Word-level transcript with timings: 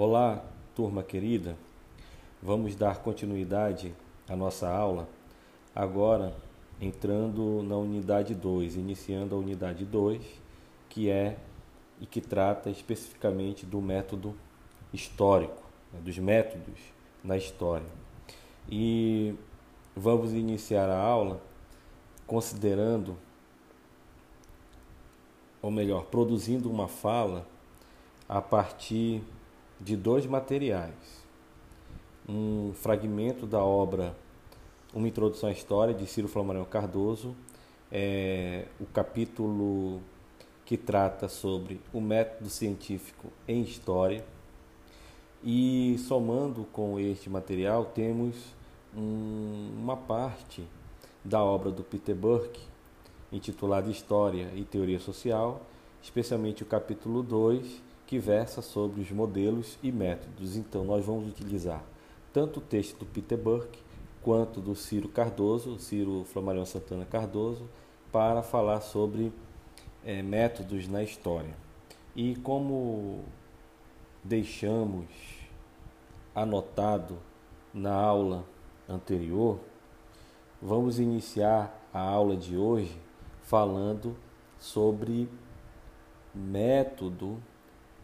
Olá, 0.00 0.44
turma 0.76 1.02
querida. 1.02 1.56
Vamos 2.40 2.76
dar 2.76 2.98
continuidade 2.98 3.92
à 4.28 4.36
nossa 4.36 4.70
aula 4.70 5.08
agora 5.74 6.32
entrando 6.80 7.64
na 7.64 7.76
unidade 7.76 8.32
2, 8.32 8.76
iniciando 8.76 9.34
a 9.34 9.38
unidade 9.38 9.84
2, 9.84 10.22
que 10.88 11.10
é 11.10 11.36
e 12.00 12.06
que 12.06 12.20
trata 12.20 12.70
especificamente 12.70 13.66
do 13.66 13.80
método 13.80 14.36
histórico, 14.94 15.64
né, 15.92 15.98
dos 16.00 16.16
métodos 16.16 16.78
na 17.24 17.36
história. 17.36 17.88
E 18.70 19.34
vamos 19.96 20.32
iniciar 20.32 20.88
a 20.88 20.96
aula 20.96 21.40
considerando, 22.24 23.18
ou 25.60 25.72
melhor, 25.72 26.04
produzindo 26.04 26.70
uma 26.70 26.86
fala 26.86 27.44
a 28.28 28.40
partir 28.40 29.24
de 29.80 29.96
dois 29.96 30.26
materiais. 30.26 31.26
Um 32.28 32.72
fragmento 32.74 33.46
da 33.46 33.64
obra 33.64 34.14
Uma 34.92 35.08
Introdução 35.08 35.48
à 35.48 35.52
História, 35.52 35.94
de 35.94 36.06
Ciro 36.06 36.28
Flamarão 36.28 36.64
Cardoso, 36.64 37.34
é, 37.90 38.66
o 38.80 38.86
capítulo 38.86 40.00
que 40.64 40.76
trata 40.76 41.28
sobre 41.28 41.80
o 41.92 42.00
método 42.00 42.50
científico 42.50 43.32
em 43.46 43.62
História. 43.62 44.24
E 45.42 45.96
somando 46.06 46.64
com 46.72 46.98
este 46.98 47.30
material, 47.30 47.86
temos 47.86 48.36
um, 48.94 49.70
uma 49.78 49.96
parte 49.96 50.62
da 51.24 51.42
obra 51.42 51.70
do 51.70 51.82
Peter 51.82 52.14
Burke, 52.14 52.60
intitulada 53.32 53.90
História 53.90 54.50
e 54.54 54.64
Teoria 54.64 54.98
Social, 54.98 55.62
especialmente 56.02 56.62
o 56.62 56.66
capítulo 56.66 57.22
2, 57.22 57.87
que 58.08 58.18
versa 58.18 58.62
sobre 58.62 59.02
os 59.02 59.10
modelos 59.10 59.78
e 59.82 59.92
métodos. 59.92 60.56
Então, 60.56 60.82
nós 60.82 61.04
vamos 61.04 61.28
utilizar 61.28 61.84
tanto 62.32 62.58
o 62.58 62.62
texto 62.62 63.00
do 63.00 63.04
Peter 63.04 63.36
Burke 63.36 63.78
quanto 64.22 64.62
do 64.62 64.74
Ciro 64.74 65.10
Cardoso, 65.10 65.78
Ciro 65.78 66.24
Flamarion 66.24 66.64
Santana 66.64 67.04
Cardoso, 67.04 67.68
para 68.10 68.42
falar 68.42 68.80
sobre 68.80 69.30
é, 70.02 70.22
métodos 70.22 70.88
na 70.88 71.02
história. 71.02 71.54
E 72.16 72.34
como 72.36 73.24
deixamos 74.24 75.04
anotado 76.34 77.18
na 77.74 77.92
aula 77.92 78.46
anterior, 78.88 79.60
vamos 80.62 80.98
iniciar 80.98 81.86
a 81.92 82.00
aula 82.00 82.38
de 82.38 82.56
hoje 82.56 82.98
falando 83.42 84.16
sobre 84.58 85.28
método 86.34 87.36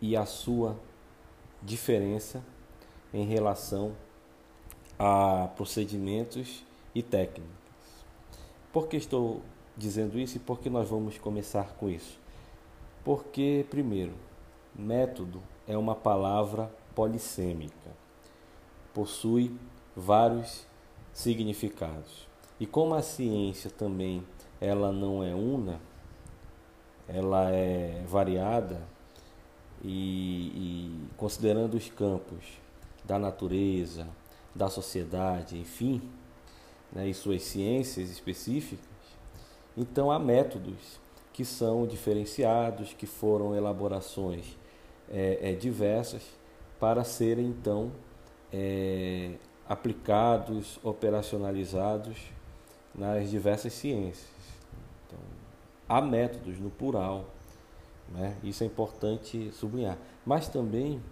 e 0.00 0.16
a 0.16 0.26
sua 0.26 0.76
diferença 1.62 2.44
em 3.12 3.24
relação 3.24 3.92
a 4.98 5.48
procedimentos 5.56 6.64
e 6.94 7.02
técnicas. 7.02 7.54
Por 8.72 8.88
que 8.88 8.96
estou 8.96 9.42
dizendo 9.76 10.18
isso 10.18 10.36
e 10.36 10.40
por 10.40 10.60
que 10.60 10.68
nós 10.68 10.88
vamos 10.88 11.18
começar 11.18 11.74
com 11.74 11.88
isso? 11.88 12.18
Porque, 13.04 13.66
primeiro, 13.70 14.14
método 14.74 15.42
é 15.66 15.76
uma 15.76 15.94
palavra 15.94 16.70
polissêmica, 16.94 17.90
possui 18.92 19.56
vários 19.96 20.66
significados. 21.12 22.28
E 22.58 22.66
como 22.66 22.94
a 22.94 23.02
ciência 23.02 23.70
também 23.70 24.24
ela 24.60 24.92
não 24.92 25.22
é 25.22 25.34
una, 25.34 25.80
ela 27.06 27.50
é 27.50 28.02
variada, 28.06 28.82
e, 29.84 30.48
e 30.54 31.08
considerando 31.16 31.74
os 31.74 31.90
campos 31.90 32.58
da 33.04 33.18
natureza, 33.18 34.06
da 34.54 34.70
sociedade, 34.70 35.58
enfim, 35.58 36.00
né, 36.90 37.06
e 37.08 37.12
suas 37.12 37.42
ciências 37.42 38.10
específicas, 38.10 38.86
então 39.76 40.10
há 40.10 40.18
métodos 40.18 40.98
que 41.32 41.44
são 41.44 41.86
diferenciados, 41.86 42.94
que 42.94 43.06
foram 43.06 43.54
elaborações 43.54 44.56
é, 45.10 45.50
é, 45.50 45.52
diversas 45.52 46.22
para 46.78 47.02
serem 47.04 47.46
então 47.46 47.90
é, 48.52 49.32
aplicados, 49.68 50.78
operacionalizados 50.82 52.16
nas 52.94 53.28
diversas 53.30 53.72
ciências. 53.72 54.30
Então, 55.06 55.18
há 55.88 56.00
métodos 56.00 56.58
no 56.60 56.70
plural 56.70 57.33
né? 58.08 58.36
Isso 58.42 58.62
é 58.62 58.66
importante 58.66 59.50
sublinhar. 59.52 59.98
Mas 60.24 60.48
também 60.48 61.02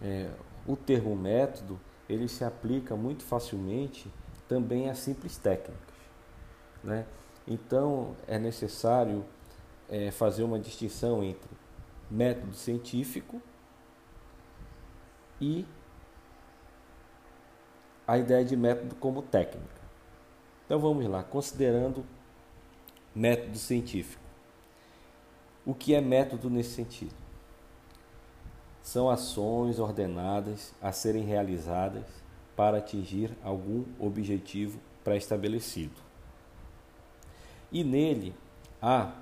é, 0.00 0.30
o 0.66 0.76
termo 0.76 1.14
método 1.16 1.78
ele 2.08 2.28
se 2.28 2.44
aplica 2.44 2.96
muito 2.96 3.22
facilmente 3.22 4.10
também 4.48 4.88
a 4.88 4.94
simples 4.94 5.36
técnicas. 5.36 5.98
Né? 6.82 7.06
Então 7.46 8.16
é 8.26 8.38
necessário 8.38 9.24
é, 9.88 10.10
fazer 10.10 10.42
uma 10.42 10.58
distinção 10.58 11.22
entre 11.22 11.50
método 12.10 12.54
científico 12.54 13.42
e 15.40 15.66
a 18.06 18.16
ideia 18.16 18.44
de 18.44 18.56
método 18.56 18.94
como 18.94 19.22
técnica. 19.22 19.78
Então 20.64 20.78
vamos 20.78 21.06
lá, 21.06 21.22
considerando 21.22 22.04
método 23.14 23.58
científico. 23.58 24.27
O 25.68 25.74
que 25.74 25.94
é 25.94 26.00
método 26.00 26.48
nesse 26.48 26.70
sentido? 26.70 27.14
São 28.80 29.10
ações 29.10 29.78
ordenadas 29.78 30.72
a 30.80 30.92
serem 30.92 31.24
realizadas 31.24 32.06
para 32.56 32.78
atingir 32.78 33.36
algum 33.44 33.84
objetivo 33.98 34.80
pré-estabelecido. 35.04 36.00
E 37.70 37.84
nele 37.84 38.34
há 38.80 39.12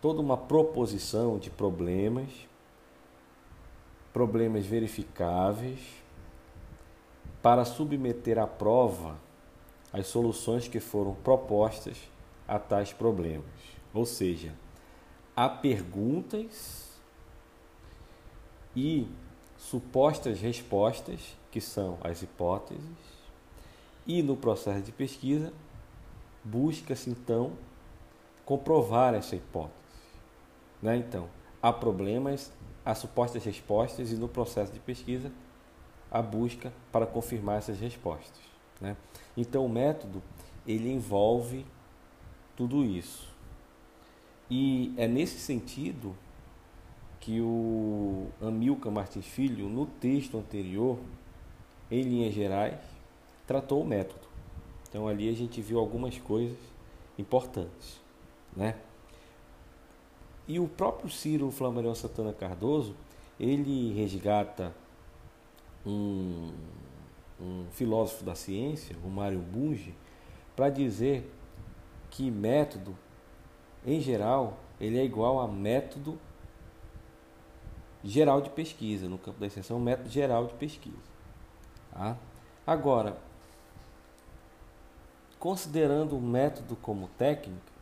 toda 0.00 0.22
uma 0.22 0.38
proposição 0.38 1.38
de 1.38 1.50
problemas, 1.50 2.30
problemas 4.14 4.64
verificáveis, 4.64 5.78
para 7.42 7.66
submeter 7.66 8.38
à 8.38 8.46
prova 8.46 9.20
as 9.92 10.06
soluções 10.06 10.66
que 10.66 10.80
foram 10.80 11.14
propostas 11.16 11.98
a 12.48 12.58
tais 12.58 12.94
problemas. 12.94 13.44
Ou 13.92 14.06
seja, 14.06 14.63
há 15.36 15.48
perguntas 15.48 16.90
e 18.76 19.08
supostas 19.56 20.40
respostas, 20.40 21.36
que 21.50 21.60
são 21.60 21.98
as 22.02 22.22
hipóteses, 22.22 22.84
e 24.06 24.22
no 24.22 24.36
processo 24.36 24.82
de 24.82 24.92
pesquisa 24.92 25.52
busca-se 26.42 27.08
então 27.08 27.52
comprovar 28.44 29.14
essa 29.14 29.34
hipótese. 29.34 29.74
Né? 30.82 30.96
Então, 30.96 31.28
há 31.62 31.72
problemas, 31.72 32.52
há 32.84 32.94
supostas 32.94 33.42
respostas 33.44 34.12
e 34.12 34.16
no 34.16 34.28
processo 34.28 34.72
de 34.72 34.80
pesquisa 34.80 35.32
a 36.10 36.20
busca 36.20 36.72
para 36.92 37.06
confirmar 37.06 37.58
essas 37.58 37.80
respostas. 37.80 38.42
Né? 38.80 38.96
Então, 39.36 39.64
o 39.64 39.68
método 39.68 40.22
ele 40.66 40.92
envolve 40.92 41.64
tudo 42.54 42.84
isso. 42.84 43.33
E 44.50 44.92
é 44.96 45.06
nesse 45.06 45.38
sentido 45.38 46.14
que 47.20 47.40
o 47.40 48.26
Amilcar 48.40 48.92
Martins 48.92 49.26
Filho, 49.26 49.68
no 49.68 49.86
texto 49.86 50.36
anterior, 50.36 50.98
em 51.90 52.02
linhas 52.02 52.34
gerais, 52.34 52.78
tratou 53.46 53.82
o 53.82 53.86
método. 53.86 54.26
Então 54.88 55.08
ali 55.08 55.28
a 55.28 55.32
gente 55.32 55.60
viu 55.62 55.78
algumas 55.78 56.18
coisas 56.18 56.58
importantes, 57.18 58.00
né? 58.54 58.76
E 60.46 60.60
o 60.60 60.68
próprio 60.68 61.08
Ciro 61.08 61.50
Flamarion 61.50 61.94
Santana 61.94 62.32
Cardoso, 62.32 62.94
ele 63.40 63.92
resgata 63.94 64.74
um, 65.86 66.52
um 67.40 67.64
filósofo 67.72 68.24
da 68.24 68.34
ciência, 68.34 68.94
o 69.02 69.08
Mário 69.08 69.38
Bunge, 69.38 69.94
para 70.54 70.68
dizer 70.68 71.30
que 72.10 72.30
método 72.30 72.96
em 73.86 74.00
geral, 74.00 74.58
ele 74.80 74.98
é 74.98 75.04
igual 75.04 75.40
a 75.40 75.48
método 75.48 76.18
geral 78.02 78.40
de 78.40 78.50
pesquisa, 78.50 79.08
no 79.08 79.18
campo 79.18 79.40
da 79.40 79.46
extensão, 79.46 79.80
método 79.80 80.10
geral 80.10 80.46
de 80.46 80.54
pesquisa. 80.54 80.96
Tá? 81.92 82.16
Agora, 82.66 83.16
considerando 85.38 86.16
o 86.16 86.20
método 86.20 86.76
como 86.76 87.08
técnica, 87.18 87.72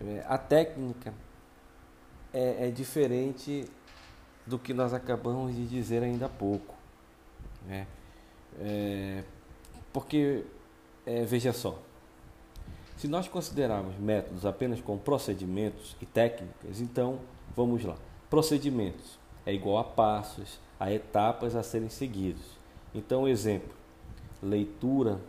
é, 0.00 0.24
a 0.28 0.38
técnica 0.38 1.12
é, 2.32 2.68
é, 2.68 2.70
diferente 2.70 3.68
do 4.46 4.58
que 4.58 4.72
nós 4.72 4.94
acabamos 4.94 5.54
de 5.54 5.66
dizer 5.66 6.02
ainda 6.02 6.26
há 6.26 6.28
pouco. 6.28 6.74
Né? 7.66 7.86
É, 8.60 9.24
porque, 9.92 10.44
é, 11.04 11.24
veja 11.24 11.52
só, 11.52 11.78
se 12.98 13.06
nós 13.06 13.28
considerarmos 13.28 13.96
métodos 13.96 14.44
apenas 14.44 14.80
como 14.80 14.98
procedimentos 14.98 15.96
e 16.00 16.04
técnicas, 16.04 16.80
então 16.80 17.20
vamos 17.54 17.84
lá. 17.84 17.96
Procedimentos 18.28 19.16
é 19.46 19.54
igual 19.54 19.78
a 19.78 19.84
passos, 19.84 20.58
a 20.80 20.92
etapas 20.92 21.54
a 21.54 21.62
serem 21.62 21.88
seguidos. 21.88 22.58
Então, 22.92 23.28
exemplo: 23.28 23.72
leitura 24.42 25.20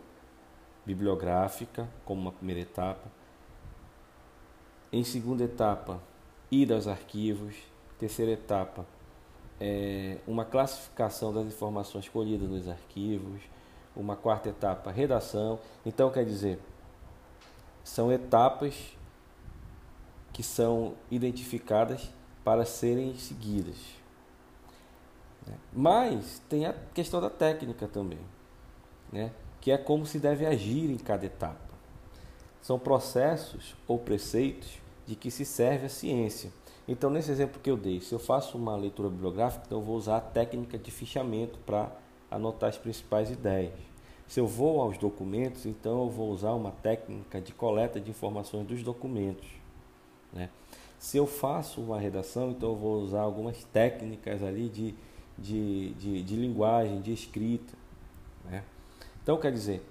bibliográfica, 0.84 1.88
como 2.04 2.20
uma 2.20 2.32
primeira 2.32 2.60
etapa. 2.60 3.08
Em 4.92 5.04
segunda 5.04 5.44
etapa, 5.44 6.00
ir 6.50 6.72
aos 6.72 6.88
arquivos. 6.88 7.54
Terceira 8.00 8.32
etapa, 8.32 8.84
é 9.60 10.16
uma 10.26 10.44
classificação 10.44 11.32
das 11.32 11.46
informações 11.46 12.08
colhidas 12.08 12.48
nos 12.48 12.68
arquivos. 12.68 13.40
Uma 13.94 14.16
quarta 14.16 14.48
etapa, 14.48 14.90
redação. 14.90 15.60
Então, 15.86 16.10
quer 16.10 16.24
dizer, 16.24 16.58
são 17.84 18.12
etapas 18.12 18.96
que 20.32 20.42
são 20.42 20.94
identificadas 21.10 22.10
para 22.44 22.64
serem 22.64 23.16
seguidas. 23.16 23.76
Né? 25.46 25.54
Mas 25.72 26.40
tem 26.48 26.66
a 26.66 26.74
questão 26.94 27.20
da 27.20 27.30
técnica 27.30 27.86
também, 27.86 28.20
né? 29.12 29.32
que 29.60 29.70
é 29.70 29.78
como 29.78 30.06
se 30.06 30.18
deve 30.18 30.46
agir 30.46 30.90
em 30.90 30.96
cada 30.96 31.26
etapa. 31.26 31.70
São 32.62 32.78
processos 32.78 33.74
ou 33.86 33.98
preceitos 33.98 34.78
de 35.06 35.14
que 35.14 35.30
se 35.30 35.44
serve 35.44 35.86
a 35.86 35.88
ciência. 35.88 36.52
Então, 36.86 37.10
nesse 37.10 37.30
exemplo 37.30 37.60
que 37.60 37.70
eu 37.70 37.76
dei, 37.76 38.00
se 38.00 38.12
eu 38.12 38.18
faço 38.18 38.56
uma 38.56 38.76
leitura 38.76 39.08
bibliográfica, 39.08 39.64
então 39.66 39.78
eu 39.78 39.84
vou 39.84 39.96
usar 39.96 40.16
a 40.16 40.20
técnica 40.20 40.78
de 40.78 40.90
fichamento 40.90 41.58
para 41.60 41.90
anotar 42.30 42.68
as 42.68 42.78
principais 42.78 43.30
ideias. 43.30 43.89
Se 44.30 44.38
eu 44.38 44.46
vou 44.46 44.80
aos 44.80 44.96
documentos, 44.96 45.66
então 45.66 46.04
eu 46.04 46.08
vou 46.08 46.30
usar 46.30 46.52
uma 46.52 46.70
técnica 46.70 47.40
de 47.40 47.52
coleta 47.52 47.98
de 48.00 48.10
informações 48.12 48.64
dos 48.64 48.80
documentos. 48.80 49.48
Né? 50.32 50.48
Se 51.00 51.16
eu 51.16 51.26
faço 51.26 51.80
uma 51.80 51.98
redação, 51.98 52.52
então 52.52 52.68
eu 52.68 52.76
vou 52.76 53.02
usar 53.02 53.22
algumas 53.22 53.64
técnicas 53.64 54.40
ali 54.44 54.68
de, 54.68 54.94
de, 55.36 55.94
de, 55.94 56.22
de 56.22 56.36
linguagem, 56.36 57.00
de 57.00 57.12
escrita. 57.12 57.74
Né? 58.44 58.62
Então, 59.20 59.36
quer 59.36 59.50
dizer, 59.50 59.82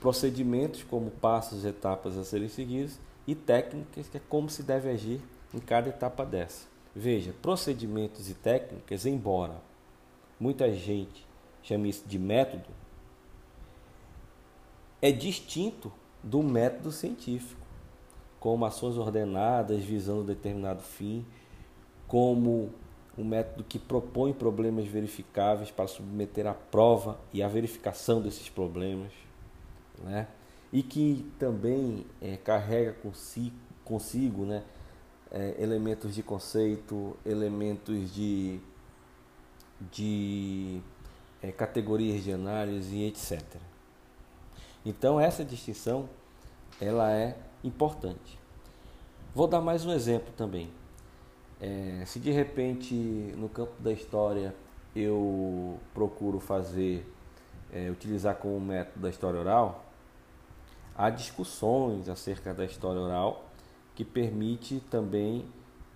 procedimentos 0.00 0.82
como 0.82 1.10
passos, 1.10 1.66
etapas 1.66 2.16
a 2.16 2.24
serem 2.24 2.48
seguidos 2.48 2.98
e 3.26 3.34
técnicas 3.34 4.08
que 4.08 4.16
é 4.16 4.22
como 4.30 4.48
se 4.48 4.62
deve 4.62 4.88
agir 4.88 5.20
em 5.52 5.58
cada 5.58 5.90
etapa 5.90 6.24
dessa. 6.24 6.66
Veja, 6.96 7.34
procedimentos 7.42 8.30
e 8.30 8.34
técnicas, 8.34 9.04
embora 9.04 9.60
muita 10.40 10.72
gente 10.72 11.28
chame 11.62 11.90
isso 11.90 12.08
de 12.08 12.18
método, 12.18 12.87
é 15.00 15.12
distinto 15.12 15.92
do 16.22 16.42
método 16.42 16.90
científico, 16.90 17.60
como 18.40 18.64
ações 18.64 18.96
ordenadas 18.96 19.82
visando 19.82 20.24
determinado 20.24 20.82
fim, 20.82 21.24
como 22.06 22.72
um 23.16 23.24
método 23.24 23.64
que 23.64 23.78
propõe 23.78 24.32
problemas 24.32 24.86
verificáveis 24.86 25.70
para 25.70 25.88
submeter 25.88 26.46
à 26.46 26.54
prova 26.54 27.18
e 27.32 27.42
à 27.42 27.48
verificação 27.48 28.20
desses 28.22 28.48
problemas, 28.48 29.12
né? 30.04 30.28
e 30.72 30.82
que 30.82 31.26
também 31.38 32.06
é, 32.20 32.36
carrega 32.36 32.92
consigo, 32.92 33.56
consigo 33.84 34.44
né, 34.44 34.62
é, 35.30 35.56
elementos 35.58 36.14
de 36.14 36.22
conceito, 36.22 37.16
elementos 37.24 38.14
de, 38.14 38.60
de 39.90 40.80
é, 41.42 41.50
categorias 41.50 42.22
de 42.22 42.32
análise 42.32 43.02
etc. 43.02 43.42
Então 44.88 45.20
essa 45.20 45.44
distinção 45.44 46.08
ela 46.80 47.12
é 47.12 47.36
importante. 47.62 48.38
Vou 49.34 49.46
dar 49.46 49.60
mais 49.60 49.84
um 49.84 49.92
exemplo 49.92 50.32
também. 50.34 50.70
É, 51.60 52.04
se 52.06 52.18
de 52.18 52.30
repente 52.30 52.94
no 53.36 53.50
campo 53.50 53.74
da 53.82 53.92
história 53.92 54.54
eu 54.96 55.78
procuro 55.92 56.40
fazer, 56.40 57.06
é, 57.70 57.90
utilizar 57.90 58.36
como 58.36 58.58
método 58.58 59.00
da 59.00 59.10
história 59.10 59.38
oral, 59.38 59.84
há 60.96 61.10
discussões 61.10 62.08
acerca 62.08 62.54
da 62.54 62.64
história 62.64 62.98
oral 62.98 63.44
que 63.94 64.06
permite 64.06 64.80
também 64.90 65.44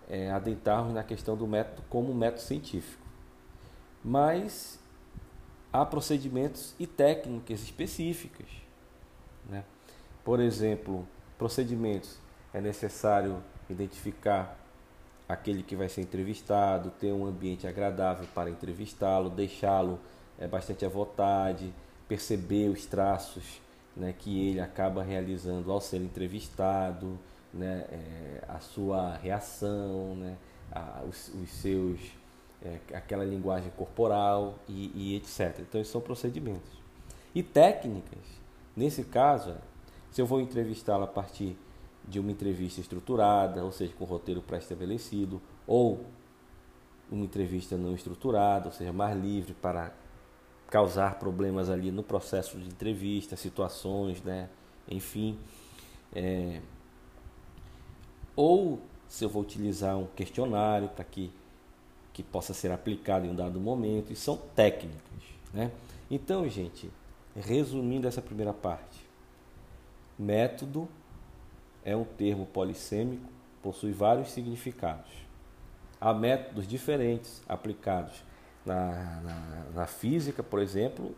é, 0.07 0.31
adentrarmos 0.31 0.93
na 0.93 1.03
questão 1.03 1.35
do 1.35 1.47
método 1.47 1.83
como 1.89 2.13
método 2.13 2.43
científico. 2.43 3.03
Mas 4.05 4.79
há 5.73 5.83
procedimentos 5.87 6.75
e 6.79 6.87
técnicas 6.87 7.63
específicas. 7.63 8.62
Por 10.25 10.41
exemplo, 10.41 11.07
procedimentos 11.37 12.19
é 12.55 12.61
necessário 12.61 13.43
identificar 13.69 14.59
aquele 15.29 15.63
que 15.63 15.75
vai 15.75 15.89
ser 15.89 16.03
entrevistado, 16.03 16.91
ter 17.01 17.13
um 17.13 17.27
ambiente 17.27 17.67
agradável 17.67 18.27
para 18.35 18.51
entrevistá-lo, 18.51 19.31
deixá-lo 19.31 19.99
é, 20.39 20.47
bastante 20.47 20.85
à 20.85 20.89
vontade, 20.89 21.73
perceber 22.09 22.69
os 22.69 22.85
traços 22.87 23.61
né, 23.97 24.15
que 24.17 24.49
ele 24.49 24.61
acaba 24.61 25.03
realizando 25.03 25.71
ao 25.71 25.81
ser 25.81 26.03
entrevistado, 26.03 27.19
né, 27.53 27.87
é, 27.91 28.45
a 28.49 28.61
sua 28.61 29.17
reação, 29.17 30.17
né, 30.17 30.37
a, 30.71 31.03
os, 31.09 31.29
os, 31.29 31.51
seus, 31.51 32.01
é, 32.63 32.79
aquela 32.95 33.25
linguagem 33.25 33.71
corporal 33.77 34.59
e, 34.69 34.91
e, 34.95 35.17
etc. 35.17 35.61
Então, 35.61 35.81
esses 35.81 35.93
são 35.93 36.01
procedimentos. 36.01 36.71
E 37.35 37.43
técnicas, 37.43 38.25
nesse 38.77 39.05
caso, 39.05 39.55
se 40.13 40.21
eu 40.21 40.27
vou 40.27 40.41
entrevistá-lo 40.41 41.05
a 41.05 41.09
partir 41.09 41.57
de 42.07 42.21
uma 42.21 42.31
entrevista 42.31 42.81
estruturada, 42.81 43.65
ou 43.65 43.73
seja, 43.73 43.93
com 43.99 44.05
roteiro 44.05 44.43
pré-estabelecido, 44.43 45.41
ou 45.67 46.05
uma 47.11 47.25
entrevista 47.25 47.77
não 47.77 47.95
estruturada, 47.95 48.69
ou 48.69 48.73
seja, 48.73 48.93
mais 48.93 49.19
livre 49.19 49.55
para 49.55 49.93
causar 50.69 51.19
problemas 51.19 51.71
ali 51.71 51.91
no 51.91 52.03
processo 52.03 52.59
de 52.59 52.69
entrevista, 52.69 53.37
situações, 53.37 54.23
né? 54.23 54.49
enfim. 54.89 55.39
É... 56.15 56.61
Ou 58.37 58.81
se 59.09 59.25
eu 59.25 59.29
vou 59.29 59.43
utilizar 59.43 59.97
um 59.99 60.07
questionário 60.07 60.89
para 60.89 61.05
que, 61.05 61.31
que 62.13 62.23
possa 62.23 62.53
ser 62.53 62.71
aplicado 62.71 63.27
em 63.27 63.31
um 63.31 63.35
dado 63.35 63.59
momento, 63.59 64.13
e 64.13 64.17
são 64.17 64.37
técnicas. 64.55 65.23
Né? 65.55 65.71
Então, 66.11 66.47
gente, 66.49 66.91
resumindo 67.35 68.07
essa 68.07 68.21
primeira 68.21 68.53
parte, 68.53 69.02
método 70.23 70.89
é 71.85 71.97
um 71.97 72.05
termo 72.05 72.47
polissêmico, 72.47 73.29
possui 73.63 73.93
vários 73.93 74.31
significados. 74.31 75.11
Há 76.01 76.15
métodos 76.15 76.67
diferentes 76.67 77.43
aplicados 77.49 78.25
na, 78.65 79.21
na, 79.21 79.65
na 79.75 79.87
física, 79.87 80.43
por 80.43 80.61
exemplo. 80.61 81.15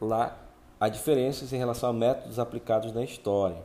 Lá 0.00 0.36
há 0.78 0.88
diferenças 0.88 1.52
em 1.52 1.56
relação 1.56 1.90
a 1.90 1.92
métodos 1.92 2.38
aplicados 2.38 2.92
na 2.92 3.02
história. 3.02 3.62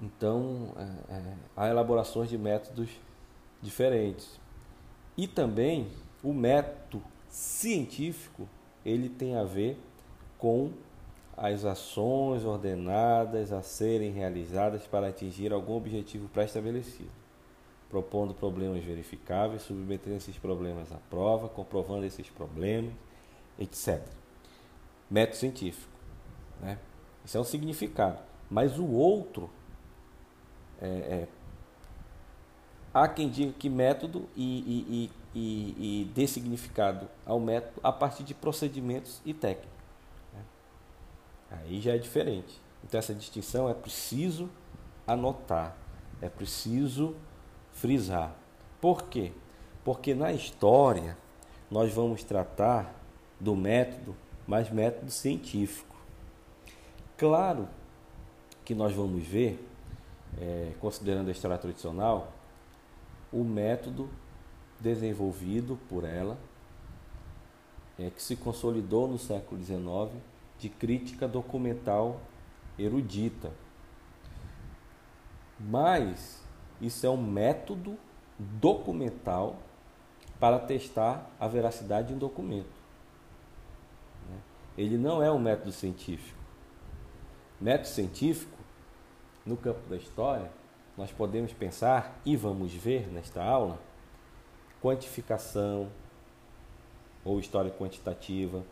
Então, 0.00 0.74
é, 0.76 1.14
é, 1.14 1.34
há 1.56 1.68
elaborações 1.68 2.28
de 2.28 2.36
métodos 2.36 2.90
diferentes. 3.62 4.38
E 5.16 5.26
também 5.26 5.88
o 6.22 6.32
método 6.32 7.02
científico, 7.28 8.48
ele 8.84 9.08
tem 9.08 9.36
a 9.36 9.44
ver 9.44 9.80
com 10.38 10.72
as 11.36 11.64
ações 11.64 12.44
ordenadas 12.44 13.52
a 13.52 13.62
serem 13.62 14.10
realizadas 14.10 14.86
para 14.86 15.08
atingir 15.08 15.52
algum 15.52 15.76
objetivo 15.76 16.28
pré-estabelecido, 16.28 17.10
propondo 17.90 18.32
problemas 18.32 18.82
verificáveis, 18.82 19.62
submetendo 19.62 20.16
esses 20.16 20.38
problemas 20.38 20.90
à 20.92 20.96
prova, 21.10 21.48
comprovando 21.48 22.06
esses 22.06 22.28
problemas, 22.30 22.92
etc. 23.58 24.02
Método 25.10 25.36
científico. 25.36 25.92
Né? 26.60 26.78
Isso 27.24 27.36
é 27.36 27.40
um 27.40 27.44
significado. 27.44 28.18
Mas 28.50 28.78
o 28.78 28.86
outro 28.86 29.50
é, 30.80 30.86
é 30.86 31.28
há 32.94 33.06
quem 33.08 33.28
diga 33.28 33.52
que 33.52 33.68
método 33.68 34.26
e, 34.34 34.42
e, 34.42 35.10
e, 35.34 36.00
e, 36.02 36.04
dê 36.14 36.26
significado 36.26 37.06
ao 37.26 37.38
método 37.38 37.78
a 37.82 37.92
partir 37.92 38.22
de 38.22 38.32
procedimentos 38.32 39.20
e 39.24 39.34
técnicas. 39.34 39.75
Aí 41.50 41.80
já 41.80 41.94
é 41.94 41.98
diferente. 41.98 42.60
Então 42.84 42.98
essa 42.98 43.14
distinção 43.14 43.68
é 43.68 43.74
preciso 43.74 44.48
anotar, 45.06 45.76
é 46.20 46.28
preciso 46.28 47.14
frisar. 47.72 48.34
Por 48.80 49.04
quê? 49.04 49.32
Porque 49.84 50.14
na 50.14 50.32
história 50.32 51.16
nós 51.70 51.92
vamos 51.92 52.22
tratar 52.24 52.94
do 53.38 53.54
método, 53.54 54.16
mas 54.46 54.70
método 54.70 55.10
científico. 55.10 55.96
Claro 57.16 57.68
que 58.64 58.74
nós 58.74 58.92
vamos 58.92 59.24
ver, 59.24 59.64
é, 60.38 60.72
considerando 60.80 61.28
a 61.28 61.32
história 61.32 61.58
tradicional, 61.58 62.32
o 63.32 63.42
método 63.42 64.08
desenvolvido 64.78 65.78
por 65.88 66.04
ela, 66.04 66.38
é, 67.98 68.10
que 68.10 68.22
se 68.22 68.36
consolidou 68.36 69.08
no 69.08 69.18
século 69.18 69.62
XIX 69.62 70.12
de 70.58 70.68
crítica 70.68 71.26
documental 71.28 72.20
erudita. 72.78 73.52
Mas 75.58 76.42
isso 76.80 77.06
é 77.06 77.10
um 77.10 77.16
método 77.16 77.96
documental 78.38 79.56
para 80.38 80.58
testar 80.58 81.30
a 81.40 81.48
veracidade 81.48 82.08
de 82.08 82.14
um 82.14 82.18
documento. 82.18 82.66
Né? 84.28 84.38
Ele 84.76 84.98
não 84.98 85.22
é 85.22 85.30
um 85.30 85.38
método 85.38 85.72
científico. 85.72 86.38
Método 87.60 87.88
científico, 87.88 88.56
no 89.44 89.56
campo 89.56 89.88
da 89.88 89.96
história, 89.96 90.50
nós 90.96 91.10
podemos 91.10 91.52
pensar 91.52 92.20
e 92.24 92.36
vamos 92.36 92.72
ver 92.72 93.06
nesta 93.08 93.42
aula 93.42 93.78
quantificação 94.82 95.90
ou 97.24 97.40
história 97.40 97.70
quantitativa, 97.70 98.64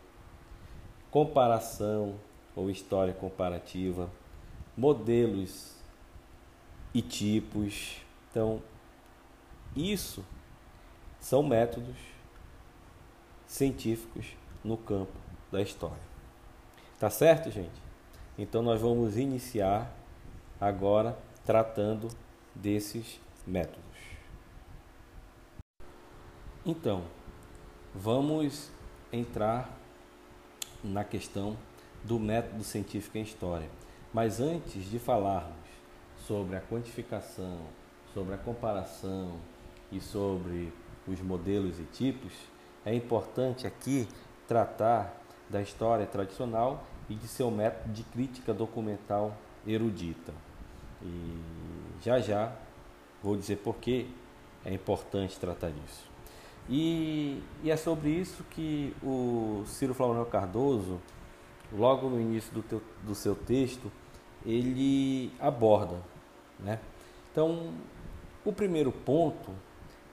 comparação 1.15 2.15
ou 2.53 2.69
história 2.69 3.13
comparativa, 3.13 4.11
modelos 4.75 5.77
e 6.93 7.01
tipos. 7.01 8.01
Então, 8.29 8.61
isso 9.73 10.25
são 11.17 11.41
métodos 11.41 11.95
científicos 13.47 14.35
no 14.61 14.75
campo 14.75 15.17
da 15.49 15.61
história. 15.61 16.03
Tá 16.99 17.09
certo, 17.09 17.49
gente? 17.49 17.81
Então 18.37 18.61
nós 18.61 18.81
vamos 18.81 19.15
iniciar 19.15 19.89
agora 20.59 21.17
tratando 21.45 22.09
desses 22.53 23.21
métodos. 23.47 23.79
Então, 26.65 27.05
vamos 27.93 28.69
entrar 29.13 29.84
na 30.85 31.03
questão 31.03 31.57
do 32.03 32.19
método 32.19 32.63
científico 32.63 33.17
em 33.17 33.21
história. 33.21 33.69
Mas 34.13 34.39
antes 34.39 34.89
de 34.89 34.99
falarmos 34.99 35.55
sobre 36.27 36.55
a 36.55 36.61
quantificação, 36.61 37.59
sobre 38.13 38.33
a 38.33 38.37
comparação 38.37 39.37
e 39.91 39.99
sobre 39.99 40.71
os 41.07 41.19
modelos 41.21 41.79
e 41.79 41.83
tipos, 41.83 42.31
é 42.85 42.93
importante 42.93 43.67
aqui 43.67 44.07
tratar 44.47 45.21
da 45.49 45.61
história 45.61 46.05
tradicional 46.05 46.83
e 47.09 47.15
de 47.15 47.27
seu 47.27 47.51
método 47.51 47.93
de 47.93 48.03
crítica 48.03 48.53
documental 48.53 49.35
erudita. 49.65 50.33
E 51.01 51.39
já 52.01 52.19
já 52.19 52.55
vou 53.21 53.35
dizer 53.35 53.57
por 53.57 53.75
que 53.75 54.09
é 54.63 54.73
importante 54.73 55.39
tratar 55.39 55.71
disso. 55.71 56.14
E, 56.67 57.43
e, 57.63 57.69
é 57.69 57.77
sobre 57.77 58.09
isso 58.09 58.43
que 58.49 58.95
o 59.03 59.63
Ciro 59.67 59.93
Flamengo 59.93 60.25
Cardoso, 60.25 60.99
logo 61.71 62.09
no 62.09 62.19
início 62.19 62.51
do, 62.53 62.63
teu, 62.63 62.81
do 63.03 63.13
seu 63.13 63.35
texto, 63.35 63.91
ele 64.45 65.31
aborda. 65.39 66.01
Né? 66.59 66.79
Então, 67.31 67.73
o 68.43 68.51
primeiro 68.51 68.91
ponto 68.91 69.51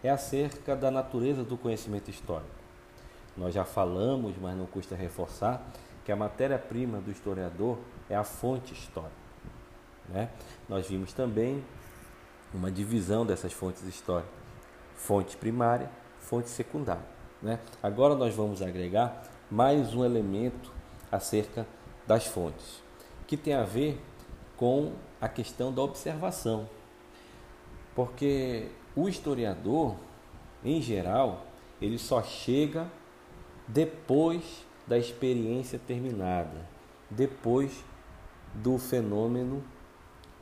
é 0.03 0.11
acerca 0.11 0.77
da 0.77 0.91
natureza 0.91 1.43
do 1.43 1.57
conhecimento 1.57 2.11
histórico. 2.11 2.51
Nós 3.37 3.55
já 3.55 3.65
falamos, 3.65 4.35
mas 4.41 4.57
não 4.57 4.67
custa 4.67 4.95
reforçar, 4.95 5.65
que 6.05 6.13
a 6.13 6.17
matéria-prima 6.17 7.01
do 7.01 7.11
historiador 7.11 7.79
é 8.11 8.17
a 8.17 8.25
fonte 8.25 8.75
histórica. 8.75 9.13
Né? 10.09 10.29
Nós 10.69 10.87
vimos 10.87 11.13
também 11.13 11.65
uma 12.53 12.71
divisão 12.71 13.25
dessas 13.25 13.53
fontes 13.53 13.83
históricas: 13.85 14.31
fonte 14.97 15.37
primária, 15.37 15.89
fonte 16.33 16.49
secundária. 16.49 17.05
Né? 17.43 17.59
Agora 17.83 18.15
nós 18.15 18.35
vamos 18.35 18.63
agregar 18.63 19.23
mais 19.51 19.93
um 19.93 20.03
elemento 20.03 20.73
acerca 21.11 21.67
das 22.07 22.27
fontes, 22.27 22.83
que 23.27 23.37
tem 23.37 23.53
a 23.53 23.65
ver 23.65 24.01
com 24.57 24.93
a 25.21 25.29
questão 25.29 25.71
da 25.71 25.83
observação. 25.83 26.67
Porque 27.95 28.69
o 28.97 29.11
historiador, 29.11 29.95
em 30.65 30.81
geral, 30.81 31.45
ele 31.83 31.99
só 31.99 32.23
chega 32.23 32.91
depois 33.69 34.65
da 34.87 34.97
experiência 34.97 35.79
terminada, 35.79 36.67
depois 37.11 37.85
do 38.55 38.79
fenômeno 38.79 39.63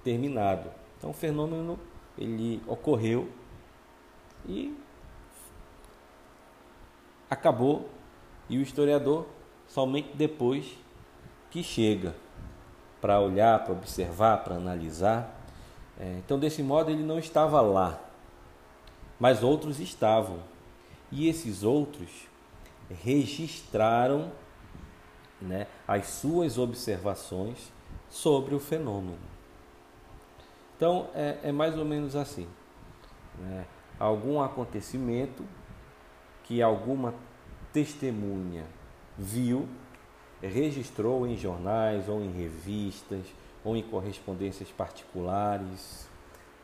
terminado. 0.04 0.70
Então, 0.97 1.11
o 1.11 1.14
fenômeno 1.14 1.80
ele 2.16 2.62
ocorreu 2.68 3.28
e 4.49 4.73
acabou, 7.31 7.89
e 8.49 8.59
o 8.59 8.63
historiador 8.63 9.27
somente 9.69 10.11
depois 10.15 10.77
que 11.51 11.63
chega 11.63 12.15
para 13.01 13.21
olhar, 13.21 13.65
para 13.65 13.73
observar, 13.73 14.43
para 14.43 14.57
analisar. 14.57 15.41
É, 15.99 16.17
então, 16.19 16.39
desse 16.39 16.63
modo, 16.63 16.91
ele 16.91 17.05
não 17.05 17.19
estava 17.19 17.61
lá, 17.61 17.99
mas 19.19 19.43
outros 19.43 19.79
estavam. 19.79 20.41
E 21.13 21.29
esses 21.29 21.63
outros 21.63 22.09
registraram 23.03 24.33
né, 25.41 25.67
as 25.87 26.07
suas 26.07 26.59
observações 26.59 27.73
sobre 28.09 28.55
o 28.55 28.61
fenômeno. 28.61 29.19
Então, 30.77 31.09
é, 31.15 31.39
é 31.45 31.53
mais 31.53 31.77
ou 31.79 31.85
menos 31.85 32.17
assim: 32.17 32.49
né? 33.39 33.67
algum 33.99 34.41
acontecimento 34.41 35.45
que 36.50 36.61
alguma 36.61 37.14
testemunha 37.73 38.64
viu, 39.16 39.69
registrou 40.42 41.25
em 41.25 41.37
jornais 41.37 42.09
ou 42.09 42.21
em 42.21 42.33
revistas 42.33 43.25
ou 43.64 43.76
em 43.76 43.83
correspondências 43.85 44.69
particulares, 44.73 46.09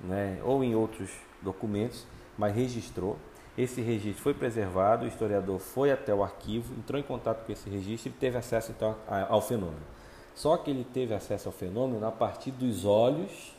né, 0.01 0.41
ou 0.43 0.65
em 0.65 0.75
outros 0.75 1.13
documentos, 1.41 2.05
mas 2.37 2.53
registrou. 2.53 3.17
Esse 3.57 3.81
registro 3.81 4.25
foi 4.25 4.35
preservado, 4.35 5.05
o 5.05 5.09
historiador 5.09 5.61
foi 5.61 5.93
até 5.93 6.13
o 6.13 6.25
arquivo, 6.25 6.75
entrou 6.75 7.01
em 7.01 7.05
contato 7.05 7.47
com 7.47 7.53
esse 7.53 7.71
registro 7.71 8.09
e 8.09 8.13
teve 8.13 8.37
acesso 8.37 8.73
então 8.73 8.97
ao 9.07 9.41
fenômeno. 9.41 9.87
Só 10.35 10.57
que 10.57 10.69
ele 10.69 10.83
teve 10.83 11.15
acesso 11.15 11.49
ao 11.49 11.53
fenômeno 11.53 12.05
a 12.05 12.11
partir 12.11 12.51
dos 12.51 12.85
olhos 12.85 13.55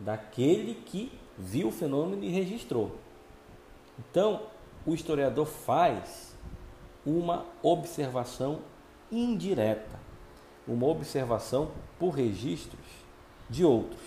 daquele 0.00 0.74
que 0.74 1.12
viu 1.38 1.68
o 1.68 1.72
fenômeno 1.72 2.24
e 2.24 2.28
registrou. 2.28 2.96
Então, 3.96 4.42
o 4.86 4.94
historiador 4.94 5.46
faz 5.46 6.34
uma 7.04 7.44
observação 7.62 8.60
indireta, 9.10 9.98
uma 10.66 10.86
observação 10.86 11.70
por 11.98 12.10
registros 12.10 12.86
de 13.48 13.64
outros. 13.64 14.00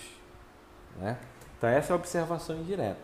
Né? 0.97 1.17
Então, 1.57 1.69
essa 1.69 1.91
é 1.91 1.93
a 1.93 1.97
observação 1.97 2.57
indireta. 2.57 2.99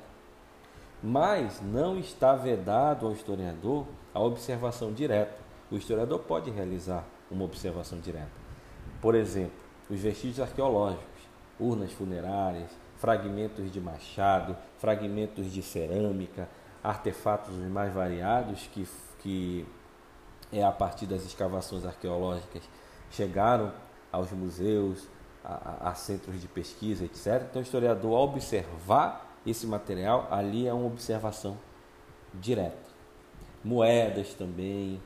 Mas 1.02 1.62
não 1.62 1.98
está 1.98 2.36
vedado 2.36 3.06
ao 3.06 3.14
historiador 3.14 3.86
a 4.14 4.20
observação 4.20 4.94
direta. 4.94 5.38
O 5.72 5.76
historiador 5.76 6.20
pode 6.20 6.50
realizar 6.50 7.06
uma 7.32 7.46
observação 7.46 8.00
direta. 8.00 8.28
Por 9.02 9.16
exemplo, 9.16 9.58
os 9.90 10.00
vestígios 10.00 10.42
arqueológicos, 10.42 11.06
urnas 11.60 11.92
funerárias, 11.92 12.70
fragmentos 12.98 13.72
de 13.72 13.80
machado, 13.80 14.58
fragmentos 14.78 15.52
de 15.52 15.62
cerâmica, 15.62 16.50
artefatos 16.84 17.54
mais 17.56 17.94
variados 17.94 18.68
que, 18.74 18.88
que 19.20 19.66
é 20.52 20.64
a 20.64 20.72
partir 20.72 21.06
das 21.06 21.24
escavações 21.24 21.86
arqueológicas 21.86 22.64
chegaram 23.12 23.72
aos 24.12 24.32
museus, 24.32 25.08
a, 25.44 25.90
a, 25.90 25.96
centros 25.96 26.40
de 26.40 26.48
pesquisa, 26.48 27.06
etc. 27.06 27.44
Então, 27.50 27.62
o 27.62 27.64
historiador, 27.64 28.16
ao 28.16 28.24
observar 28.24 29.38
esse 29.46 29.66
material, 29.66 30.28
ali 30.32 30.68
é 30.68 30.74
uma 30.74 30.88
observação 30.88 31.58
direta. 32.34 32.90
Moedas 33.64 34.34
também, 34.34 35.02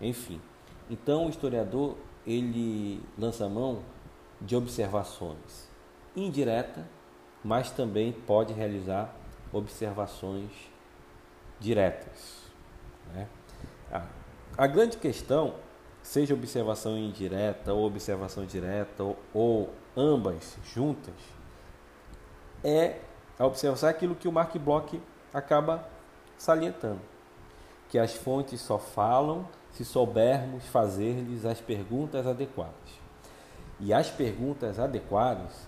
enfim. 0.00 0.40
Então, 0.90 1.26
o 1.26 1.30
historiador 1.30 1.96
ele 2.26 3.02
lança 3.18 3.48
mão 3.48 3.82
de 4.40 4.56
observações 4.56 5.70
indireta, 6.14 6.86
mas 7.42 7.70
também 7.70 8.12
pode 8.12 8.52
realizar 8.52 9.14
observações 9.52 10.50
diretas. 11.62 12.42
Né? 13.14 13.26
A, 13.90 14.02
a, 14.58 14.66
grande 14.66 14.96
questão, 14.96 15.54
seja 16.02 16.34
observação 16.34 16.98
indireta 16.98 17.72
ou 17.72 17.86
observação 17.86 18.44
direta 18.44 19.02
ou, 19.02 19.18
ou 19.32 19.70
ambas 19.96 20.58
juntas, 20.64 21.14
é 22.64 22.98
a 23.38 23.46
observação 23.46 23.88
é 23.88 23.92
aquilo 23.92 24.14
que 24.14 24.28
o 24.28 24.32
Mark 24.32 24.54
Bloch 24.56 25.00
acaba 25.32 25.88
salientando, 26.36 27.00
que 27.88 27.98
as 27.98 28.14
fontes 28.14 28.60
só 28.60 28.78
falam 28.78 29.48
se 29.70 29.84
soubermos 29.84 30.66
fazer-lhes 30.66 31.44
as 31.46 31.60
perguntas 31.60 32.26
adequadas. 32.26 33.00
E 33.80 33.92
as 33.92 34.10
perguntas 34.10 34.78
adequadas 34.78 35.66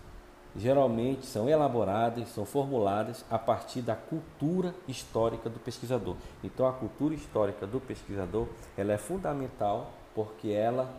geralmente 0.56 1.26
são 1.26 1.48
elaboradas, 1.48 2.28
são 2.28 2.44
formuladas 2.44 3.24
a 3.30 3.38
partir 3.38 3.82
da 3.82 3.96
cultura 3.96 4.74
histórica 4.86 5.50
do 5.50 5.58
pesquisador. 5.58 6.16
Então 6.42 6.66
a 6.66 6.72
cultura 6.72 7.14
histórica 7.14 7.66
do 7.66 7.80
pesquisador, 7.80 8.46
ela 8.76 8.92
é 8.92 8.98
fundamental 8.98 9.90
porque 10.14 10.50
ela 10.50 10.94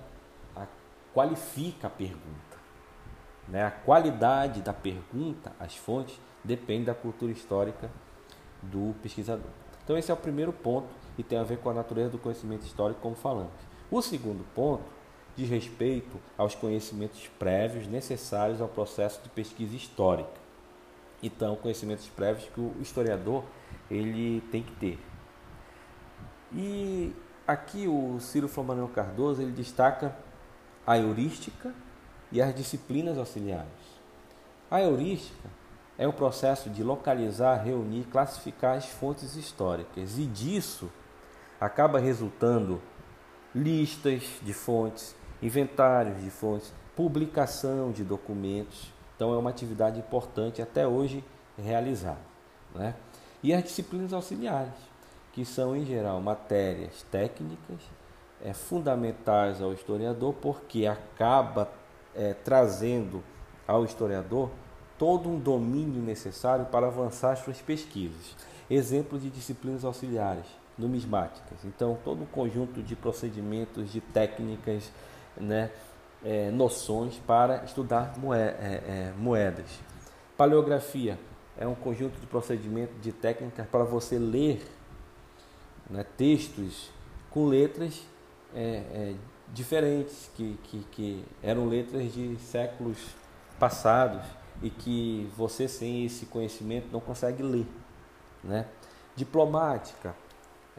qualifica 1.14 1.88
a 1.88 1.90
pergunta. 1.90 2.56
Né? 3.48 3.64
A 3.64 3.72
qualidade 3.72 4.62
da 4.62 4.74
pergunta, 4.74 5.54
as 5.58 5.76
fontes, 5.76 6.20
depende 6.44 6.86
da 6.86 6.94
cultura 6.94 7.32
histórica 7.32 7.90
do 8.62 8.94
pesquisador. 9.02 9.50
Então 9.84 9.98
esse 9.98 10.12
é 10.12 10.14
o 10.14 10.18
primeiro 10.18 10.52
ponto 10.52 10.90
e 11.18 11.24
tem 11.24 11.38
a 11.38 11.44
ver 11.44 11.60
com 11.60 11.70
a 11.70 11.74
natureza 11.74 12.10
do 12.10 12.18
conhecimento 12.18 12.66
histórico, 12.66 13.00
como 13.00 13.16
falamos. 13.16 13.54
O 13.90 14.02
segundo 14.02 14.44
ponto 14.54 14.84
diz 15.36 15.50
respeito 15.50 16.20
aos 16.38 16.56
conhecimentos 16.56 17.28
prévios 17.40 17.88
necessários 17.88 18.62
ao 18.62 18.68
processo 18.68 19.22
de 19.22 19.30
pesquisa 19.30 19.76
histórica. 19.76 20.46
Então, 21.22 21.56
conhecimentos 21.56 22.08
prévios 22.08 22.48
que 22.50 22.60
o 22.60 22.74
historiador 22.82 23.44
ele 23.90 24.42
tem 24.52 24.64
que 24.64 24.72
ter. 24.74 25.00
E 26.54 27.14
aqui 27.48 27.88
o 27.88 28.20
Ciro 28.20 28.48
Flamanel 28.48 28.88
Cardoso 28.88 29.42
ele 29.42 29.52
destaca 29.52 30.16
a 30.86 30.98
heurística 30.98 31.74
e 32.32 32.42
as 32.42 32.54
disciplinas 32.54 33.18
auxiliares. 33.18 33.96
A 34.70 34.82
heurística 34.82 35.50
é 35.98 36.08
o 36.08 36.14
processo 36.14 36.70
de 36.70 36.84
localizar, 36.84 37.64
reunir, 37.64 38.06
classificar 38.06 38.78
as 38.78 38.86
fontes 38.86 39.36
históricas 39.36 40.18
e 40.18 40.26
disso 40.26 40.92
acaba 41.60 42.00
resultando 42.00 42.82
listas 43.54 44.24
de 44.42 44.54
fontes, 44.54 45.16
inventários 45.42 46.22
de 46.24 46.30
fontes, 46.30 46.74
publicação 46.96 47.92
de 47.92 48.04
documentos. 48.04 48.94
Então 49.16 49.34
é 49.34 49.38
uma 49.38 49.50
atividade 49.50 50.00
importante 50.00 50.62
até 50.62 50.88
hoje 50.88 51.24
realizada. 51.58 52.20
Né? 52.74 52.96
E 53.44 53.54
as 53.54 53.64
disciplinas 53.64 54.14
auxiliares, 54.14 54.74
que 55.32 55.46
são 55.46 55.76
em 55.76 55.86
geral 55.86 56.20
matérias 56.22 57.06
técnicas, 57.12 57.80
é, 58.44 58.54
fundamentais 58.54 59.62
ao 59.62 59.74
historiador, 59.74 60.34
porque 60.34 60.86
acaba 60.86 61.70
é, 62.16 62.34
trazendo 62.34 63.24
ao 63.68 63.86
historiador 63.86 64.50
todo 64.98 65.30
um 65.30 65.40
domínio 65.40 66.02
necessário 66.02 66.66
para 66.66 66.88
avançar 66.88 67.36
suas 67.38 67.62
pesquisas. 67.62 68.36
Exemplos 68.70 69.22
de 69.22 69.30
disciplinas 69.30 69.84
auxiliares, 69.84 70.46
numismáticas. 70.78 71.64
Então, 71.66 71.98
todo 72.04 72.24
um 72.24 72.26
conjunto 72.26 72.82
de 72.82 72.96
procedimentos, 72.96 73.92
de 73.92 74.02
técnicas, 74.02 74.92
né, 75.38 75.72
é, 76.24 76.50
noções 76.52 77.18
para 77.26 77.64
estudar 77.64 78.14
é, 78.34 78.40
é, 78.40 79.14
moedas. 79.18 79.80
Paleografia 80.38 81.20
é 81.58 81.68
um 81.68 81.76
conjunto 81.76 82.20
de 82.20 82.28
procedimentos, 82.28 82.96
de 83.02 83.12
técnicas 83.12 83.68
para 83.68 83.84
você 83.84 84.18
ler 84.18 84.62
né, 85.90 86.06
textos 86.18 86.90
com 87.30 87.46
letras 87.46 88.06
é, 88.54 89.14
diferentes, 89.54 90.30
que, 90.36 90.58
que, 90.64 90.84
que 90.92 91.26
eram 91.42 91.68
letras 91.68 92.14
de 92.14 92.38
séculos 92.38 92.98
passados 93.60 94.26
e 94.62 94.70
que 94.70 95.30
você 95.36 95.68
sem 95.68 96.06
esse 96.06 96.26
conhecimento 96.26 96.88
não 96.92 97.00
consegue 97.00 97.44
ler. 97.44 97.68
Né? 98.44 98.66
Diplomática 99.16 100.16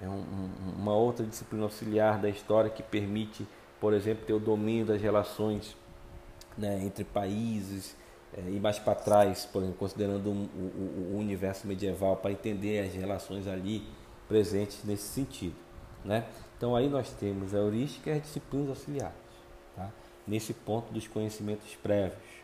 é 0.00 0.08
um, 0.08 0.50
uma 0.76 0.94
outra 0.94 1.24
disciplina 1.24 1.64
auxiliar 1.64 2.18
da 2.18 2.28
história 2.28 2.70
que 2.70 2.82
permite, 2.82 3.46
por 3.80 3.92
exemplo, 3.92 4.24
ter 4.26 4.32
o 4.32 4.40
domínio 4.40 4.86
das 4.86 5.00
relações 5.00 5.76
né, 6.56 6.82
entre 6.82 7.04
países 7.04 7.96
é, 8.36 8.40
e 8.50 8.58
mais 8.60 8.78
para 8.78 8.94
trás, 8.94 9.46
por 9.46 9.62
exemplo, 9.62 9.78
considerando 9.78 10.30
um, 10.30 10.44
o, 10.44 11.14
o, 11.14 11.18
universo 11.18 11.66
medieval 11.66 12.16
para 12.16 12.32
entender 12.32 12.86
as 12.86 12.94
relações 12.94 13.46
ali 13.46 13.86
presentes 14.28 14.82
nesse 14.84 15.04
sentido. 15.04 15.56
Né? 16.04 16.26
Então 16.56 16.74
aí 16.74 16.88
nós 16.88 17.10
temos 17.12 17.54
a 17.54 17.58
heurística 17.58 18.10
e 18.10 18.14
as 18.14 18.22
disciplinas 18.22 18.70
auxiliares, 18.70 19.14
tá? 19.74 19.90
nesse 20.26 20.54
ponto 20.54 20.92
dos 20.92 21.06
conhecimentos 21.06 21.74
prévios 21.76 22.36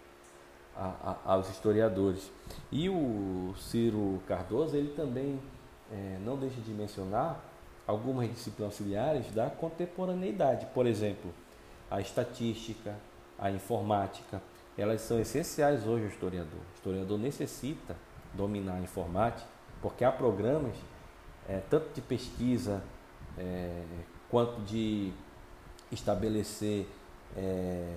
a, 0.76 1.16
a, 1.26 1.32
aos 1.34 1.48
historiadores. 1.50 2.30
E 2.70 2.88
o 2.88 3.54
Ciro 3.58 4.22
Cardoso 4.26 4.76
ele 4.76 4.92
também 4.94 5.40
é, 5.90 6.18
não 6.24 6.36
deixa 6.36 6.60
de 6.60 6.70
mencionar 6.72 7.51
algumas 7.86 8.28
disciplinas 8.28 8.72
auxiliares 8.72 9.30
da 9.32 9.50
contemporaneidade, 9.50 10.66
por 10.74 10.87
exemplo, 10.87 11.33
a 11.90 12.00
estatística, 12.00 12.94
a 13.38 13.50
informática, 13.50 14.42
elas 14.76 15.00
são 15.02 15.20
essenciais 15.20 15.87
hoje 15.87 16.04
ao 16.04 16.11
historiador. 16.11 16.61
O 16.61 16.74
historiador 16.74 17.18
necessita 17.18 17.96
dominar 18.33 18.76
a 18.76 18.80
informática, 18.80 19.46
porque 19.80 20.04
há 20.04 20.12
programas, 20.12 20.74
é, 21.48 21.61
tanto 21.68 21.92
de 21.92 22.00
pesquisa 22.00 22.83
é, 23.37 23.83
quanto 24.30 24.61
de 24.62 25.12
estabelecer 25.90 26.87
é, 27.37 27.94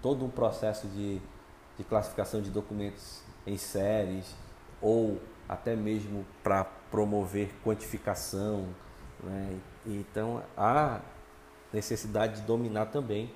todo 0.00 0.24
um 0.24 0.30
processo 0.30 0.86
de, 0.88 1.20
de 1.76 1.84
classificação 1.84 2.40
de 2.40 2.50
documentos 2.50 3.22
em 3.46 3.58
séries 3.58 4.34
ou 4.80 5.20
até 5.48 5.74
mesmo 5.74 6.24
para 6.42 6.64
promover 6.64 7.50
quantificação. 7.64 8.66
Né? 9.22 9.58
Então, 9.86 10.42
há 10.56 11.00
necessidade 11.72 12.40
de 12.40 12.46
dominar 12.46 12.86
também 12.86 13.30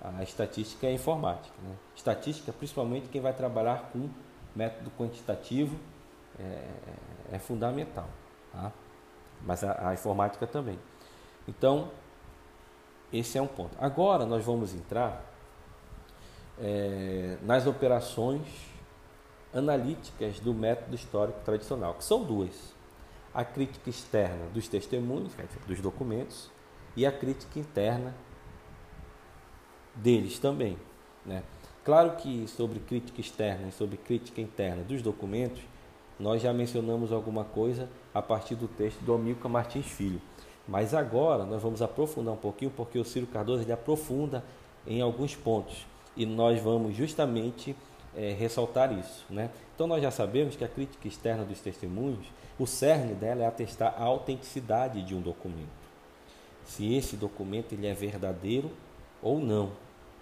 a 0.00 0.22
estatística 0.22 0.86
e 0.86 0.90
a 0.90 0.92
informática. 0.92 1.54
Né? 1.62 1.74
Estatística, 1.94 2.52
principalmente 2.52 3.08
quem 3.08 3.20
vai 3.20 3.32
trabalhar 3.32 3.90
com 3.92 4.08
método 4.54 4.90
quantitativo, 4.98 5.76
é, 6.38 6.68
é 7.32 7.38
fundamental. 7.38 8.08
Tá? 8.52 8.72
Mas 9.42 9.62
a, 9.64 9.90
a, 9.90 9.94
informática 9.94 10.46
também. 10.46 10.78
Então, 11.46 11.90
esse 13.12 13.38
é 13.38 13.42
um 13.42 13.46
ponto. 13.46 13.76
Agora 13.78 14.24
nós 14.24 14.44
vamos 14.44 14.74
entrar 14.74 15.24
é, 16.58 17.36
nas 17.42 17.66
operações 17.66 18.46
analíticas 19.52 20.40
do 20.40 20.52
método 20.52 20.94
histórico 20.94 21.40
tradicional, 21.44 21.94
que 21.94 22.04
são 22.04 22.24
duas: 22.24 22.74
a 23.36 23.44
crítica 23.44 23.90
externa 23.90 24.46
dos 24.54 24.66
testemunhos, 24.66 25.30
dos 25.66 25.78
documentos, 25.78 26.50
e 26.96 27.04
a 27.04 27.12
crítica 27.12 27.58
interna 27.58 28.14
deles 29.94 30.38
também. 30.38 30.78
Né? 31.22 31.42
Claro 31.84 32.16
que 32.16 32.48
sobre 32.48 32.80
crítica 32.80 33.20
externa 33.20 33.68
e 33.68 33.72
sobre 33.72 33.98
crítica 33.98 34.40
interna 34.40 34.82
dos 34.82 35.02
documentos, 35.02 35.60
nós 36.18 36.40
já 36.40 36.50
mencionamos 36.50 37.12
alguma 37.12 37.44
coisa 37.44 37.90
a 38.14 38.22
partir 38.22 38.54
do 38.54 38.66
texto 38.66 39.00
do 39.00 39.12
Amilcar 39.12 39.50
Martins 39.52 39.84
Filho. 39.84 40.20
Mas 40.66 40.94
agora 40.94 41.44
nós 41.44 41.62
vamos 41.62 41.82
aprofundar 41.82 42.32
um 42.32 42.38
pouquinho, 42.38 42.70
porque 42.70 42.98
o 42.98 43.04
Ciro 43.04 43.26
Cardoso 43.26 43.64
ele 43.64 43.72
aprofunda 43.72 44.42
em 44.86 45.02
alguns 45.02 45.36
pontos 45.36 45.86
e 46.16 46.24
nós 46.24 46.58
vamos 46.62 46.96
justamente 46.96 47.76
é, 48.16 48.32
ressaltar 48.32 48.92
isso. 48.98 49.24
Né? 49.28 49.50
Então 49.74 49.86
nós 49.86 50.02
já 50.02 50.10
sabemos 50.10 50.56
que 50.56 50.64
a 50.64 50.68
crítica 50.68 51.06
externa 51.06 51.44
dos 51.44 51.60
testemunhos, 51.60 52.26
o 52.58 52.66
cerne 52.66 53.14
dela 53.14 53.42
é 53.42 53.46
atestar 53.46 53.94
a 53.96 54.04
autenticidade 54.04 55.02
de 55.02 55.14
um 55.14 55.20
documento. 55.20 55.86
Se 56.64 56.94
esse 56.94 57.16
documento 57.16 57.72
ele 57.72 57.86
é 57.86 57.94
verdadeiro 57.94 58.70
ou 59.22 59.38
não. 59.38 59.72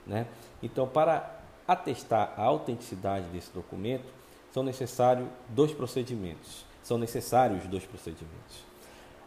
Né? 0.06 0.26
Então, 0.62 0.86
para 0.86 1.40
atestar 1.66 2.34
a 2.36 2.42
autenticidade 2.42 3.26
desse 3.28 3.50
documento, 3.52 4.04
são 4.52 4.62
necessários 4.62 5.26
dois 5.48 5.72
procedimentos. 5.72 6.66
São 6.82 6.98
necessários 6.98 7.64
dois 7.66 7.86
procedimentos. 7.86 8.62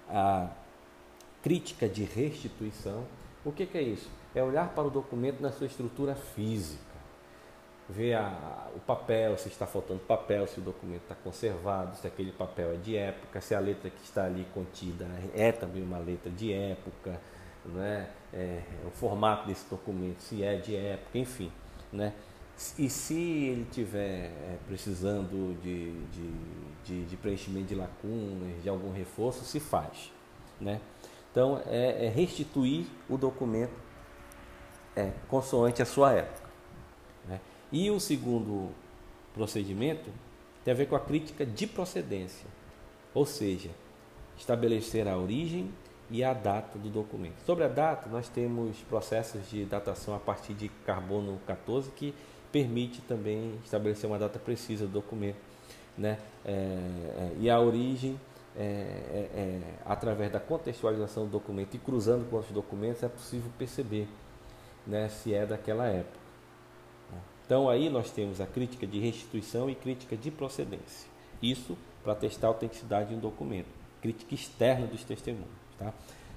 A 0.08 0.48
crítica 1.42 1.90
de 1.90 2.04
restituição. 2.04 3.04
O 3.44 3.52
que, 3.52 3.66
que 3.66 3.78
é 3.78 3.82
isso? 3.82 4.10
É 4.36 4.44
olhar 4.44 4.70
para 4.70 4.84
o 4.84 4.90
documento 4.92 5.42
na 5.42 5.52
sua 5.52 5.66
estrutura 5.66 6.14
física 6.14 6.87
ver 7.90 8.16
a, 8.16 8.68
o 8.76 8.80
papel, 8.80 9.38
se 9.38 9.48
está 9.48 9.66
faltando 9.66 10.00
papel, 10.02 10.46
se 10.48 10.60
o 10.60 10.62
documento 10.62 11.04
está 11.04 11.16
conservado, 11.16 11.96
se 11.96 12.06
aquele 12.06 12.32
papel 12.32 12.74
é 12.74 12.76
de 12.76 12.98
época, 12.98 13.40
se 13.40 13.56
a 13.56 13.60
letra 13.60 13.90
que 13.90 14.04
está 14.04 14.26
ali 14.26 14.46
contida 14.54 15.08
é 15.34 15.52
também 15.52 15.82
uma 15.82 15.98
letra 15.98 16.30
de 16.30 16.52
época, 16.52 17.20
né? 17.66 18.10
É, 18.34 18.62
o 18.86 18.92
formato 18.92 19.48
desse 19.48 19.70
documento, 19.70 20.22
se 20.22 20.44
é 20.44 20.58
de 20.58 20.76
época, 20.76 21.18
enfim. 21.18 21.52
Né? 21.92 22.14
E 22.78 22.90
se 22.90 23.14
ele 23.14 23.62
estiver 23.62 24.26
é, 24.26 24.58
precisando 24.68 25.58
de, 25.62 25.92
de, 26.08 26.34
de, 26.84 27.06
de, 27.06 27.18
preenchimento 27.18 27.68
de 27.68 27.76
lacunas, 27.76 28.62
de 28.64 28.68
algum 28.68 28.92
reforço, 28.92 29.46
se 29.46 29.60
faz. 29.60 30.12
Né? 30.60 30.82
Então, 31.32 31.62
é, 31.68 32.08
é 32.08 32.10
restituir 32.10 32.88
o 33.08 33.18
documento 33.18 33.74
é, 34.96 35.12
consoante 35.28 35.82
a 35.82 35.86
sua 35.86 36.14
época. 36.14 36.47
E 37.72 37.92
o 37.92 38.00
segundo 38.00 38.70
procedimento 39.34 40.10
tem 40.64 40.74
a 40.74 40.78
ver 40.78 40.88
com 40.88 40.96
a 40.96 41.00
crítica 41.00 41.46
de 41.46 41.68
procedência, 41.68 42.48
ou 43.14 43.26
seja, 43.26 43.70
estabelecer 44.38 45.08
a 45.08 45.18
origem 45.18 45.72
e 46.10 46.24
a 46.24 46.34
data 46.34 46.78
do 46.80 46.90
documento. 46.90 47.36
Sobre 47.46 47.66
a 47.66 47.68
data, 47.68 48.10
nós 48.10 48.30
temos 48.30 48.78
processos 48.90 49.50
de 49.50 49.66
datação 49.66 50.16
a 50.16 50.20
partir 50.20 50.54
de 50.54 50.70
carbono 50.86 51.40
14 51.46 51.92
que 51.92 52.14
permite 52.52 53.02
também 53.02 53.60
estabelecer 53.64 54.10
uma 54.10 54.18
data 54.18 54.40
precisa 54.40 54.86
do 54.86 54.94
documento. 54.94 55.38
Né? 55.98 56.18
É, 56.46 56.52
é, 56.52 57.32
e 57.40 57.50
a 57.50 57.60
origem, 57.60 58.20
é, 58.56 58.62
é, 58.62 59.30
é 59.36 59.62
através 59.86 60.32
da 60.32 60.40
contextualização 60.40 61.26
do 61.26 61.32
documento 61.32 61.76
e 61.76 61.78
cruzando 61.78 62.30
com 62.30 62.38
outros 62.38 62.54
documentos, 62.54 63.04
é 63.04 63.10
possível 63.10 63.52
perceber 63.58 64.08
né, 64.86 65.10
se 65.10 65.34
é 65.34 65.46
daquela 65.46 65.88
época. 65.88 66.27
Então 67.48 67.70
aí 67.70 67.90
nós 67.90 68.12
temos 68.12 68.42
a 68.42 68.46
crítica 68.46 68.86
de 68.86 69.00
restituição 69.00 69.70
e 69.70 69.74
crítica 69.74 70.18
de 70.18 70.30
procedência. 70.30 71.10
Isso 71.42 71.78
para 72.04 72.14
testar 72.14 72.48
a 72.48 72.50
autenticidade 72.50 73.10
de 73.10 73.16
um 73.16 73.20
documento. 73.20 73.70
Crítica 74.02 74.36
externa 74.36 74.86
dos 74.86 75.04
testemunhos. 75.06 75.48
Tá? 75.80 75.94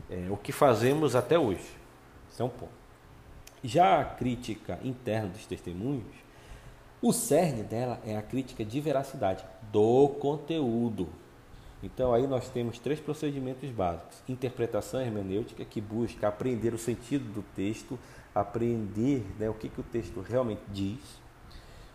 É, 0.08 0.28
o 0.30 0.36
que 0.36 0.52
fazemos 0.52 1.16
até 1.16 1.36
hoje. 1.36 1.66
Isso 2.30 2.40
é 2.40 2.44
um 2.44 2.48
ponto. 2.48 2.72
Já 3.62 4.00
a 4.00 4.04
crítica 4.04 4.78
interna 4.84 5.28
dos 5.28 5.46
testemunhos, 5.46 6.14
o 7.02 7.12
cerne 7.12 7.64
dela 7.64 8.00
é 8.06 8.16
a 8.16 8.22
crítica 8.22 8.64
de 8.64 8.80
veracidade 8.80 9.44
do 9.72 10.08
conteúdo. 10.20 11.08
Então 11.82 12.12
aí 12.12 12.26
nós 12.26 12.48
temos 12.48 12.78
três 12.78 13.00
procedimentos 13.00 13.70
básicos: 13.70 14.22
interpretação 14.28 15.00
hermenêutica, 15.00 15.64
que 15.64 15.80
busca 15.80 16.28
aprender 16.28 16.74
o 16.74 16.78
sentido 16.78 17.24
do 17.32 17.42
texto, 17.54 17.98
aprender 18.34 19.24
né, 19.38 19.48
o 19.48 19.54
que, 19.54 19.68
que 19.68 19.80
o 19.80 19.84
texto 19.84 20.20
realmente 20.20 20.62
diz. 20.68 21.00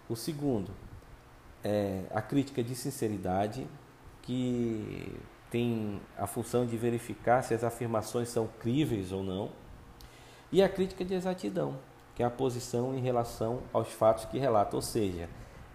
O 0.10 0.16
segundo 0.16 0.72
é 1.64 2.04
a 2.14 2.22
crítica 2.22 2.64
de 2.64 2.76
sinceridade, 2.76 3.68
que 4.22 5.16
tem 5.50 6.02
a 6.18 6.28
função 6.28 6.66
de 6.66 6.76
verificar 6.78 7.42
se 7.42 7.54
as 7.54 7.64
afirmações 7.64 8.30
são 8.30 8.48
críveis 8.60 9.12
ou 9.12 9.24
não. 9.24 9.50
E 10.52 10.62
a 10.62 10.70
crítica 10.70 11.04
de 11.04 11.14
exatidão, 11.14 11.78
que 12.16 12.24
é 12.24 12.26
a 12.26 12.30
posição 12.30 12.96
em 12.96 13.02
relação 13.02 13.62
aos 13.74 13.92
fatos 13.92 14.26
que 14.26 14.38
relata, 14.38 14.76
ou 14.76 14.82
seja, 14.82 15.30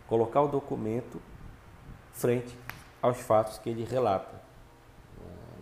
colocar 0.07 0.43
o 0.43 0.49
documento 0.49 1.21
frente 2.13 2.57
aos 3.03 3.19
fatos 3.19 3.59
que 3.59 3.71
ele 3.71 3.85
relata. 3.85 4.41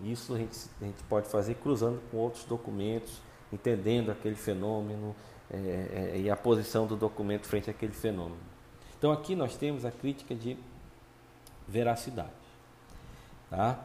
Isso 0.05 0.35
a 0.35 0.38
gente, 0.38 0.57
a 0.81 0.85
gente 0.85 1.03
pode 1.05 1.29
fazer 1.29 1.55
cruzando 1.57 2.01
com 2.11 2.18
outros 2.18 2.44
documentos, 2.44 3.20
entendendo 3.53 4.11
aquele 4.11 4.37
fenômeno 4.37 5.14
é, 5.51 6.12
é, 6.14 6.18
e 6.18 6.31
a 6.31 6.37
posição 6.37 6.87
do 6.87 6.96
documento 6.96 7.46
frente 7.46 7.70
àquele 7.70 7.92
fenômeno. 7.92 8.40
Então 8.96 9.11
aqui 9.11 9.35
nós 9.35 9.57
temos 9.57 9.85
a 9.85 9.90
crítica 9.90 10.35
de 10.35 10.57
veracidade. 11.66 12.31
Tá? 13.51 13.79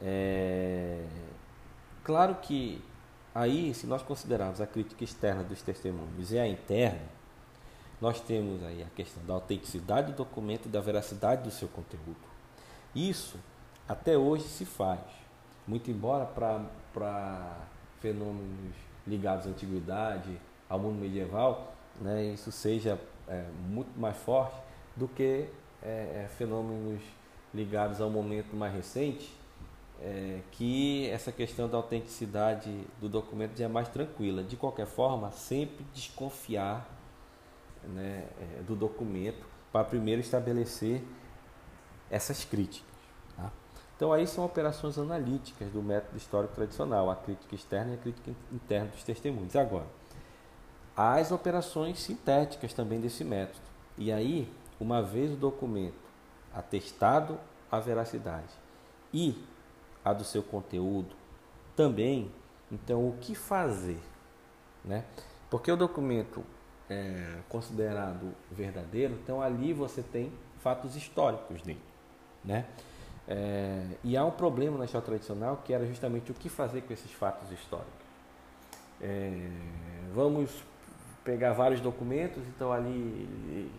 É, 0.00 1.04
claro 2.04 2.36
que 2.36 2.82
aí, 3.34 3.74
se 3.74 3.86
nós 3.86 4.02
considerarmos 4.02 4.60
a 4.60 4.66
crítica 4.66 5.04
externa 5.04 5.42
dos 5.42 5.62
testemunhos 5.62 6.32
e 6.32 6.38
a 6.38 6.46
interna, 6.46 7.20
nós 8.00 8.20
temos 8.20 8.62
aí 8.62 8.82
a 8.82 8.88
questão 8.96 9.22
da 9.24 9.34
autenticidade 9.34 10.12
do 10.12 10.16
documento 10.16 10.66
e 10.66 10.68
da 10.68 10.80
veracidade 10.80 11.42
do 11.42 11.50
seu 11.50 11.68
conteúdo. 11.68 12.29
Isso 12.94 13.38
até 13.88 14.16
hoje 14.16 14.44
se 14.44 14.64
faz, 14.64 15.00
muito 15.66 15.90
embora 15.90 16.24
para 16.24 17.56
fenômenos 18.00 18.74
ligados 19.06 19.46
à 19.46 19.50
antiguidade, 19.50 20.40
ao 20.68 20.78
mundo 20.78 21.00
medieval, 21.00 21.74
né, 22.00 22.24
isso 22.26 22.52
seja 22.52 23.00
é, 23.26 23.44
muito 23.68 23.98
mais 23.98 24.16
forte 24.16 24.56
do 24.96 25.08
que 25.08 25.48
é, 25.82 26.24
é, 26.24 26.28
fenômenos 26.36 27.02
ligados 27.52 28.00
ao 28.00 28.08
momento 28.08 28.54
mais 28.54 28.72
recente, 28.72 29.32
é, 30.00 30.40
que 30.52 31.08
essa 31.10 31.30
questão 31.32 31.68
da 31.68 31.76
autenticidade 31.76 32.72
do 33.00 33.08
documento 33.08 33.56
já 33.56 33.66
é 33.66 33.68
mais 33.68 33.88
tranquila. 33.88 34.42
De 34.42 34.56
qualquer 34.56 34.86
forma, 34.86 35.30
sempre 35.32 35.84
desconfiar 35.92 36.88
né, 37.82 38.24
é, 38.40 38.62
do 38.62 38.74
documento 38.74 39.46
para 39.72 39.84
primeiro 39.84 40.20
estabelecer 40.20 41.02
essas 42.10 42.44
críticas. 42.44 42.88
Tá? 43.36 43.50
Então 43.96 44.12
aí 44.12 44.26
são 44.26 44.44
operações 44.44 44.98
analíticas 44.98 45.70
do 45.70 45.82
método 45.82 46.16
histórico 46.16 46.54
tradicional, 46.54 47.10
a 47.10 47.16
crítica 47.16 47.54
externa 47.54 47.92
e 47.92 47.94
a 47.94 47.98
crítica 47.98 48.32
interna 48.52 48.88
dos 48.88 49.04
testemunhos. 49.04 49.54
Agora, 49.56 49.86
as 50.96 51.30
operações 51.30 52.00
sintéticas 52.00 52.72
também 52.72 53.00
desse 53.00 53.24
método. 53.24 53.60
E 53.96 54.10
aí, 54.10 54.52
uma 54.78 55.02
vez 55.02 55.32
o 55.32 55.36
documento 55.36 56.10
atestado 56.52 57.38
a 57.70 57.78
veracidade 57.78 58.52
e 59.12 59.44
a 60.04 60.12
do 60.12 60.24
seu 60.24 60.42
conteúdo 60.42 61.14
também, 61.76 62.30
então 62.70 63.08
o 63.08 63.16
que 63.20 63.34
fazer? 63.34 64.00
Né? 64.84 65.04
Porque 65.48 65.70
o 65.70 65.76
documento 65.76 66.44
é 66.88 67.38
considerado 67.48 68.34
verdadeiro, 68.50 69.14
então 69.14 69.40
ali 69.40 69.72
você 69.72 70.02
tem 70.02 70.32
fatos 70.58 70.96
históricos 70.96 71.62
dele. 71.62 71.89
Né? 72.44 72.66
É, 73.28 73.86
e 74.02 74.16
há 74.16 74.24
um 74.24 74.30
problema 74.30 74.76
na 74.78 74.86
história 74.86 75.06
tradicional 75.06 75.62
que 75.64 75.72
era 75.72 75.86
justamente 75.86 76.30
o 76.30 76.34
que 76.34 76.48
fazer 76.48 76.82
com 76.82 76.92
esses 76.92 77.12
fatos 77.12 77.50
históricos. 77.52 77.92
É, 79.00 79.48
vamos 80.12 80.50
pegar 81.24 81.52
vários 81.52 81.80
documentos, 81.80 82.42
então 82.48 82.72
ali 82.72 83.70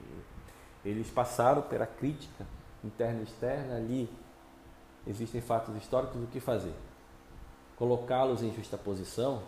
eles 0.86 1.10
passaram 1.10 1.62
pela 1.62 1.86
crítica 1.86 2.46
interna 2.84 3.20
e 3.20 3.24
externa, 3.24 3.76
ali 3.76 4.10
existem 5.06 5.42
fatos 5.42 5.76
históricos, 5.76 6.24
o 6.24 6.28
que 6.28 6.40
fazer? 6.40 6.74
Colocá-los 7.76 8.42
em 8.44 8.54
justa 8.54 8.78
posição, 8.78 9.44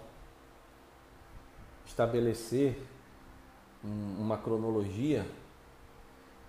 estabelecer 1.85 2.81
uma 3.83 4.37
cronologia, 4.37 5.25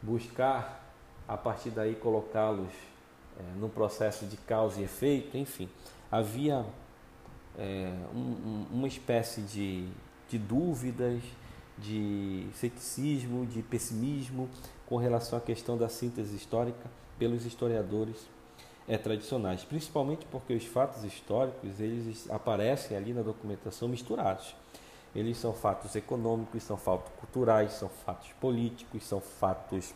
buscar 0.03 0.84
a 1.27 1.37
partir 1.37 1.71
daí 1.71 1.95
colocá-los 1.95 2.73
é, 3.39 3.43
num 3.59 3.69
processo 3.69 4.27
de 4.27 4.37
causa 4.37 4.81
e 4.81 4.85
efeito, 4.85 5.37
enfim, 5.37 5.69
havia 6.11 6.65
é, 7.59 7.93
um, 8.15 8.67
uma 8.71 8.89
espécie 8.89 9.41
de, 9.43 9.89
de 10.29 10.39
dúvidas, 10.39 11.23
de 11.79 12.47
ceticismo, 12.55 13.47
de 13.47 13.63
pessimismo 13.63 14.49
com 14.87 14.97
relação 14.97 15.39
à 15.39 15.41
questão 15.41 15.77
da 15.77 15.89
síntese 15.89 16.37
histórica 16.37 16.89
pelos 17.19 17.45
historiadores 17.45 18.29
é, 18.87 18.97
tradicionais, 18.99 19.65
principalmente 19.65 20.27
porque 20.27 20.55
os 20.55 20.65
fatos 20.67 21.05
históricos 21.05 21.81
eles 21.81 22.31
aparecem 22.31 22.97
ali 22.97 23.13
na 23.13 23.23
documentação 23.23 23.89
misturados. 23.89 24.55
Eles 25.15 25.37
são 25.39 25.53
fatos 25.53 25.95
econômicos, 25.95 26.63
são 26.65 26.77
fatos 26.77 27.13
culturais, 27.19 27.73
são 27.73 27.89
fatos 27.89 28.31
políticos, 28.41 29.05
são 29.05 29.21
fatos 29.21 29.95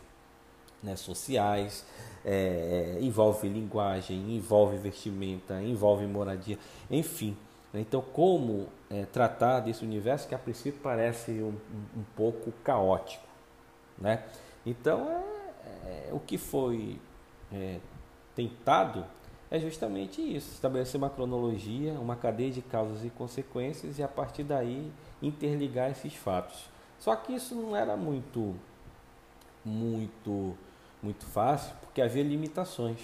né, 0.83 0.97
sociais, 0.97 1.85
é, 2.25 2.97
é, 2.99 3.03
envolve 3.03 3.49
linguagem, 3.49 4.37
envolve 4.37 4.77
vestimenta, 4.77 5.61
envolve 5.63 6.07
moradia, 6.07 6.59
enfim. 6.91 7.37
Né, 7.73 7.81
então, 7.81 8.01
como 8.01 8.69
é, 8.91 9.05
tratar 9.07 9.61
desse 9.61 9.85
universo 9.85 10.29
que 10.29 10.35
a 10.35 10.39
princípio 10.39 10.81
parece 10.83 11.31
um, 11.33 11.55
um, 11.97 12.05
pouco 12.17 12.53
caótico, 12.65 13.27
né? 13.99 14.25
Então, 14.65 15.09
é, 15.85 16.09
é 16.09 16.11
o 16.13 16.21
que 16.21 16.39
foi 16.39 16.99
é, 17.53 17.79
tentado 18.35 19.05
é 19.51 19.59
justamente 19.59 20.21
isso: 20.21 20.53
estabelecer 20.53 20.99
uma 20.99 21.11
cronologia, 21.11 21.93
uma 21.95 22.17
cadeia 22.17 22.51
de 22.51 22.63
causas 22.63 23.05
e 23.05 23.11
consequências 23.11 23.99
e 23.99 24.03
a 24.03 24.09
partir 24.09 24.45
daí 24.45 24.91
interligar 25.23 25.91
esses 25.91 26.15
fatos. 26.15 26.69
Só 26.99 27.15
que 27.17 27.35
isso 27.35 27.55
não 27.55 27.77
era 27.77 27.97
muito, 27.97 28.55
muito 29.65 30.57
muito 31.03 31.25
fácil, 31.27 31.75
porque 31.81 32.03
havia 32.03 32.23
limitações. 32.23 33.01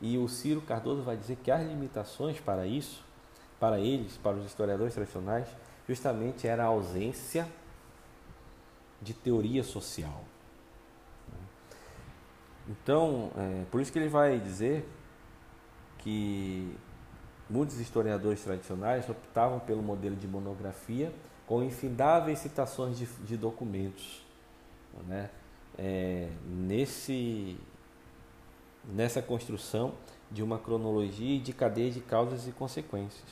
E 0.00 0.18
o 0.18 0.28
Ciro 0.28 0.60
Cardoso 0.60 1.02
vai 1.02 1.16
dizer 1.16 1.36
que 1.36 1.50
as 1.50 1.66
limitações 1.66 2.38
para 2.40 2.66
isso, 2.66 3.04
para 3.58 3.78
eles, 3.78 4.16
para 4.16 4.36
os 4.36 4.44
historiadores 4.44 4.94
tradicionais, 4.94 5.48
justamente 5.88 6.46
era 6.46 6.64
a 6.64 6.66
ausência 6.66 7.48
de 9.00 9.14
teoria 9.14 9.62
social. 9.62 10.24
Então, 12.68 13.30
é, 13.36 13.64
por 13.70 13.80
isso 13.80 13.92
que 13.92 13.98
ele 13.98 14.08
vai 14.08 14.38
dizer 14.40 14.88
que 15.98 16.76
muitos 17.48 17.78
historiadores 17.78 18.42
tradicionais 18.42 19.08
optavam 19.08 19.60
pelo 19.60 19.82
modelo 19.82 20.16
de 20.16 20.26
monografia 20.26 21.12
com 21.46 21.62
infindáveis 21.62 22.40
citações 22.40 22.98
de, 22.98 23.06
de 23.24 23.36
documentos, 23.36 24.24
né? 25.06 25.30
É, 25.78 26.28
nesse, 26.44 27.56
nessa 28.84 29.20
construção 29.20 29.94
de 30.30 30.42
uma 30.42 30.58
cronologia 30.58 31.36
e 31.36 31.38
de 31.38 31.52
cadeia 31.52 31.90
de 31.90 32.00
causas 32.00 32.46
e 32.48 32.52
consequências. 32.52 33.28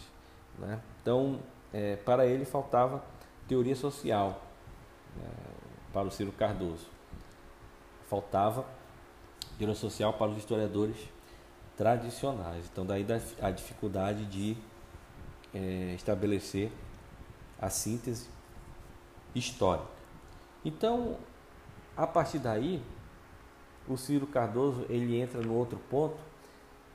Né? 0.59 0.81
Então, 1.03 1.41
é, 1.73 1.97
para 1.97 2.27
ele 2.27 2.45
faltava 2.45 3.05
teoria 3.49 3.75
social, 3.75 4.43
é, 5.19 5.29
para 5.93 6.07
o 6.07 6.11
Ciro 6.11 6.33
Cardoso. 6.33 6.87
Faltava 8.09 8.65
teoria 9.59 9.75
social 9.75 10.13
para 10.13 10.31
os 10.31 10.39
historiadores 10.39 10.97
tradicionais. 11.77 12.67
Então, 12.71 12.87
daí 12.87 13.05
a 13.41 13.51
dificuldade 13.51 14.25
de 14.27 14.57
é, 15.53 15.95
estabelecer 15.95 16.71
a 17.61 17.71
síntese 17.71 18.29
histórica. 19.35 19.89
Então, 20.65 21.17
a 21.97 22.07
partir 22.07 22.39
daí, 22.39 22.83
o 23.89 23.97
Ciro 23.97 24.27
Cardoso 24.27 24.87
ele 24.89 25.21
entra 25.21 25.41
no 25.41 25.55
outro 25.55 25.79
ponto 25.91 26.17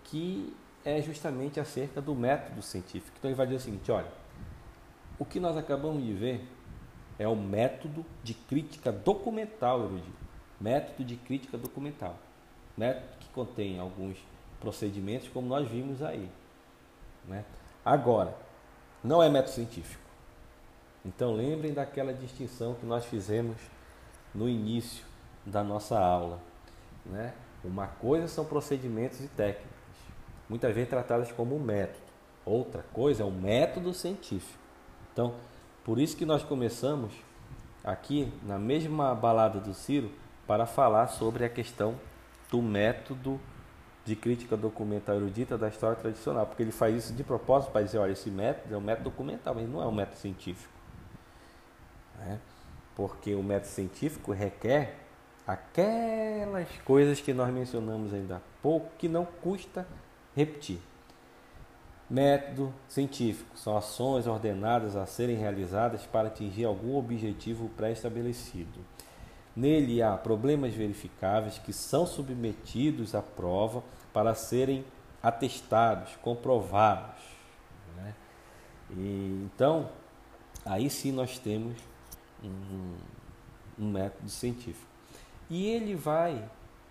que 0.04 0.56
é 0.84 1.02
justamente 1.02 1.60
acerca 1.60 2.02
do 2.02 2.16
método 2.16 2.62
científico. 2.62 3.16
Então 3.18 3.30
ele 3.30 3.36
vai 3.38 3.46
dizer 3.46 3.58
o 3.58 3.62
seguinte, 3.62 3.92
olha, 3.92 4.12
o 5.18 5.26
que 5.26 5.40
nós 5.40 5.56
acabamos 5.56 6.04
de 6.04 6.14
ver 6.14 6.48
é 7.18 7.28
o 7.28 7.36
método 7.36 8.06
de 8.24 8.34
crítica 8.34 8.92
documental, 8.92 9.84
erudito. 9.84 10.30
Método 10.60 11.04
de 11.04 11.16
crítica 11.16 11.58
documental. 11.58 12.18
Método 12.78 13.08
que 13.20 13.30
contém 13.30 13.80
alguns 13.80 14.18
procedimentos 14.60 15.28
como 15.30 15.48
nós 15.48 15.68
vimos 15.68 16.02
aí. 16.02 16.30
Né? 17.26 17.46
Agora, 17.84 18.36
não 19.04 19.22
é 19.22 19.30
método 19.30 19.54
científico. 19.54 20.02
Então 21.06 21.34
lembrem 21.34 21.74
daquela 21.74 22.14
distinção 22.14 22.74
que 22.76 22.86
nós 22.86 23.06
fizemos 23.06 23.58
no 24.40 24.48
início 24.48 25.04
da 25.46 25.62
nossa 25.62 26.00
aula. 26.00 26.40
Né? 27.06 27.34
Uma 27.62 27.88
coisa 27.88 28.28
são 28.30 28.46
procedimentos 28.46 29.20
e 29.20 29.28
técnicas, 29.28 29.78
muitas 30.48 30.74
vezes 30.74 30.90
tratadas 30.90 31.30
como 31.30 31.58
um 31.58 31.60
método. 31.60 32.08
Outra 32.46 32.84
coisa 32.94 33.24
é 33.24 33.26
um 33.26 33.32
método 33.32 33.94
científico. 33.94 34.58
Então, 35.12 35.36
por 35.84 36.00
isso 36.00 36.16
que 36.16 36.26
nós 36.26 36.42
começamos 36.42 37.12
aqui 37.84 38.32
na 38.44 38.58
mesma 38.58 39.14
balada 39.14 39.60
do 39.60 39.74
Ciro 39.74 40.10
para 40.48 40.66
falar 40.66 41.08
sobre 41.08 41.44
a 41.44 41.50
questão 41.50 41.96
do 42.50 42.62
método 42.62 43.40
de 44.06 44.16
crítica 44.16 44.56
documental 44.56 45.18
erudita 45.18 45.58
da 45.58 45.68
história 45.68 45.98
tradicional, 45.98 46.46
porque 46.48 46.64
ele 46.64 46.72
faz 46.72 46.96
isso 46.96 47.14
de 47.14 47.24
propósito 47.24 47.72
para 47.72 47.84
dizer, 47.84 47.98
olha, 47.98 48.14
esse 48.14 48.32
método 48.32 48.74
é 48.74 48.78
um 48.78 48.82
método 48.82 49.10
documental, 49.10 49.54
mas 49.54 49.70
não 49.70 49.84
é 49.84 49.86
um 49.86 49.92
método 49.92 50.18
científico. 50.18 50.74
Né? 52.18 52.40
Porque 53.00 53.34
o 53.34 53.42
método 53.42 53.72
científico 53.72 54.34
requer 54.34 54.98
aquelas 55.48 56.68
coisas 56.84 57.22
que 57.22 57.34
nós 57.34 57.50
mencionamos 57.50 58.14
ainda 58.14 58.36
há 58.36 58.42
pouco, 58.62 58.92
que 58.98 59.08
não 59.08 59.24
custa 59.24 59.88
repetir. 60.36 60.82
Método 62.10 62.74
científico 62.90 63.58
são 63.58 63.78
ações 63.78 64.28
ordenadas 64.28 64.98
a 64.98 65.06
serem 65.06 65.38
realizadas 65.38 66.06
para 66.06 66.28
atingir 66.28 66.66
algum 66.66 66.98
objetivo 66.98 67.70
pré-estabelecido. 67.70 68.82
Nele 69.56 70.02
há 70.02 70.18
problemas 70.18 70.74
verificáveis 70.74 71.58
que 71.58 71.72
são 71.72 72.06
submetidos 72.06 73.16
à 73.16 73.22
prova 73.22 73.82
para 74.12 74.36
serem 74.36 74.84
atestados, 75.24 76.18
comprovados. 76.22 77.22
Né? 77.96 78.14
E, 78.92 79.46
então, 79.46 79.90
aí 80.66 80.90
sim 80.90 81.14
nós 81.14 81.40
temos 81.40 81.78
um, 82.44 82.96
um 83.78 83.92
método 83.92 84.30
científico. 84.30 84.88
E 85.50 85.68
ele 85.68 85.96
vai 85.96 86.44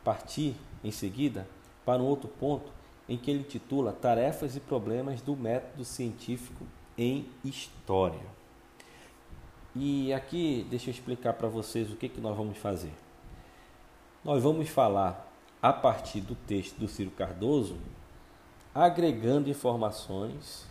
partir 0.05 0.55
em 0.83 0.91
seguida 0.91 1.47
para 1.85 2.03
um 2.03 2.07
outro 2.07 2.29
ponto 2.29 2.71
em 3.09 3.17
que 3.17 3.31
ele 3.31 3.45
titula 3.45 3.93
Tarefas 3.93 4.57
e 4.57 4.61
Problemas 4.61 5.23
do 5.23 5.35
Método 5.35 5.85
Científico 5.85 6.67
em 6.97 7.27
História. 7.45 8.21
E 9.75 10.13
aqui 10.13 10.67
deixa 10.69 10.91
eu 10.91 10.95
explicar 10.95 11.35
para 11.35 11.49
vocês 11.49 11.91
o 11.91 11.97
que, 11.97 12.09
que 12.09 12.21
nós 12.21 12.37
vamos 12.37 12.59
fazer. 12.59 12.93
Nós 14.25 14.43
vamos 14.43 14.69
falar 14.69 15.33
a 15.63 15.73
partir 15.73 16.21
do 16.21 16.35
texto 16.35 16.77
do 16.77 16.89
Ciro 16.89 17.11
Cardoso, 17.11 17.77
agregando 18.75 19.49
informações 19.49 20.67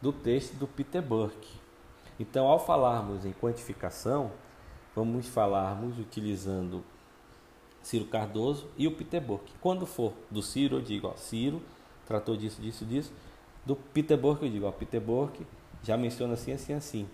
do 0.00 0.12
texto 0.12 0.54
do 0.54 0.66
Peter 0.66 1.02
Burke. 1.02 1.57
Então, 2.18 2.46
ao 2.46 2.58
falarmos 2.58 3.24
em 3.24 3.32
quantificação, 3.32 4.32
vamos 4.94 5.28
falarmos 5.28 5.98
utilizando 5.98 6.84
Ciro 7.82 8.06
Cardoso 8.06 8.68
e 8.76 8.86
o 8.86 8.92
Peter 8.92 9.20
Burke. 9.20 9.52
Quando 9.60 9.86
for 9.86 10.12
do 10.30 10.42
Ciro, 10.42 10.76
eu 10.76 10.82
digo, 10.82 11.08
ó, 11.08 11.16
Ciro 11.16 11.62
tratou 12.06 12.36
disso, 12.36 12.60
disso, 12.60 12.84
disso. 12.84 13.12
Do 13.64 13.76
Peter 13.76 14.16
Burke, 14.16 14.44
eu 14.46 14.50
digo, 14.50 14.66
ó, 14.66 14.72
Peter 14.72 15.00
Burke 15.00 15.46
já 15.82 15.96
menciona 15.96 16.34
assim, 16.34 16.52
assim, 16.52 16.72
assim. 16.72 17.08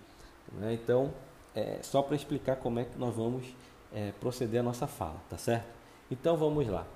Né? 0.53 0.75
Então, 0.75 1.13
é 1.55 1.81
só 1.83 2.03
para 2.03 2.17
explicar 2.17 2.57
como 2.57 2.81
é 2.81 2.85
que 2.85 2.99
nós 2.99 3.15
vamos 3.15 3.45
é, 3.93 4.13
proceder 4.21 4.61
a 4.61 4.63
nossa 4.63 4.87
fala, 4.87 5.21
tá 5.29 5.37
certo? 5.37 5.69
Então, 6.11 6.37
vamos 6.37 6.67
lá. 6.67 6.87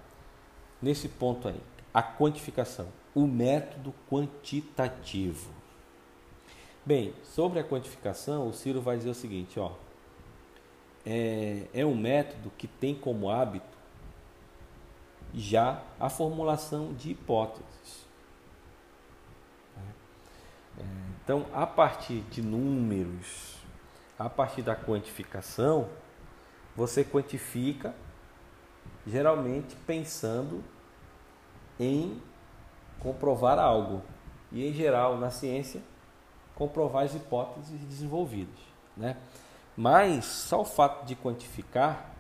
Nesse 0.81 1.09
ponto 1.09 1.49
aí, 1.49 1.61
a 1.93 2.03
quantificação, 2.03 2.89
o 3.15 3.27
método 3.27 3.95
quantitativo. 4.11 5.58
Bem, 6.89 7.13
sobre 7.23 7.61
a 7.61 7.65
quantificação, 7.65 8.49
o 8.49 8.55
Ciro 8.55 8.81
vai 8.81 8.97
dizer 8.97 9.11
o 9.11 9.15
seguinte, 9.15 9.61
ó, 9.61 9.73
é, 11.05 11.67
é 11.75 11.85
um 11.85 11.95
método 11.95 12.51
que 12.57 12.67
tem 12.67 12.95
como 12.95 13.29
hábito 13.29 13.77
já 15.35 15.83
a 16.01 16.09
formulação 16.09 16.95
de 16.95 17.11
hipóteses. 17.11 18.07
É, 20.79 20.83
então, 21.23 21.45
a 21.53 21.67
partir 21.67 22.23
de 22.31 22.41
números, 22.41 23.59
a 24.19 24.31
partir 24.31 24.63
da 24.63 24.75
quantificação, 24.75 25.91
você 26.75 27.05
quantifica 27.05 27.95
geralmente 29.07 29.77
pensando 29.87 30.65
em 31.79 32.19
comprovar 32.99 33.59
algo. 33.59 34.03
E 34.51 34.67
em 34.67 34.73
geral, 34.73 35.19
na 35.19 35.31
ciência, 35.31 35.83
comprovar 36.59 37.05
as 37.05 37.15
hipóteses 37.15 37.81
desenvolvidas. 37.83 38.59
Né? 38.97 39.17
Mas 39.77 40.25
só 40.25 40.63
o 40.63 40.65
fato 40.65 41.07
de 41.07 41.15
quantificar, 41.15 42.11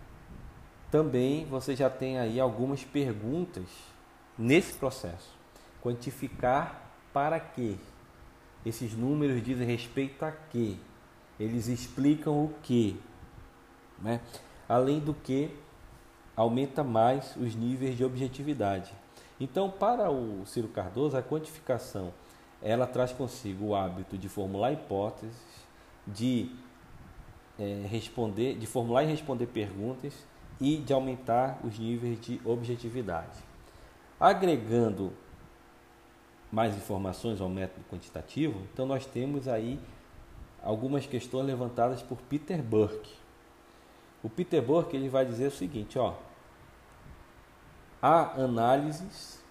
também 0.92 1.44
você 1.46 1.74
já 1.74 1.90
tem 1.90 2.18
aí 2.18 2.38
algumas 2.38 2.84
perguntas 2.84 3.64
nesse 4.38 4.74
processo. 4.74 5.36
Quantificar 5.82 6.80
para 7.12 7.40
quê? 7.40 7.74
Esses 8.64 8.94
números 8.94 9.42
dizem 9.42 9.66
respeito 9.66 10.24
a 10.24 10.30
quê? 10.30 10.76
Eles 11.38 11.66
explicam 11.66 12.44
o 12.44 12.54
quê? 12.62 12.94
Né? 14.00 14.20
Além 14.68 15.00
do 15.00 15.12
que, 15.12 15.50
aumenta 16.36 16.84
mais 16.84 17.34
os 17.36 17.56
níveis 17.56 17.96
de 17.96 18.04
objetividade. 18.04 18.92
Então, 19.40 19.68
para 19.68 20.10
o 20.10 20.46
Ciro 20.46 20.68
Cardoso, 20.68 21.16
a 21.16 21.22
quantificação 21.22 22.12
ela 22.62 22.86
traz 22.86 23.12
consigo 23.12 23.66
o 23.66 23.74
hábito 23.74 24.18
de 24.18 24.28
formular 24.28 24.72
hipóteses, 24.72 25.36
de 26.06 26.50
é, 27.58 27.86
responder, 27.88 28.56
de 28.56 28.66
formular 28.66 29.04
e 29.04 29.06
responder 29.06 29.46
perguntas 29.46 30.26
e 30.60 30.76
de 30.76 30.92
aumentar 30.92 31.58
os 31.62 31.78
níveis 31.78 32.20
de 32.20 32.40
objetividade. 32.44 33.38
Agregando 34.18 35.12
mais 36.50 36.76
informações 36.76 37.40
ao 37.40 37.48
método 37.48 37.84
quantitativo, 37.90 38.60
então 38.72 38.86
nós 38.86 39.06
temos 39.06 39.46
aí 39.46 39.78
algumas 40.62 41.06
questões 41.06 41.46
levantadas 41.46 42.02
por 42.02 42.18
Peter 42.22 42.62
Burke. 42.62 43.14
O 44.22 44.28
Peter 44.28 44.60
Burke 44.60 44.96
ele 44.96 45.08
vai 45.08 45.24
dizer 45.24 45.46
o 45.46 45.52
seguinte, 45.52 45.98
ó, 45.98 46.14
há 48.02 48.32
análises 48.40 49.44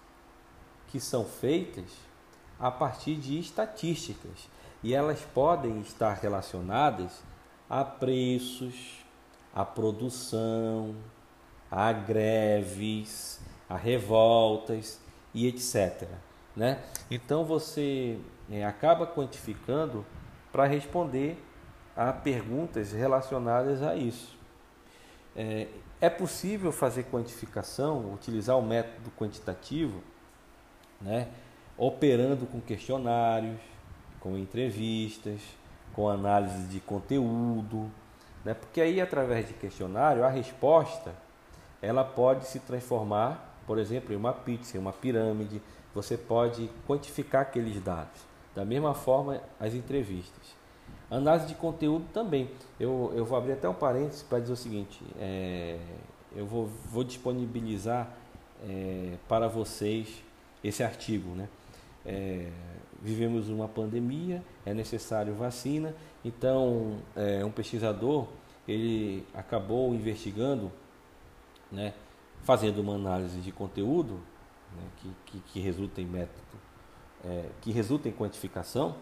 que 0.88 1.00
são 1.00 1.24
feitas 1.24 2.07
a 2.58 2.70
partir 2.70 3.16
de 3.16 3.38
estatísticas 3.38 4.48
e 4.82 4.94
elas 4.94 5.20
podem 5.34 5.80
estar 5.80 6.14
relacionadas 6.14 7.22
a 7.68 7.84
preços, 7.84 9.04
a 9.54 9.64
produção, 9.64 10.94
a 11.70 11.92
greves, 11.92 13.40
a 13.68 13.76
revoltas 13.76 15.00
e 15.34 15.46
etc. 15.46 16.08
Né? 16.56 16.82
Então 17.10 17.44
você 17.44 18.18
é, 18.50 18.64
acaba 18.64 19.06
quantificando 19.06 20.04
para 20.50 20.64
responder 20.64 21.42
a 21.96 22.12
perguntas 22.12 22.92
relacionadas 22.92 23.82
a 23.82 23.94
isso. 23.94 24.36
É, 25.36 25.68
é 26.00 26.08
possível 26.08 26.70
fazer 26.70 27.04
quantificação, 27.04 28.12
utilizar 28.14 28.56
o 28.56 28.62
método 28.62 29.10
quantitativo, 29.18 30.02
né, 31.00 31.28
operando 31.78 32.44
com 32.46 32.60
questionários, 32.60 33.60
com 34.20 34.36
entrevistas, 34.36 35.40
com 35.92 36.08
análise 36.08 36.66
de 36.66 36.80
conteúdo, 36.80 37.90
né, 38.44 38.52
porque 38.52 38.80
aí 38.80 39.00
através 39.00 39.46
de 39.46 39.54
questionário 39.54 40.24
a 40.24 40.28
resposta 40.28 41.14
ela 41.80 42.04
pode 42.04 42.46
se 42.46 42.58
transformar, 42.60 43.60
por 43.66 43.78
exemplo, 43.78 44.12
em 44.12 44.16
uma 44.16 44.32
pizza, 44.32 44.76
em 44.76 44.80
uma 44.80 44.92
pirâmide. 44.92 45.62
Você 45.94 46.16
pode 46.16 46.70
quantificar 46.86 47.42
aqueles 47.42 47.80
dados. 47.80 48.20
Da 48.54 48.64
mesma 48.64 48.94
forma, 48.94 49.40
as 49.60 49.74
entrevistas. 49.74 50.56
Análise 51.10 51.46
de 51.46 51.54
conteúdo 51.54 52.04
também. 52.12 52.50
Eu, 52.78 53.12
eu 53.14 53.24
vou 53.24 53.38
abrir 53.38 53.52
até 53.52 53.68
um 53.68 53.74
parênteses 53.74 54.22
para 54.22 54.40
dizer 54.40 54.52
o 54.52 54.56
seguinte: 54.56 55.00
é, 55.18 55.78
eu 56.34 56.44
vou, 56.46 56.66
vou 56.66 57.04
disponibilizar 57.04 58.08
é, 58.68 59.14
para 59.28 59.48
vocês 59.48 60.22
esse 60.62 60.82
artigo. 60.82 61.30
Né? 61.30 61.48
É, 62.06 62.50
vivemos 63.00 63.48
uma 63.48 63.68
pandemia, 63.68 64.42
é 64.66 64.74
necessário 64.74 65.34
vacina, 65.34 65.94
então 66.24 66.98
é, 67.14 67.44
um 67.44 67.50
pesquisador 67.50 68.26
ele 68.66 69.26
acabou 69.32 69.94
investigando, 69.94 70.70
né, 71.70 71.94
fazendo 72.42 72.80
uma 72.80 72.94
análise 72.94 73.40
de 73.40 73.52
conteúdo 73.52 74.14
né, 74.76 74.82
que, 74.96 75.10
que, 75.26 75.40
que, 75.52 75.60
resulta 75.60 76.00
em 76.00 76.06
método, 76.06 76.42
é, 77.24 77.46
que 77.60 77.70
resulta 77.70 78.08
em 78.08 78.12
quantificação, 78.12 78.96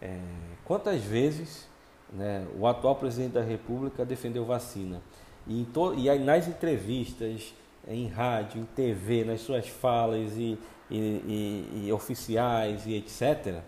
é, 0.00 0.18
quantas 0.64 1.02
vezes 1.02 1.68
né, 2.12 2.46
o 2.58 2.66
atual 2.66 2.96
presidente 2.96 3.32
da 3.32 3.42
República 3.42 4.04
defendeu 4.04 4.44
vacina. 4.44 5.00
E, 5.46 5.66
to, 5.72 5.94
e 5.94 6.08
aí, 6.08 6.18
nas 6.18 6.48
entrevistas, 6.48 7.54
em 7.86 8.08
rádio, 8.08 8.60
em 8.60 8.64
TV, 8.64 9.24
nas 9.24 9.40
suas 9.40 9.68
falas 9.68 10.32
e, 10.36 10.58
e, 10.90 10.98
e, 10.98 11.86
e 11.86 11.92
oficiais 11.92 12.86
e 12.86 12.94
etc., 12.94 13.62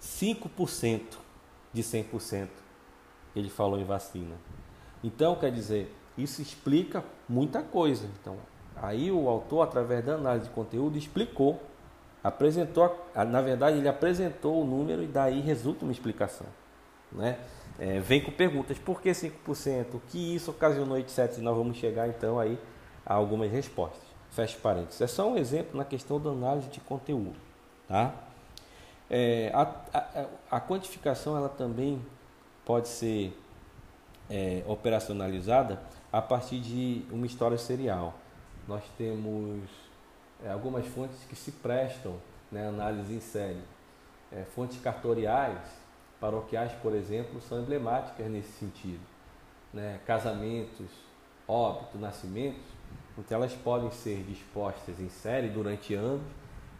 5% 0.00 1.00
de 1.72 1.82
100% 1.82 2.48
ele 3.34 3.48
falou 3.48 3.78
em 3.78 3.84
vacina. 3.84 4.34
Então, 5.02 5.34
quer 5.36 5.50
dizer, 5.50 5.94
isso 6.16 6.42
explica 6.42 7.02
muita 7.28 7.62
coisa. 7.62 8.06
Então, 8.20 8.36
aí 8.76 9.10
o 9.10 9.28
autor, 9.28 9.62
através 9.62 10.04
da 10.04 10.14
análise 10.14 10.48
de 10.48 10.54
conteúdo, 10.54 10.98
explicou, 10.98 11.60
apresentou, 12.22 13.08
na 13.14 13.40
verdade, 13.40 13.78
ele 13.78 13.88
apresentou 13.88 14.62
o 14.62 14.66
número 14.66 15.02
e 15.02 15.06
daí 15.06 15.40
resulta 15.40 15.84
uma 15.84 15.92
explicação. 15.92 16.46
Né? 17.10 17.38
É, 17.78 18.00
vem 18.00 18.20
com 18.20 18.30
perguntas, 18.30 18.78
por 18.78 19.00
que 19.00 19.10
5%? 19.10 19.94
O 19.94 20.00
que 20.00 20.34
isso 20.34 20.50
ocasionou, 20.50 20.98
etc. 20.98 21.38
E 21.38 21.40
nós 21.40 21.56
vamos 21.56 21.76
chegar 21.78 22.08
então 22.08 22.38
aí 22.38 22.58
a 23.04 23.14
algumas 23.14 23.50
respostas. 23.50 24.11
Feche 24.32 24.56
parênteses. 24.56 25.00
É 25.00 25.06
só 25.06 25.30
um 25.30 25.36
exemplo 25.36 25.76
na 25.76 25.84
questão 25.84 26.18
da 26.18 26.30
análise 26.30 26.68
de 26.68 26.80
conteúdo. 26.80 27.36
Tá? 27.86 28.14
É, 29.10 29.50
a, 29.52 29.62
a, 29.92 30.56
a, 30.56 30.60
quantificação 30.60 31.36
ela 31.36 31.50
também 31.50 32.02
pode 32.64 32.88
ser 32.88 33.38
é, 34.30 34.64
operacionalizada 34.66 35.78
a 36.10 36.22
partir 36.22 36.60
de 36.60 37.04
uma 37.10 37.26
história 37.26 37.58
serial. 37.58 38.14
Nós 38.66 38.82
temos 38.96 39.68
é, 40.42 40.50
algumas 40.50 40.86
fontes 40.86 41.18
que 41.28 41.36
se 41.36 41.52
prestam 41.52 42.14
né, 42.50 42.66
análise 42.66 43.12
em 43.12 43.20
série. 43.20 43.60
É, 44.32 44.44
fontes 44.54 44.80
cartoriais, 44.80 45.60
paroquiais, 46.18 46.72
por 46.80 46.94
exemplo, 46.94 47.38
são 47.42 47.60
emblemáticas 47.60 48.26
nesse 48.30 48.52
sentido. 48.52 49.02
Né? 49.74 50.00
Casamentos, 50.06 50.88
óbito, 51.46 51.98
nascimentos, 51.98 52.71
então 53.18 53.38
elas 53.38 53.52
podem 53.52 53.90
ser 53.90 54.22
dispostas 54.24 54.98
em 55.00 55.08
série 55.08 55.48
durante 55.48 55.94
anos 55.94 56.22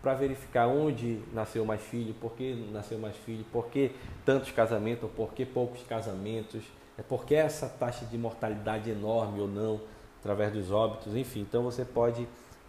para 0.02 0.14
verificar 0.14 0.66
onde 0.66 1.20
nasceu 1.32 1.64
mais 1.64 1.80
filho, 1.80 2.12
por 2.14 2.32
que 2.32 2.54
nasceu 2.72 2.98
mais 2.98 3.16
filho, 3.18 3.44
por 3.52 3.66
que 3.66 3.92
tantos 4.24 4.50
casamentos, 4.50 5.04
ou 5.04 5.10
por 5.10 5.32
que 5.32 5.46
poucos 5.46 5.80
casamentos, 5.84 6.64
é 6.98 7.02
porque 7.02 7.36
essa 7.36 7.68
taxa 7.68 8.04
de 8.04 8.18
mortalidade 8.18 8.90
enorme 8.90 9.40
ou 9.40 9.46
não, 9.46 9.80
através 10.18 10.52
dos 10.52 10.72
óbitos, 10.72 11.14
enfim. 11.14 11.40
Então 11.40 11.62
você 11.62 11.84
pode 11.84 12.26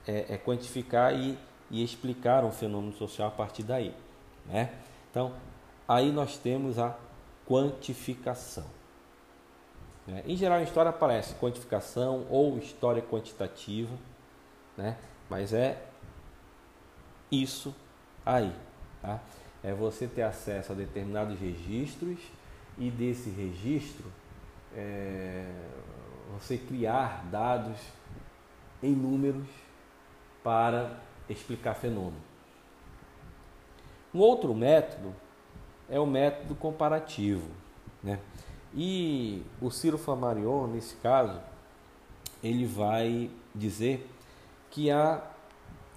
é, 0.08 0.34
é, 0.34 0.38
quantificar 0.38 1.16
e, 1.16 1.38
e, 1.72 1.84
explicar 1.84 2.44
um 2.46 2.52
fenômeno 2.52 2.94
social 2.94 3.30
a 3.30 3.32
partir 3.32 3.64
daí. 3.64 3.94
Né? 4.46 4.72
Então, 5.10 5.34
aí 5.88 6.12
nós 6.12 6.38
temos 6.38 6.78
a 6.78 6.96
quantificação. 7.48 8.66
Né? 10.08 10.24
Em 10.26 10.36
geral, 10.36 10.60
em 10.60 10.64
história 10.64 10.90
aparece 10.90 11.36
quantificação 11.36 12.26
ou 12.30 12.58
história 12.58 13.02
quantitativa, 13.02 13.96
né? 14.78 14.98
mas 15.30 15.54
é 15.54 15.82
isso 17.32 17.74
aí. 18.26 18.54
Tá? 19.02 19.20
É 19.64 19.74
você 19.74 20.08
ter 20.08 20.24
acesso 20.24 20.74
a 20.74 20.76
determinados 20.76 21.40
registros 21.40 22.20
e 22.78 22.90
desse 22.90 23.30
registro 23.30 24.06
é, 24.76 25.46
você 26.34 26.58
criar 26.58 27.24
dados 27.32 27.78
em 28.82 28.92
números 28.92 29.48
para 30.44 31.00
explicar 31.30 31.76
fenômeno. 31.76 32.22
Um 34.14 34.20
outro 34.20 34.54
método 34.54 35.16
é 35.90 36.00
o 36.00 36.06
método 36.06 36.56
comparativo. 36.56 37.50
Né? 38.04 38.20
E 38.76 39.44
o 39.62 39.70
Ciro 39.70 39.98
Flammarion, 39.98 40.68
nesse 40.68 40.96
caso, 40.96 41.40
ele 42.44 42.66
vai 42.66 43.30
dizer 43.54 44.10
que 44.72 44.90
há 44.90 45.22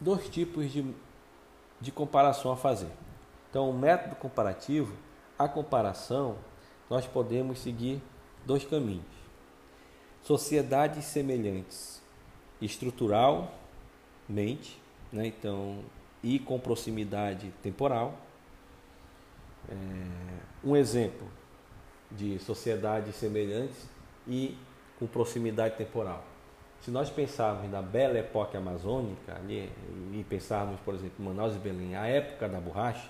dois 0.01 0.29
tipos 0.29 0.71
de 0.71 0.83
de 1.81 1.93
comparação 1.93 2.53
a 2.53 2.57
fazer. 2.57 2.91
Então, 3.51 3.71
o 3.71 3.73
método 3.73 4.17
comparativo, 4.17 4.95
a 5.39 5.49
comparação, 5.49 6.37
nós 6.89 7.07
podemos 7.07 7.59
seguir 7.61 8.03
dois 8.45 8.65
caminhos. 8.65 9.05
Sociedades 10.23 11.05
semelhantes, 11.05 12.03
estruturalmente, 12.61 13.51
né? 15.13 15.27
então, 15.27 15.85
e 16.23 16.39
com 16.39 16.59
proximidade 16.59 17.53
temporal. 17.63 18.19
É, 19.69 19.75
um 20.65 20.77
exemplo 20.77 21.27
de 22.11 22.39
sociedades 22.39 23.15
semelhantes 23.17 23.89
e 24.27 24.57
com 24.99 25.07
proximidade 25.07 25.77
temporal. 25.77 26.25
Se 26.81 26.91
nós 26.91 27.11
pensarmos 27.11 27.71
na 27.71 27.83
bela 27.83 28.19
época 28.19 28.59
amazônica 28.59 29.35
ali, 29.35 29.71
e 30.13 30.25
pensarmos, 30.29 30.79
por 30.81 30.95
exemplo, 30.95 31.25
Manaus 31.25 31.55
e 31.57 31.59
Belém, 31.59 31.97
a 31.97 32.07
época 32.07 32.49
da 32.49 32.61
borracha 32.61 33.09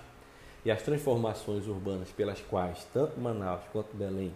e 0.65 0.71
as 0.71 0.81
transformações 0.81 1.67
urbanas 1.67 2.09
pelas 2.09 2.41
quais 2.41 2.85
tanto 2.93 3.19
Manaus 3.19 3.61
quanto 3.71 3.95
Belém 3.95 4.33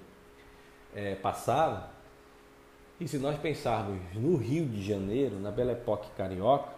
é, 0.94 1.16
passaram, 1.16 1.84
e 3.00 3.08
se 3.08 3.18
nós 3.18 3.40
pensarmos 3.40 4.00
no 4.14 4.38
Rio 4.38 4.66
de 4.66 4.84
Janeiro, 4.84 5.40
na 5.40 5.50
bela 5.50 5.72
época 5.72 6.08
carioca, 6.16 6.72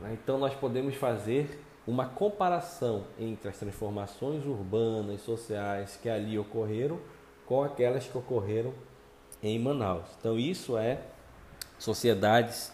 né, 0.00 0.18
então 0.20 0.36
nós 0.36 0.52
podemos 0.54 0.96
fazer 0.96 1.63
uma 1.86 2.06
comparação 2.06 3.04
entre 3.18 3.48
as 3.48 3.58
transformações 3.58 4.44
urbanas, 4.46 5.20
sociais 5.20 5.98
que 6.00 6.08
ali 6.08 6.38
ocorreram 6.38 6.98
com 7.46 7.62
aquelas 7.62 8.06
que 8.06 8.16
ocorreram 8.16 8.72
em 9.42 9.58
Manaus. 9.58 10.06
Então 10.18 10.38
isso 10.38 10.78
é 10.78 11.00
sociedades 11.78 12.72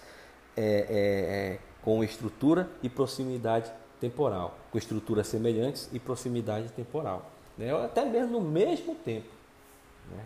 é, 0.57 0.62
é, 0.62 1.55
é, 1.55 1.59
com 1.83 2.05
estrutura 2.05 2.68
e 2.83 2.88
proximidade 2.88 3.70
temporal, 4.01 4.57
com 4.70 4.79
estruturas 4.79 5.27
semelhantes 5.27 5.88
e 5.92 5.99
proximidade 5.99 6.70
temporal, 6.73 7.31
né? 7.59 7.75
até 7.85 8.05
mesmo 8.05 8.40
no 8.40 8.40
mesmo 8.40 8.94
tempo. 8.94 9.29
Né? 10.11 10.25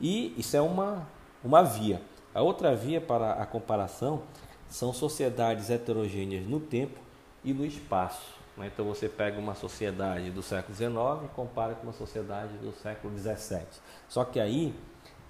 E 0.00 0.34
isso 0.38 0.56
é 0.56 0.60
uma, 0.60 1.06
uma 1.44 1.62
via. 1.62 2.00
A 2.34 2.42
outra 2.42 2.74
via 2.74 3.00
para 3.00 3.32
a 3.34 3.46
comparação 3.46 4.22
são 4.68 4.92
sociedades 4.92 5.70
heterogêneas 5.70 6.46
no 6.46 6.60
tempo 6.60 7.05
e 7.46 7.54
no 7.54 7.64
espaço. 7.64 8.34
Né? 8.58 8.66
Então 8.66 8.84
você 8.84 9.08
pega 9.08 9.38
uma 9.38 9.54
sociedade 9.54 10.30
do 10.30 10.42
século 10.42 10.76
XIX 10.76 11.24
e 11.24 11.28
compara 11.34 11.74
com 11.74 11.84
uma 11.84 11.94
sociedade 11.94 12.52
do 12.58 12.72
século 12.72 13.16
XVII. 13.18 13.66
Só 14.06 14.22
que 14.22 14.38
aí 14.38 14.74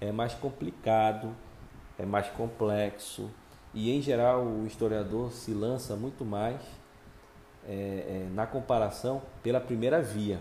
é 0.01 0.11
mais 0.11 0.33
complicado 0.33 1.33
é 1.97 2.05
mais 2.05 2.27
complexo 2.29 3.29
e, 3.73 3.91
em 3.91 4.01
geral, 4.01 4.43
o 4.43 4.65
historiador 4.65 5.31
se 5.31 5.51
lança 5.51 5.95
muito 5.95 6.23
mais 6.23 6.61
é, 7.67 7.73
é, 7.73 8.27
na 8.33 8.45
comparação 8.45 9.21
pela 9.43 9.59
primeira 9.59 10.01
via, 10.01 10.39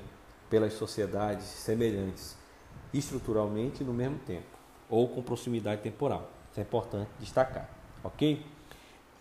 pelas 0.49 0.75
sociedades 0.75 1.45
semelhantes, 1.45 2.37
estruturalmente 2.93 3.83
no 3.83 3.93
mesmo 3.93 4.19
tempo 4.19 4.57
ou 4.89 5.09
com 5.09 5.23
proximidade 5.23 5.83
temporal. 5.83 6.31
Isso 6.51 6.61
é 6.61 6.63
importante 6.63 7.11
destacar, 7.19 7.69
ok? 8.05 8.45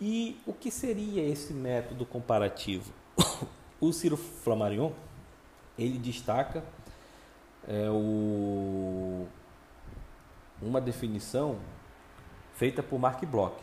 E 0.00 0.38
o 0.46 0.52
que 0.52 0.70
seria 0.70 1.26
esse 1.26 1.52
método 1.52 2.04
comparativo? 2.04 2.92
o 3.80 3.92
Ciro 3.92 4.16
Flammarion 4.16 4.92
ele 5.78 5.98
destaca 5.98 6.62
é, 7.66 7.88
o, 7.90 9.26
uma 10.60 10.80
definição 10.80 11.58
feita 12.54 12.82
por 12.82 12.98
Mark 12.98 13.22
Bloch. 13.24 13.56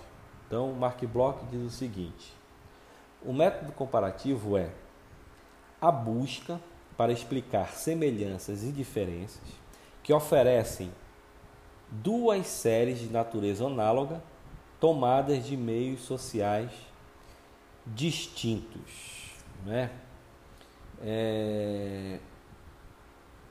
Então, 0.48 0.72
Mark 0.74 1.02
Bloch 1.06 1.46
diz 1.52 1.62
o 1.62 1.70
seguinte: 1.70 2.34
o 3.24 3.34
método 3.34 3.72
comparativo 3.72 4.58
é 4.58 4.70
a 5.80 5.92
busca 5.92 6.60
para 6.98 7.12
explicar 7.12 7.70
semelhanças 7.74 8.64
e 8.64 8.72
diferenças 8.72 9.42
que 10.02 10.14
oferecem 10.14 10.92
duas 11.90 12.48
séries 12.48 13.00
de 13.00 13.10
natureza 13.10 13.66
análoga 13.66 14.22
tomadas 14.84 15.46
de 15.46 15.56
meios 15.56 16.02
sociais 16.02 16.70
distintos. 17.88 19.32
Né? 19.66 19.90
É... 21.02 22.20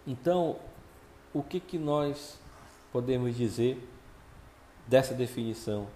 Então, 0.06 0.58
o 1.32 1.42
que, 1.42 1.58
que 1.58 1.78
nós 1.78 2.38
podemos 2.92 3.34
dizer 3.34 3.82
dessa 4.86 5.14
definição 5.14 5.88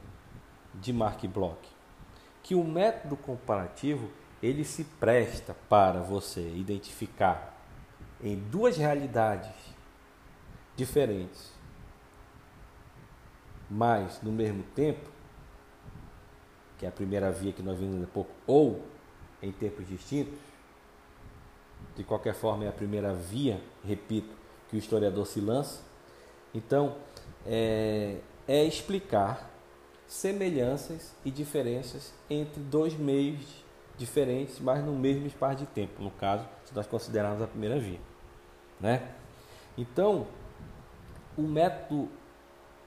de 0.72 0.90
Mark 0.90 1.22
Bloch, 1.26 1.68
que 2.42 2.54
o 2.54 2.64
método 2.64 3.14
comparativo 3.14 4.08
ele 4.42 4.64
se 4.64 4.84
presta 4.84 5.54
para 5.68 6.00
você 6.00 6.48
identificar 6.56 7.62
em 8.22 8.36
duas 8.38 8.78
realidades 8.78 9.52
diferentes, 10.74 11.52
mas 13.68 14.22
no 14.22 14.32
mesmo 14.32 14.62
tempo, 14.74 15.14
que 16.78 16.84
é 16.84 16.88
a 16.88 16.92
primeira 16.92 17.30
via 17.30 17.52
que 17.52 17.62
nós 17.62 17.78
vimos 17.78 18.02
há 18.02 18.06
pouco, 18.06 18.30
ou 18.46 18.82
em 19.42 19.52
tempos 19.52 19.86
distintos, 19.86 20.34
de 21.94 22.04
qualquer 22.04 22.34
forma 22.34 22.64
é 22.64 22.68
a 22.68 22.72
primeira 22.72 23.12
via, 23.14 23.60
repito, 23.84 24.34
que 24.68 24.76
o 24.76 24.78
historiador 24.78 25.26
se 25.26 25.40
lança. 25.40 25.82
Então, 26.54 26.96
é, 27.46 28.18
é 28.46 28.64
explicar 28.64 29.50
semelhanças 30.06 31.14
e 31.24 31.30
diferenças 31.30 32.12
entre 32.28 32.62
dois 32.62 32.94
meios 32.94 33.64
diferentes, 33.96 34.60
mas 34.60 34.84
no 34.84 34.92
mesmo 34.92 35.26
espaço 35.26 35.56
de 35.56 35.66
tempo, 35.66 36.02
no 36.02 36.10
caso, 36.10 36.46
se 36.64 36.74
nós 36.74 36.86
considerarmos 36.86 37.42
a 37.42 37.46
primeira 37.46 37.78
via. 37.78 38.00
Né? 38.80 39.10
Então, 39.76 40.26
o 41.36 41.42
método 41.42 42.08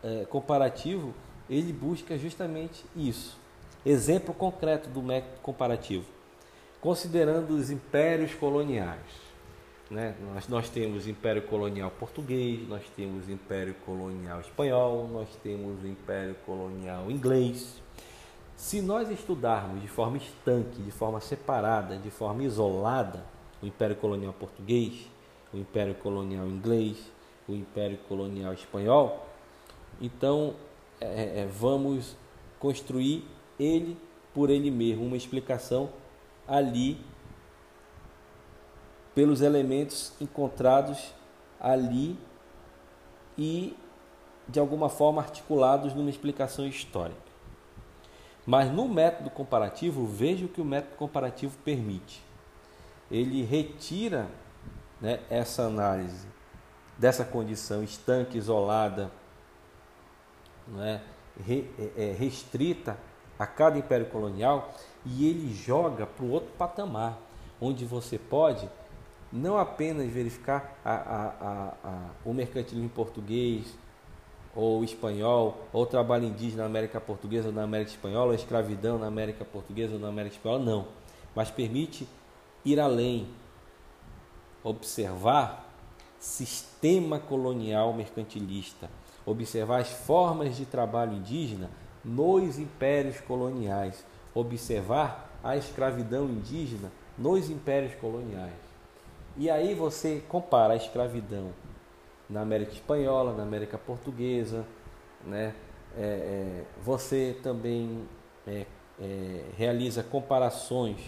é, 0.04 0.26
comparativo 0.26 1.14
ele 1.50 1.74
busca 1.74 2.18
justamente 2.18 2.86
isso. 2.96 3.38
Exemplo 3.86 4.34
concreto 4.34 4.90
do 4.90 5.02
método 5.02 5.40
comparativo, 5.42 6.06
considerando 6.82 7.52
os 7.52 7.70
impérios 7.70 8.34
coloniais. 8.34 9.00
Né? 9.90 10.16
Nós, 10.34 10.48
nós 10.48 10.70
temos 10.70 11.08
Império 11.08 11.42
Colonial 11.44 11.90
Português, 11.90 12.68
nós 12.68 12.84
temos 12.96 13.28
Império 13.30 13.74
Colonial 13.86 14.42
Espanhol, 14.42 15.08
nós 15.08 15.30
temos 15.42 15.84
Império 15.84 16.36
Colonial 16.46 17.10
Inglês. 17.10 17.82
Se 18.56 18.82
nós 18.82 19.10
estudarmos 19.10 19.82
de 19.82 19.88
forma 19.88 20.18
estanque, 20.18 20.82
de 20.82 20.92
forma 20.92 21.20
separada, 21.22 21.98
de 21.98 22.12
forma 22.12 22.44
isolada, 22.44 23.24
o 23.64 23.66
Império 23.66 23.96
Colonial 23.96 24.34
Português, 24.34 25.08
o 25.54 25.58
Império 25.58 25.96
Colonial 25.96 26.46
Inglês, 26.46 26.98
o 27.48 27.54
Império 27.54 27.98
Colonial 28.08 28.54
Espanhol, 28.54 29.26
então 30.00 30.54
é, 31.02 31.42
é, 31.42 31.46
vamos 31.48 32.16
construir 32.60 33.26
ele 33.60 33.98
por 34.34 34.50
ele 34.50 34.72
mesmo, 34.72 35.06
uma 35.06 35.18
explicação 35.18 35.90
ali 36.48 36.98
pelos 39.14 39.42
elementos 39.42 40.14
encontrados 40.22 41.14
ali 41.60 42.18
e 43.38 43.76
de 44.48 44.60
alguma 44.60 44.88
forma 44.90 45.22
articulados 45.22 45.94
numa 45.94 46.10
explicação 46.10 46.66
histórica. 46.66 47.30
Mas 48.46 48.72
no 48.72 48.88
método 48.88 49.30
comparativo, 49.30 50.08
veja 50.08 50.46
o 50.46 50.50
que 50.50 50.62
o 50.62 50.66
método 50.66 50.96
comparativo 50.96 51.58
permite. 51.64 52.24
Ele 53.12 53.44
retira 53.44 54.28
né, 55.02 55.20
essa 55.30 55.64
análise 55.64 56.28
dessa 56.98 57.24
condição 57.24 57.84
estanque, 57.84 58.38
isolada, 58.38 59.12
né, 60.68 61.02
restrita 62.18 62.98
a 63.40 63.48
cada 63.48 63.80
império 63.80 64.08
colonial 64.08 64.74
e 65.06 65.28
ele 65.28 65.54
joga 65.54 66.06
para 66.06 66.26
o 66.26 66.30
outro 66.30 66.50
patamar, 66.58 67.18
onde 67.62 67.86
você 67.86 68.20
pode 68.20 68.70
não 69.32 69.58
apenas 69.58 70.12
verificar 70.12 70.78
a, 70.84 70.92
a, 70.92 71.74
a, 71.84 72.10
o 72.26 72.34
mercantilismo 72.34 72.90
português 72.90 73.78
ou 74.56 74.84
espanhol, 74.84 75.58
ou 75.72 75.86
trabalho 75.86 76.26
indígena 76.26 76.64
na 76.64 76.66
América 76.66 77.00
Portuguesa 77.00 77.48
ou 77.50 77.54
na 77.54 77.64
América 77.64 77.92
Espanhola, 77.92 78.30
ou 78.30 78.34
escravidão 78.34 78.98
na 78.98 79.08
América 79.08 79.46
Portuguesa 79.46 79.94
ou 79.94 80.00
na 80.00 80.10
América 80.10 80.36
Espanhola, 80.36 80.66
não. 80.66 80.88
Mas 81.36 81.52
permite 81.52 82.08
ir 82.66 82.80
além, 82.80 83.28
observar 84.64 85.66
sistema 86.20 87.20
colonial 87.20 87.94
mercantilista, 87.94 88.90
observar 89.26 89.80
as 89.80 89.90
formas 89.90 90.58
de 90.58 90.66
trabalho 90.66 91.14
indígena 91.14 91.70
nos 92.04 92.58
impérios 92.58 93.20
coloniais, 93.22 94.06
observar 94.34 95.40
a 95.44 95.56
escravidão 95.58 96.26
indígena 96.26 96.92
nos 97.18 97.50
impérios 97.50 97.94
coloniais. 97.96 98.54
E 99.38 99.50
aí 99.50 99.74
você 99.74 100.22
compara 100.28 100.74
a 100.74 100.76
escravidão 100.76 101.52
na 102.30 102.42
América 102.42 102.74
Espanhola, 102.74 103.34
na 103.34 103.44
América 103.44 103.78
Portuguesa, 103.78 104.66
né? 105.26 105.54
É, 105.98 106.02
é, 106.02 106.64
você 106.84 107.38
também 107.42 108.08
é, 108.46 108.66
é, 109.02 109.44
realiza 109.58 110.04
comparações, 110.04 111.00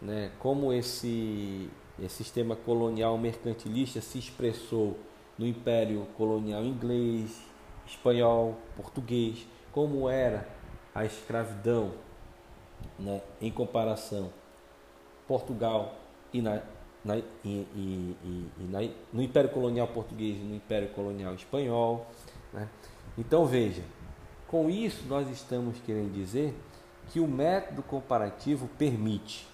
né? 0.00 0.32
Como 0.38 0.72
esse, 0.72 1.70
esse 2.02 2.16
sistema 2.16 2.56
colonial 2.56 3.16
mercantilista 3.18 4.00
se 4.00 4.18
expressou 4.18 4.96
no 5.38 5.46
Império 5.46 6.06
Colonial 6.16 6.64
Inglês, 6.64 7.40
Espanhol, 7.86 8.56
Português, 8.76 9.46
como 9.72 10.08
era 10.08 10.46
a 10.94 11.04
escravidão, 11.04 11.92
né? 12.98 13.22
Em 13.40 13.50
comparação 13.50 14.32
Portugal 15.26 15.94
e 16.32 16.42
na 16.42 16.62
na, 17.04 17.16
e, 17.16 17.24
e, 17.44 18.16
e, 18.24 18.64
na, 18.68 18.80
no 19.12 19.22
Império 19.22 19.50
Colonial 19.50 19.88
Português 19.88 20.36
e 20.36 20.40
no 20.40 20.54
Império 20.54 20.88
Colonial 20.90 21.34
Espanhol. 21.34 22.06
Né? 22.52 22.68
Então 23.16 23.46
veja, 23.46 23.82
com 24.46 24.68
isso 24.68 25.04
nós 25.08 25.28
estamos 25.30 25.78
querendo 25.80 26.12
dizer 26.12 26.54
que 27.08 27.20
o 27.20 27.26
método 27.26 27.82
comparativo 27.82 28.68
permite 28.78 29.48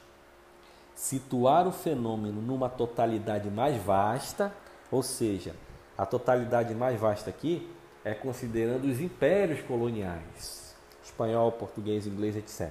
situar 0.94 1.66
o 1.66 1.72
fenômeno 1.72 2.40
numa 2.40 2.68
totalidade 2.68 3.50
mais 3.50 3.80
vasta, 3.82 4.52
ou 4.90 5.02
seja, 5.02 5.54
a 5.96 6.04
totalidade 6.04 6.74
mais 6.74 6.98
vasta 6.98 7.30
aqui 7.30 7.70
é 8.06 8.14
considerando 8.14 8.84
os 8.84 9.00
impérios 9.00 9.60
coloniais, 9.62 10.76
espanhol, 11.02 11.50
português, 11.50 12.06
inglês, 12.06 12.36
etc. 12.36 12.70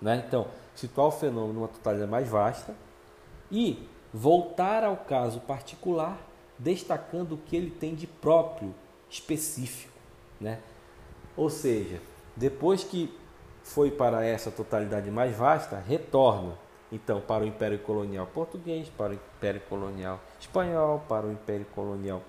Né? 0.00 0.22
Então, 0.28 0.46
situar 0.74 1.06
o 1.06 1.10
fenômeno 1.10 1.54
numa 1.54 1.68
totalidade 1.68 2.10
mais 2.10 2.28
vasta 2.28 2.74
e 3.50 3.88
voltar 4.12 4.84
ao 4.84 4.98
caso 4.98 5.40
particular, 5.40 6.18
destacando 6.58 7.32
o 7.32 7.38
que 7.38 7.56
ele 7.56 7.70
tem 7.70 7.94
de 7.94 8.06
próprio, 8.06 8.74
específico. 9.08 9.98
Né? 10.38 10.60
Ou 11.34 11.48
seja, 11.48 11.98
depois 12.36 12.84
que 12.84 13.10
foi 13.62 13.90
para 13.90 14.22
essa 14.22 14.50
totalidade 14.50 15.10
mais 15.10 15.34
vasta, 15.34 15.78
retorna 15.78 16.58
então 16.92 17.22
para 17.22 17.42
o 17.42 17.46
Império 17.46 17.78
Colonial 17.78 18.26
Português, 18.26 18.90
para 18.90 19.12
o 19.12 19.14
Império 19.14 19.62
Colonial 19.62 20.20
Espanhol, 20.38 21.02
para 21.08 21.26
o 21.26 21.32
Império 21.32 21.64
Colonial 21.74 22.22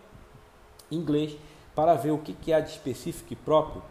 Inglês, 0.89 1.37
para 1.75 1.93
ver 1.93 2.11
o 2.11 2.17
que 2.17 2.53
há 2.53 2.59
de 2.59 2.69
específico 2.69 3.33
e 3.33 3.35
próprio 3.35 3.83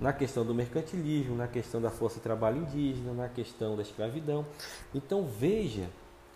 na 0.00 0.12
questão 0.12 0.44
do 0.44 0.52
mercantilismo, 0.52 1.36
na 1.36 1.46
questão 1.46 1.80
da 1.80 1.90
força 1.90 2.16
de 2.16 2.22
trabalho 2.22 2.58
indígena, 2.58 3.12
na 3.14 3.28
questão 3.28 3.76
da 3.76 3.82
escravidão. 3.82 4.44
Então 4.92 5.24
veja 5.24 5.88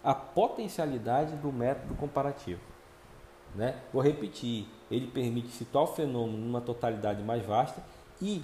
a 0.02 0.14
potencialidade 0.14 1.34
do 1.36 1.52
método 1.52 1.94
comparativo. 1.96 2.60
Né? 3.56 3.76
Vou 3.92 4.02
repetir, 4.02 4.68
ele 4.90 5.08
permite 5.08 5.48
situar 5.48 5.84
o 5.84 5.88
fenômeno 5.88 6.38
numa 6.38 6.60
totalidade 6.60 7.22
mais 7.22 7.44
vasta 7.44 7.82
e 8.22 8.42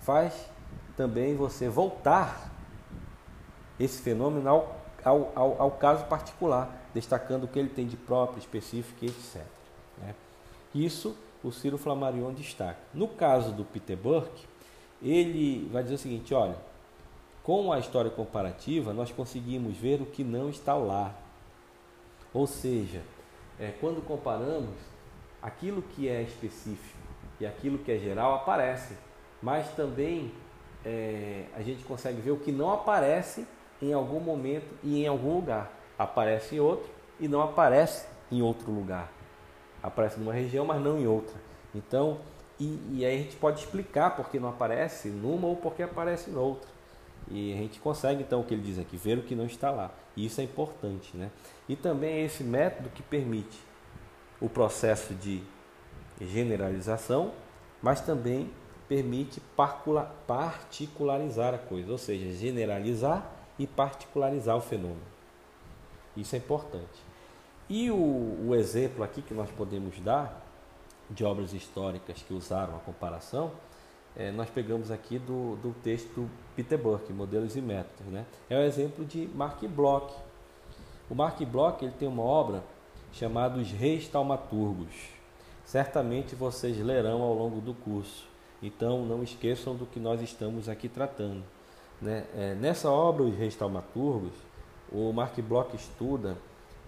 faz 0.00 0.48
também 0.96 1.34
você 1.34 1.68
voltar 1.68 2.52
esse 3.80 4.00
fenômeno 4.00 4.48
ao, 4.48 4.76
ao, 5.04 5.32
ao, 5.34 5.62
ao 5.62 5.70
caso 5.72 6.04
particular, 6.04 6.70
destacando 6.94 7.44
o 7.44 7.48
que 7.48 7.58
ele 7.58 7.70
tem 7.70 7.88
de 7.88 7.96
próprio, 7.96 8.38
específico, 8.38 9.04
etc. 9.04 9.53
Isso 10.74 11.16
o 11.42 11.52
Ciro 11.52 11.78
Flammarion 11.78 12.32
destaca. 12.32 12.80
No 12.92 13.06
caso 13.06 13.52
do 13.52 13.64
Peter 13.64 13.96
Burke, 13.96 14.46
ele 15.02 15.68
vai 15.70 15.82
dizer 15.82 15.96
o 15.96 15.98
seguinte: 15.98 16.34
olha, 16.34 16.56
com 17.42 17.72
a 17.72 17.78
história 17.78 18.10
comparativa, 18.10 18.92
nós 18.92 19.12
conseguimos 19.12 19.76
ver 19.76 20.00
o 20.00 20.06
que 20.06 20.24
não 20.24 20.48
está 20.48 20.74
lá. 20.74 21.14
Ou 22.32 22.46
seja, 22.46 23.02
é, 23.60 23.72
quando 23.80 24.04
comparamos, 24.04 24.74
aquilo 25.40 25.82
que 25.82 26.08
é 26.08 26.22
específico 26.22 26.98
e 27.38 27.46
aquilo 27.46 27.78
que 27.78 27.92
é 27.92 27.98
geral 27.98 28.34
aparece, 28.34 28.96
mas 29.42 29.68
também 29.76 30.32
é, 30.84 31.44
a 31.54 31.62
gente 31.62 31.84
consegue 31.84 32.20
ver 32.20 32.30
o 32.30 32.38
que 32.38 32.50
não 32.50 32.72
aparece 32.72 33.46
em 33.80 33.92
algum 33.92 34.20
momento 34.20 34.74
e 34.82 35.04
em 35.04 35.06
algum 35.06 35.34
lugar. 35.34 35.70
Aparece 35.98 36.56
em 36.56 36.60
outro 36.60 36.90
e 37.20 37.28
não 37.28 37.42
aparece 37.42 38.06
em 38.32 38.40
outro 38.40 38.72
lugar. 38.72 39.12
Aparece 39.84 40.18
numa 40.18 40.32
região, 40.32 40.64
mas 40.64 40.80
não 40.82 40.98
em 40.98 41.06
outra. 41.06 41.36
Então, 41.74 42.18
e, 42.58 42.78
e 42.92 43.04
aí 43.04 43.16
a 43.16 43.18
gente 43.18 43.36
pode 43.36 43.60
explicar 43.60 44.16
por 44.16 44.30
que 44.30 44.40
não 44.40 44.48
aparece 44.48 45.08
numa 45.08 45.46
ou 45.46 45.56
por 45.56 45.74
que 45.74 45.82
aparece 45.82 46.30
em 46.30 46.36
outra. 46.36 46.68
E 47.30 47.52
a 47.52 47.56
gente 47.56 47.78
consegue 47.80 48.22
então 48.22 48.40
o 48.40 48.44
que 48.44 48.54
ele 48.54 48.62
diz 48.62 48.78
aqui, 48.78 48.96
ver 48.96 49.18
o 49.18 49.22
que 49.22 49.34
não 49.34 49.44
está 49.44 49.70
lá. 49.70 49.90
E 50.16 50.24
isso 50.24 50.40
é 50.40 50.44
importante, 50.44 51.14
né? 51.14 51.30
E 51.68 51.76
também 51.76 52.14
é 52.14 52.24
esse 52.24 52.42
método 52.42 52.88
que 52.88 53.02
permite 53.02 53.58
o 54.40 54.48
processo 54.48 55.12
de 55.14 55.42
generalização, 56.18 57.32
mas 57.82 58.00
também 58.00 58.50
permite 58.88 59.40
particularizar 59.56 61.54
a 61.54 61.58
coisa, 61.58 61.92
ou 61.92 61.98
seja, 61.98 62.32
generalizar 62.32 63.30
e 63.58 63.66
particularizar 63.66 64.56
o 64.56 64.60
fenômeno. 64.60 65.14
Isso 66.16 66.34
é 66.34 66.38
importante. 66.38 67.13
E 67.68 67.90
o, 67.90 68.48
o 68.48 68.54
exemplo 68.54 69.02
aqui 69.02 69.22
que 69.22 69.34
nós 69.34 69.50
podemos 69.50 69.98
dar 70.00 70.42
de 71.10 71.24
obras 71.24 71.52
históricas 71.52 72.22
que 72.22 72.32
usaram 72.32 72.76
a 72.76 72.80
comparação 72.80 73.52
é, 74.16 74.30
nós 74.30 74.48
pegamos 74.48 74.90
aqui 74.90 75.18
do, 75.18 75.56
do 75.56 75.74
texto 75.82 76.30
Peter 76.54 76.78
Burke, 76.78 77.12
Modelos 77.12 77.56
e 77.56 77.60
Métodos. 77.60 78.06
Né? 78.12 78.24
É 78.48 78.56
o 78.56 78.60
um 78.60 78.62
exemplo 78.62 79.04
de 79.04 79.28
Mark 79.34 79.60
Bloch. 79.64 80.14
O 81.10 81.14
Mark 81.14 81.40
Bloch 81.42 81.84
ele 81.84 81.94
tem 81.98 82.06
uma 82.06 82.22
obra 82.22 82.62
chamada 83.12 83.58
Os 83.58 83.70
Reis 83.70 84.06
Taumaturgos. 84.06 84.94
Certamente 85.64 86.34
vocês 86.36 86.78
lerão 86.78 87.22
ao 87.22 87.34
longo 87.34 87.60
do 87.60 87.74
curso. 87.74 88.26
Então 88.62 89.04
não 89.04 89.22
esqueçam 89.22 89.74
do 89.74 89.84
que 89.84 89.98
nós 89.98 90.22
estamos 90.22 90.68
aqui 90.68 90.88
tratando. 90.88 91.42
Né? 92.00 92.24
É, 92.36 92.54
nessa 92.54 92.90
obra, 92.90 93.24
Os 93.24 93.36
Reis 93.36 93.56
Taumaturgos, 93.56 94.32
o 94.92 95.12
Mark 95.12 95.36
Bloch 95.40 95.74
estuda 95.74 96.36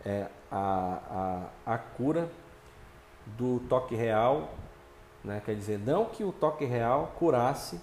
é, 0.07 0.29
a, 0.51 1.49
a, 1.67 1.75
a 1.75 1.79
cura 1.79 2.31
do 3.37 3.59
toque 3.69 3.97
real, 3.97 4.55
né? 5.25 5.43
quer 5.45 5.57
dizer, 5.57 5.81
não 5.81 6.05
que 6.05 6.23
o 6.23 6.31
toque 6.31 6.65
real 6.65 7.13
curasse 7.19 7.81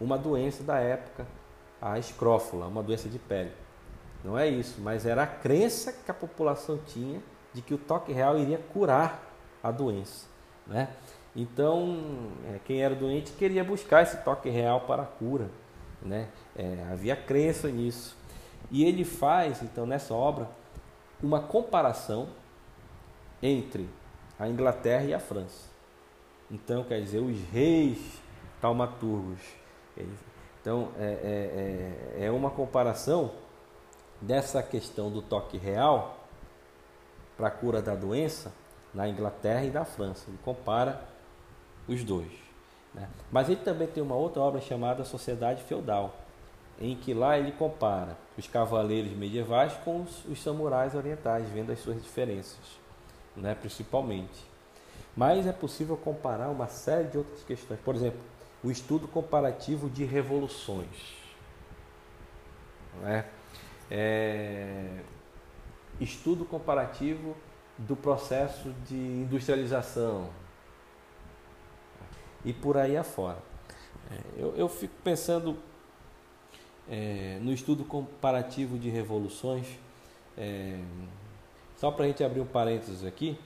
uma 0.00 0.16
doença 0.16 0.62
da 0.62 0.78
época, 0.78 1.26
a 1.82 1.98
escrófula, 1.98 2.66
uma 2.66 2.84
doença 2.84 3.08
de 3.08 3.18
pele. 3.18 3.50
Não 4.24 4.38
é 4.38 4.46
isso, 4.46 4.80
mas 4.80 5.04
era 5.04 5.24
a 5.24 5.26
crença 5.26 5.92
que 5.92 6.10
a 6.10 6.14
população 6.14 6.78
tinha 6.86 7.20
de 7.52 7.60
que 7.60 7.74
o 7.74 7.78
toque 7.78 8.12
real 8.12 8.38
iria 8.38 8.58
curar 8.72 9.22
a 9.62 9.72
doença. 9.72 10.26
Né? 10.66 10.88
Então, 11.34 11.98
é, 12.48 12.60
quem 12.64 12.82
era 12.82 12.94
doente 12.94 13.32
queria 13.32 13.64
buscar 13.64 14.02
esse 14.02 14.16
toque 14.18 14.48
real 14.48 14.82
para 14.82 15.02
a 15.02 15.06
cura. 15.06 15.50
Né? 16.00 16.28
É, 16.56 16.86
havia 16.92 17.16
crença 17.16 17.68
nisso. 17.68 18.16
E 18.70 18.84
ele 18.84 19.04
faz, 19.04 19.62
então, 19.62 19.86
nessa 19.86 20.14
obra, 20.14 20.48
uma 21.22 21.40
comparação 21.40 22.28
entre 23.42 23.88
a 24.38 24.48
Inglaterra 24.48 25.04
e 25.04 25.14
a 25.14 25.18
França. 25.18 25.68
Então, 26.50 26.84
quer 26.84 27.00
dizer, 27.00 27.20
os 27.20 27.38
reis 27.50 28.20
taumaturgos. 28.60 29.40
Então, 30.60 30.90
é, 30.98 31.04
é, 31.04 32.22
é, 32.22 32.26
é 32.26 32.30
uma 32.30 32.50
comparação 32.50 33.32
dessa 34.20 34.62
questão 34.62 35.10
do 35.10 35.22
toque 35.22 35.56
real 35.56 36.18
para 37.36 37.48
a 37.48 37.50
cura 37.50 37.82
da 37.82 37.94
doença 37.94 38.52
na 38.94 39.08
Inglaterra 39.08 39.64
e 39.64 39.70
na 39.70 39.84
França. 39.84 40.24
Ele 40.28 40.38
compara 40.44 41.02
os 41.86 42.02
dois. 42.02 42.32
Né? 42.94 43.08
Mas 43.30 43.48
ele 43.48 43.60
também 43.60 43.86
tem 43.86 44.02
uma 44.02 44.14
outra 44.14 44.40
obra 44.40 44.60
chamada 44.60 45.04
Sociedade 45.04 45.62
Feudal, 45.64 46.14
em 46.80 46.94
que 46.96 47.14
lá 47.14 47.38
ele 47.38 47.52
compara 47.52 48.16
os 48.36 48.46
cavaleiros 48.46 49.12
medievais 49.12 49.72
com 49.84 50.02
os, 50.02 50.24
os 50.26 50.42
samurais 50.42 50.94
orientais, 50.94 51.48
vendo 51.48 51.72
as 51.72 51.78
suas 51.78 52.02
diferenças, 52.02 52.78
né? 53.34 53.54
principalmente. 53.54 54.44
Mas 55.16 55.46
é 55.46 55.52
possível 55.52 55.96
comparar 55.96 56.48
uma 56.50 56.68
série 56.68 57.08
de 57.08 57.18
outras 57.18 57.42
questões. 57.42 57.80
Por 57.80 57.94
exemplo, 57.94 58.20
o 58.62 58.70
estudo 58.70 59.08
comparativo 59.08 59.88
de 59.88 60.04
revoluções. 60.04 61.16
É? 63.04 63.24
É... 63.90 65.00
Estudo 65.98 66.44
comparativo 66.44 67.34
do 67.78 67.96
processo 67.96 68.74
de 68.86 68.94
industrialização 68.94 70.28
e 72.44 72.52
por 72.52 72.76
aí 72.76 72.96
afora. 72.96 73.38
É, 74.10 74.20
eu, 74.36 74.54
eu 74.56 74.68
fico 74.68 74.94
pensando 75.02 75.56
é, 76.88 77.38
no 77.40 77.52
estudo 77.52 77.84
comparativo 77.84 78.78
de 78.78 78.88
revoluções, 78.88 79.66
é, 80.36 80.78
só 81.76 81.90
para 81.90 82.04
a 82.04 82.08
gente 82.08 82.22
abrir 82.22 82.40
um 82.40 82.46
parênteses 82.46 83.04
aqui, 83.04 83.38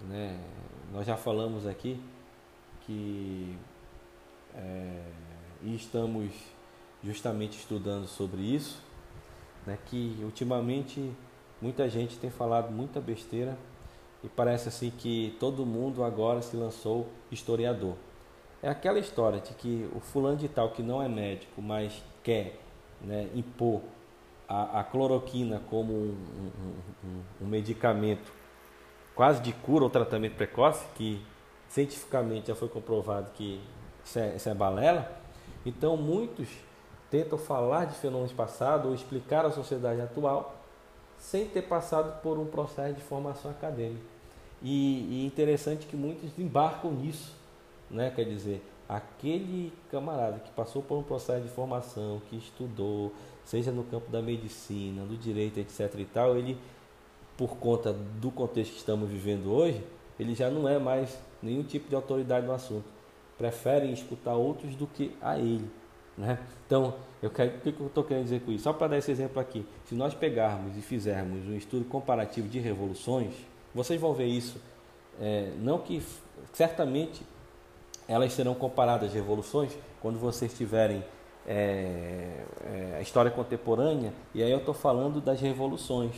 né, 0.00 0.38
nós 0.92 1.06
já 1.06 1.16
falamos 1.16 1.66
aqui 1.66 2.00
que 2.82 3.56
é, 4.54 5.02
e 5.62 5.74
estamos 5.74 6.30
justamente 7.02 7.58
estudando 7.58 8.06
sobre 8.06 8.42
isso, 8.42 8.82
né, 9.66 9.78
que 9.86 10.16
ultimamente 10.22 11.12
muita 11.60 11.88
gente 11.88 12.18
tem 12.18 12.30
falado 12.30 12.70
muita 12.70 13.00
besteira 13.00 13.56
e 14.22 14.28
parece 14.28 14.68
assim 14.68 14.90
que 14.90 15.36
todo 15.38 15.66
mundo 15.66 16.02
agora 16.02 16.42
se 16.42 16.56
lançou 16.56 17.06
historiador. 17.30 17.94
É 18.62 18.68
aquela 18.68 18.98
história 18.98 19.40
de 19.40 19.52
que 19.54 19.88
o 19.94 20.00
fulano 20.00 20.36
de 20.36 20.48
tal 20.48 20.70
que 20.70 20.82
não 20.82 21.02
é 21.02 21.08
médico, 21.08 21.60
mas 21.60 22.02
quer 22.26 22.58
né, 23.00 23.28
impor 23.36 23.82
a, 24.48 24.80
a, 24.80 24.84
cloroquina 24.84 25.62
como 25.70 25.92
um, 25.92 26.08
um, 26.08 26.72
um, 27.04 27.22
um 27.42 27.46
medicamento 27.46 28.32
quase 29.14 29.40
de 29.40 29.52
cura 29.52 29.84
ou 29.84 29.90
tratamento 29.90 30.34
precoce, 30.34 30.84
que 30.96 31.24
cientificamente 31.68 32.48
já 32.48 32.56
foi 32.56 32.68
comprovado 32.68 33.30
que 33.30 33.60
isso 34.04 34.18
é, 34.18 34.34
isso 34.34 34.48
é 34.48 34.54
balela. 34.54 35.08
Então 35.64 35.96
muitos 35.96 36.48
tentam 37.12 37.38
falar 37.38 37.84
de 37.84 37.94
fenômenos 37.94 38.32
passados 38.32 38.86
ou 38.86 38.94
explicar 38.94 39.46
a 39.46 39.52
sociedade 39.52 40.00
atual 40.00 40.56
sem 41.16 41.46
ter 41.46 41.62
passado 41.62 42.20
por 42.22 42.40
um 42.40 42.46
processo 42.46 42.94
de 42.94 43.02
formação 43.02 43.52
acadêmica. 43.52 44.04
E, 44.60 45.22
e 45.22 45.26
interessante 45.26 45.86
que 45.86 45.94
muitos 45.94 46.36
embarcam 46.36 46.90
nisso, 46.90 47.36
né? 47.88 48.12
quer 48.14 48.24
dizer, 48.24 48.62
aquele 48.88 49.72
camarada 49.90 50.38
que 50.38 50.50
passou 50.52 50.82
por 50.82 50.96
um 50.98 51.02
processo 51.02 51.42
de 51.42 51.48
formação, 51.48 52.20
que 52.28 52.36
estudou, 52.36 53.12
seja 53.44 53.72
no 53.72 53.84
campo 53.84 54.10
da 54.10 54.22
medicina, 54.22 55.04
do 55.04 55.16
direito, 55.16 55.58
etc. 55.58 55.92
e 55.98 56.04
tal, 56.04 56.36
ele, 56.36 56.58
por 57.36 57.56
conta 57.56 57.92
do 57.92 58.30
contexto 58.30 58.72
que 58.72 58.78
estamos 58.78 59.08
vivendo 59.08 59.52
hoje, 59.52 59.82
ele 60.18 60.34
já 60.34 60.50
não 60.50 60.68
é 60.68 60.78
mais 60.78 61.18
nenhum 61.42 61.62
tipo 61.62 61.88
de 61.88 61.94
autoridade 61.94 62.46
no 62.46 62.52
assunto. 62.52 62.84
Preferem 63.36 63.92
escutar 63.92 64.34
outros 64.34 64.74
do 64.74 64.86
que 64.86 65.14
a 65.20 65.38
ele. 65.38 65.68
Né? 66.16 66.38
Então, 66.66 66.94
eu 67.22 67.30
quero, 67.30 67.56
o 67.56 67.60
que 67.60 67.68
eu 67.78 67.86
estou 67.86 68.04
querendo 68.04 68.24
dizer 68.24 68.40
com 68.40 68.50
isso? 68.50 68.64
Só 68.64 68.72
para 68.72 68.88
dar 68.88 68.98
esse 68.98 69.10
exemplo 69.10 69.38
aqui. 69.38 69.66
Se 69.84 69.94
nós 69.94 70.14
pegarmos 70.14 70.76
e 70.76 70.80
fizermos 70.80 71.46
um 71.46 71.54
estudo 71.54 71.84
comparativo 71.84 72.48
de 72.48 72.58
revoluções, 72.58 73.34
vocês 73.74 74.00
vão 74.00 74.14
ver 74.14 74.26
isso. 74.26 74.58
É, 75.20 75.52
não 75.58 75.78
que 75.78 76.02
certamente 76.52 77.22
elas 78.08 78.32
serão 78.32 78.54
comparadas 78.54 79.12
revoluções 79.12 79.76
quando 80.00 80.18
vocês 80.18 80.52
tiverem 80.52 81.04
é, 81.46 82.44
é, 82.64 82.96
a 82.98 83.00
história 83.00 83.30
contemporânea, 83.30 84.12
e 84.34 84.42
aí 84.42 84.50
eu 84.50 84.58
estou 84.58 84.74
falando 84.74 85.20
das 85.20 85.40
revoluções, 85.40 86.14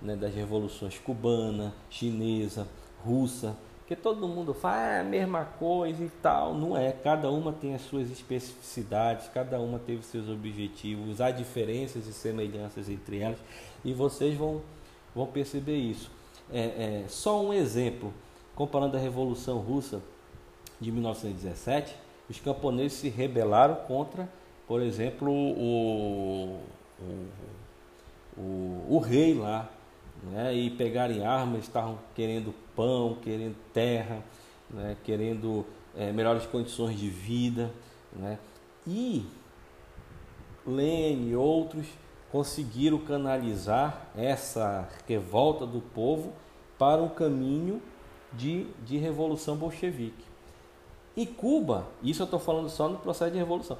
né, 0.00 0.16
das 0.16 0.34
revoluções 0.34 0.98
cubana, 0.98 1.72
chinesa, 1.88 2.66
russa, 3.04 3.56
que 3.86 3.96
todo 3.96 4.26
mundo 4.26 4.54
fala 4.54 4.76
ah, 4.76 4.92
é 4.96 5.00
a 5.00 5.04
mesma 5.04 5.44
coisa 5.44 6.02
e 6.02 6.08
tal. 6.22 6.54
Não 6.54 6.76
é, 6.76 6.92
cada 6.92 7.30
uma 7.30 7.52
tem 7.52 7.74
as 7.74 7.82
suas 7.82 8.10
especificidades, 8.10 9.28
cada 9.28 9.60
uma 9.60 9.78
teve 9.78 10.02
seus 10.02 10.28
objetivos, 10.28 11.20
há 11.20 11.30
diferenças 11.30 12.06
e 12.06 12.12
semelhanças 12.12 12.88
entre 12.88 13.18
elas, 13.18 13.38
e 13.84 13.92
vocês 13.92 14.36
vão, 14.36 14.62
vão 15.14 15.26
perceber 15.26 15.76
isso. 15.76 16.10
É, 16.50 16.60
é, 16.60 17.04
só 17.08 17.40
um 17.42 17.52
exemplo, 17.52 18.12
comparando 18.54 18.96
a 18.96 19.00
Revolução 19.00 19.58
Russa 19.58 20.02
de 20.82 20.92
1917, 20.92 21.94
os 22.28 22.40
camponeses 22.40 22.98
se 22.98 23.08
rebelaram 23.08 23.74
contra, 23.86 24.28
por 24.66 24.82
exemplo, 24.82 25.30
o, 25.30 26.60
o, 27.00 27.26
o, 28.36 28.96
o 28.96 28.98
rei 28.98 29.34
lá, 29.34 29.70
né, 30.22 30.54
e 30.54 30.70
pegarem 30.70 31.24
armas, 31.24 31.62
estavam 31.62 31.98
querendo 32.14 32.54
pão, 32.76 33.16
querendo 33.22 33.56
terra, 33.72 34.22
né, 34.70 34.96
querendo 35.04 35.66
é, 35.96 36.12
melhores 36.12 36.46
condições 36.46 36.98
de 36.98 37.08
vida. 37.08 37.70
Né, 38.12 38.38
e 38.86 39.24
Lênin 40.66 41.30
e 41.30 41.36
outros 41.36 41.86
conseguiram 42.30 42.98
canalizar 42.98 44.06
essa 44.16 44.88
revolta 45.06 45.66
do 45.66 45.80
povo 45.80 46.32
para 46.78 47.02
um 47.02 47.08
caminho 47.08 47.82
de, 48.32 48.66
de 48.84 48.96
revolução 48.96 49.56
bolchevique. 49.56 50.31
E 51.16 51.26
Cuba, 51.26 51.86
isso 52.02 52.22
eu 52.22 52.24
estou 52.24 52.40
falando 52.40 52.68
só 52.68 52.88
no 52.88 52.98
processo 52.98 53.30
de 53.30 53.38
revolução, 53.38 53.76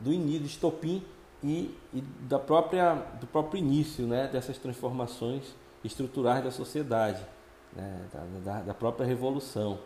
do 0.00 0.12
início, 0.12 0.40
do 0.40 0.46
estopim 0.46 1.02
e, 1.42 1.76
e, 1.92 2.00
da 2.00 2.38
própria, 2.38 2.94
do 3.20 3.26
próprio 3.26 3.58
início 3.58 4.06
né, 4.06 4.28
dessas 4.28 4.58
transformações 4.58 5.54
estruturais 5.84 6.42
da 6.42 6.50
sociedade, 6.50 7.22
né, 7.72 8.08
da, 8.12 8.52
da, 8.52 8.62
da, 8.62 8.74
própria 8.74 9.06
revolução. 9.06 9.78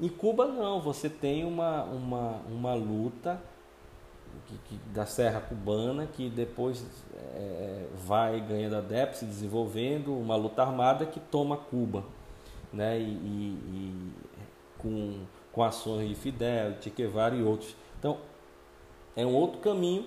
Em 0.00 0.08
Cuba 0.08 0.46
não, 0.46 0.80
você 0.80 1.08
tem 1.08 1.44
uma, 1.44 1.84
uma, 1.84 2.40
uma 2.48 2.74
luta 2.74 3.40
que, 4.46 4.58
que, 4.64 4.76
da 4.88 5.06
Serra 5.06 5.40
Cubana 5.40 6.06
que 6.06 6.28
depois 6.28 6.84
é, 7.14 7.86
vai 8.04 8.40
ganhando 8.40 8.76
adeptos, 8.76 9.20
se 9.20 9.24
desenvolvendo, 9.24 10.16
uma 10.16 10.34
luta 10.34 10.62
armada 10.62 11.06
que 11.06 11.20
toma 11.20 11.56
Cuba, 11.56 12.02
né, 12.72 12.98
e, 12.98 13.04
e, 13.04 13.58
e 13.68 14.12
com, 14.78 15.20
com 15.54 15.62
ações 15.62 16.08
de 16.08 16.14
Fidel, 16.14 16.74
Guevara 16.96 17.34
e 17.34 17.42
outros. 17.42 17.76
Então, 17.98 18.18
é 19.16 19.24
um 19.24 19.32
outro 19.32 19.60
caminho, 19.60 20.06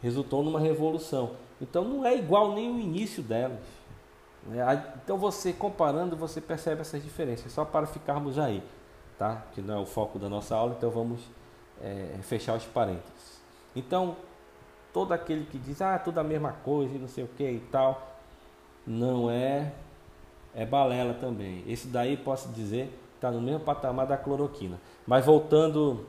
resultou 0.00 0.42
numa 0.42 0.60
revolução. 0.60 1.32
Então 1.60 1.84
não 1.84 2.06
é 2.06 2.16
igual 2.16 2.54
nem 2.54 2.70
o 2.70 2.78
início 2.78 3.22
delas. 3.22 3.60
Né? 4.46 4.60
Então 5.02 5.18
você 5.18 5.52
comparando, 5.52 6.16
você 6.16 6.40
percebe 6.40 6.80
essas 6.80 7.02
diferenças, 7.02 7.52
só 7.52 7.64
para 7.64 7.86
ficarmos 7.86 8.38
aí, 8.38 8.62
tá? 9.18 9.44
Que 9.52 9.60
não 9.60 9.78
é 9.78 9.78
o 9.80 9.86
foco 9.86 10.18
da 10.18 10.28
nossa 10.28 10.56
aula, 10.56 10.74
então 10.76 10.90
vamos 10.90 11.20
é, 11.80 12.18
fechar 12.22 12.56
os 12.56 12.64
parênteses. 12.64 13.40
Então, 13.74 14.16
todo 14.92 15.12
aquele 15.12 15.46
que 15.46 15.58
diz, 15.58 15.80
ah, 15.80 15.98
tudo 15.98 16.18
a 16.18 16.24
mesma 16.24 16.52
coisa 16.52 16.94
e 16.94 16.98
não 16.98 17.08
sei 17.08 17.24
o 17.24 17.28
que 17.28 17.48
e 17.48 17.60
tal, 17.70 18.16
não 18.86 19.30
é, 19.30 19.72
é 20.54 20.66
balela 20.66 21.14
também. 21.14 21.64
Esse 21.66 21.86
daí 21.86 22.16
posso 22.16 22.48
dizer 22.48 22.92
está 23.22 23.30
no 23.30 23.40
mesmo 23.40 23.60
patamar 23.60 24.04
da 24.04 24.16
cloroquina. 24.16 24.80
Mas 25.06 25.24
voltando 25.24 26.04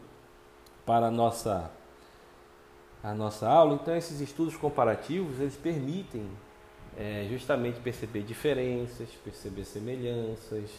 para 0.84 1.08
a 1.08 1.12
nossa, 1.12 1.70
a 3.04 3.14
nossa 3.14 3.48
aula. 3.48 3.76
Então, 3.76 3.96
esses 3.96 4.20
estudos 4.20 4.58
comparativos, 4.58 5.40
eles 5.40 5.56
permitem 5.56 6.28
é, 6.98 7.28
justamente 7.30 7.80
perceber 7.80 8.24
diferenças, 8.24 9.10
perceber 9.24 9.64
semelhanças, 9.64 10.72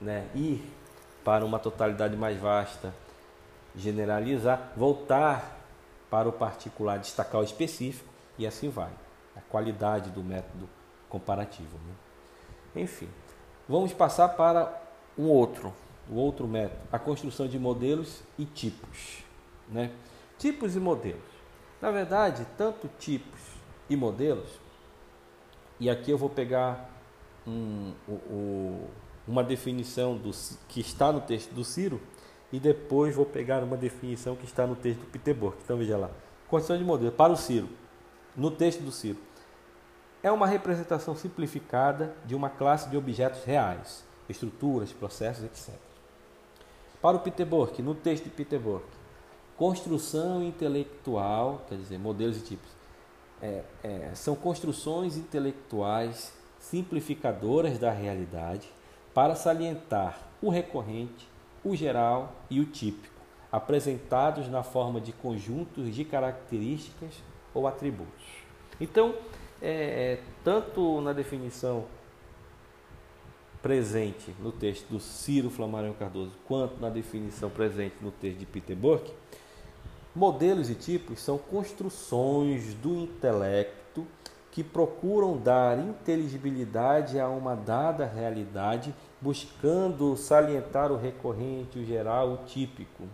né? 0.00 0.26
ir 0.34 0.64
para 1.22 1.44
uma 1.44 1.58
totalidade 1.58 2.16
mais 2.16 2.38
vasta, 2.40 2.94
generalizar, 3.76 4.72
voltar 4.74 5.58
para 6.10 6.26
o 6.26 6.32
particular, 6.32 6.98
destacar 6.98 7.42
o 7.42 7.44
específico 7.44 8.08
e 8.38 8.46
assim 8.46 8.70
vai. 8.70 8.90
A 9.36 9.40
qualidade 9.42 10.08
do 10.08 10.22
método 10.22 10.66
comparativo. 11.10 11.76
Né? 11.76 12.82
Enfim, 12.82 13.08
vamos 13.68 13.92
passar 13.92 14.30
para 14.30 14.80
um 15.16 15.28
outro, 15.28 15.72
o 16.10 16.16
outro 16.16 16.46
método, 16.46 16.80
a 16.90 16.98
construção 16.98 17.46
de 17.46 17.58
modelos 17.58 18.22
e 18.38 18.44
tipos. 18.44 19.22
Né? 19.68 19.90
Tipos 20.38 20.76
e 20.76 20.80
modelos. 20.80 21.20
Na 21.80 21.90
verdade, 21.90 22.46
tanto 22.56 22.88
tipos 22.98 23.40
e 23.88 23.96
modelos, 23.96 24.60
e 25.80 25.90
aqui 25.90 26.10
eu 26.10 26.18
vou 26.18 26.30
pegar 26.30 26.88
um, 27.46 27.92
o, 28.08 28.88
uma 29.26 29.42
definição 29.42 30.16
do, 30.16 30.30
que 30.68 30.80
está 30.80 31.12
no 31.12 31.20
texto 31.20 31.52
do 31.52 31.64
Ciro 31.64 32.00
e 32.52 32.60
depois 32.60 33.14
vou 33.14 33.26
pegar 33.26 33.64
uma 33.64 33.76
definição 33.76 34.36
que 34.36 34.44
está 34.44 34.66
no 34.66 34.76
texto 34.76 35.00
do 35.00 35.06
Peter 35.06 35.34
Burke. 35.34 35.58
Então 35.64 35.76
veja 35.76 35.96
lá. 35.96 36.10
Construção 36.48 36.78
de 36.78 36.84
modelo 36.84 37.10
para 37.10 37.32
o 37.32 37.36
Ciro, 37.36 37.68
no 38.36 38.50
texto 38.50 38.80
do 38.82 38.92
Ciro. 38.92 39.18
É 40.22 40.30
uma 40.30 40.46
representação 40.46 41.16
simplificada 41.16 42.14
de 42.24 42.34
uma 42.34 42.48
classe 42.48 42.88
de 42.88 42.96
objetos 42.96 43.42
reais, 43.42 44.04
estruturas, 44.28 44.92
processos, 44.92 45.44
etc. 45.44 45.91
Para 47.02 47.16
o 47.16 47.20
Peter 47.20 47.44
Burke, 47.44 47.82
no 47.82 47.96
texto 47.96 48.24
de 48.24 48.30
Peter 48.30 48.60
Burke, 48.60 48.86
construção 49.56 50.40
intelectual, 50.40 51.64
quer 51.68 51.74
dizer, 51.74 51.98
modelos 51.98 52.36
e 52.36 52.42
tipos, 52.42 52.70
é, 53.42 53.64
é, 53.82 54.10
são 54.14 54.36
construções 54.36 55.16
intelectuais 55.16 56.32
simplificadoras 56.60 57.76
da 57.76 57.90
realidade 57.90 58.70
para 59.12 59.34
salientar 59.34 60.16
o 60.40 60.48
recorrente, 60.48 61.28
o 61.64 61.74
geral 61.74 62.34
e 62.48 62.60
o 62.60 62.66
típico, 62.66 63.20
apresentados 63.50 64.48
na 64.48 64.62
forma 64.62 65.00
de 65.00 65.12
conjuntos 65.12 65.92
de 65.92 66.04
características 66.04 67.14
ou 67.52 67.66
atributos. 67.66 68.44
Então, 68.80 69.12
é, 69.60 69.70
é, 69.70 70.20
tanto 70.44 71.00
na 71.00 71.12
definição 71.12 71.84
presente 73.62 74.34
no 74.40 74.50
texto 74.50 74.88
do 74.88 74.98
Ciro 74.98 75.48
Flammarion 75.48 75.94
Cardoso, 75.94 76.32
quanto 76.46 76.80
na 76.80 76.90
definição 76.90 77.48
presente 77.48 77.94
no 78.00 78.10
texto 78.10 78.38
de 78.38 78.46
Peter 78.46 78.76
Burke, 78.76 79.12
modelos 80.14 80.68
e 80.68 80.74
tipos 80.74 81.20
são 81.20 81.38
construções 81.38 82.74
do 82.74 82.96
intelecto 82.96 84.06
que 84.50 84.62
procuram 84.62 85.38
dar 85.38 85.78
inteligibilidade 85.78 87.18
a 87.18 87.28
uma 87.28 87.54
dada 87.54 88.04
realidade, 88.04 88.94
buscando 89.18 90.14
salientar 90.14 90.92
o 90.92 90.96
recorrente, 90.96 91.78
o 91.78 91.84
geral, 91.86 92.32
o 92.32 92.36
típico, 92.44 93.04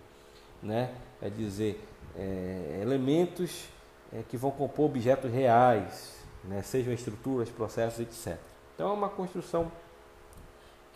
né? 0.61 0.93
É 1.23 1.31
dizer, 1.31 1.81
é, 2.17 2.81
elementos 2.83 3.69
é, 4.13 4.23
que 4.29 4.37
vão 4.37 4.51
compor 4.51 4.87
objetos 4.87 5.31
reais, 5.31 6.17
né? 6.45 6.63
sejam 6.63 6.93
estruturas, 6.93 7.49
processos, 7.49 8.01
etc. 8.01 8.39
Então 8.75 8.91
é 8.91 8.93
uma 8.93 9.09
construção 9.09 9.71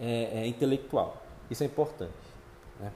é, 0.02 0.40
é 0.40 0.46
intelectual. 0.46 1.22
Isso 1.48 1.62
é 1.62 1.66
importante. 1.66 2.12
Né? 2.80 2.92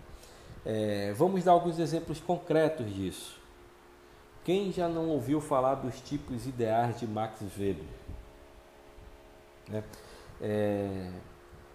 É, 0.65 1.13
vamos 1.13 1.45
dar 1.45 1.53
alguns 1.53 1.79
exemplos 1.79 2.19
concretos 2.19 2.93
disso. 2.93 3.41
Quem 4.45 4.73
já 4.73 4.89
não 4.89 5.09
ouviu 5.09 5.41
falar 5.41 5.77
dos 5.77 6.01
tipos 6.01 6.47
ideais 6.47 6.99
de 6.99 7.07
Max 7.07 7.41
Weber? 7.57 7.85
Né? 9.69 9.85
É, 10.41 11.11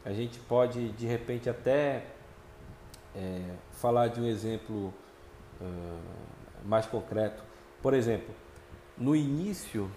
a 0.04 0.12
gente 0.12 0.40
pode, 0.40 0.90
de 0.90 1.06
repente, 1.08 1.50
até 1.50 2.04
é, 3.16 3.42
falar 3.72 4.08
de 4.08 4.20
um 4.20 4.26
exemplo 4.26 4.94
uh, 5.60 6.66
mais 6.66 6.86
concreto. 6.86 7.44
Por 7.82 7.94
exemplo, 7.94 8.34
no 8.98 9.16
início 9.16 9.92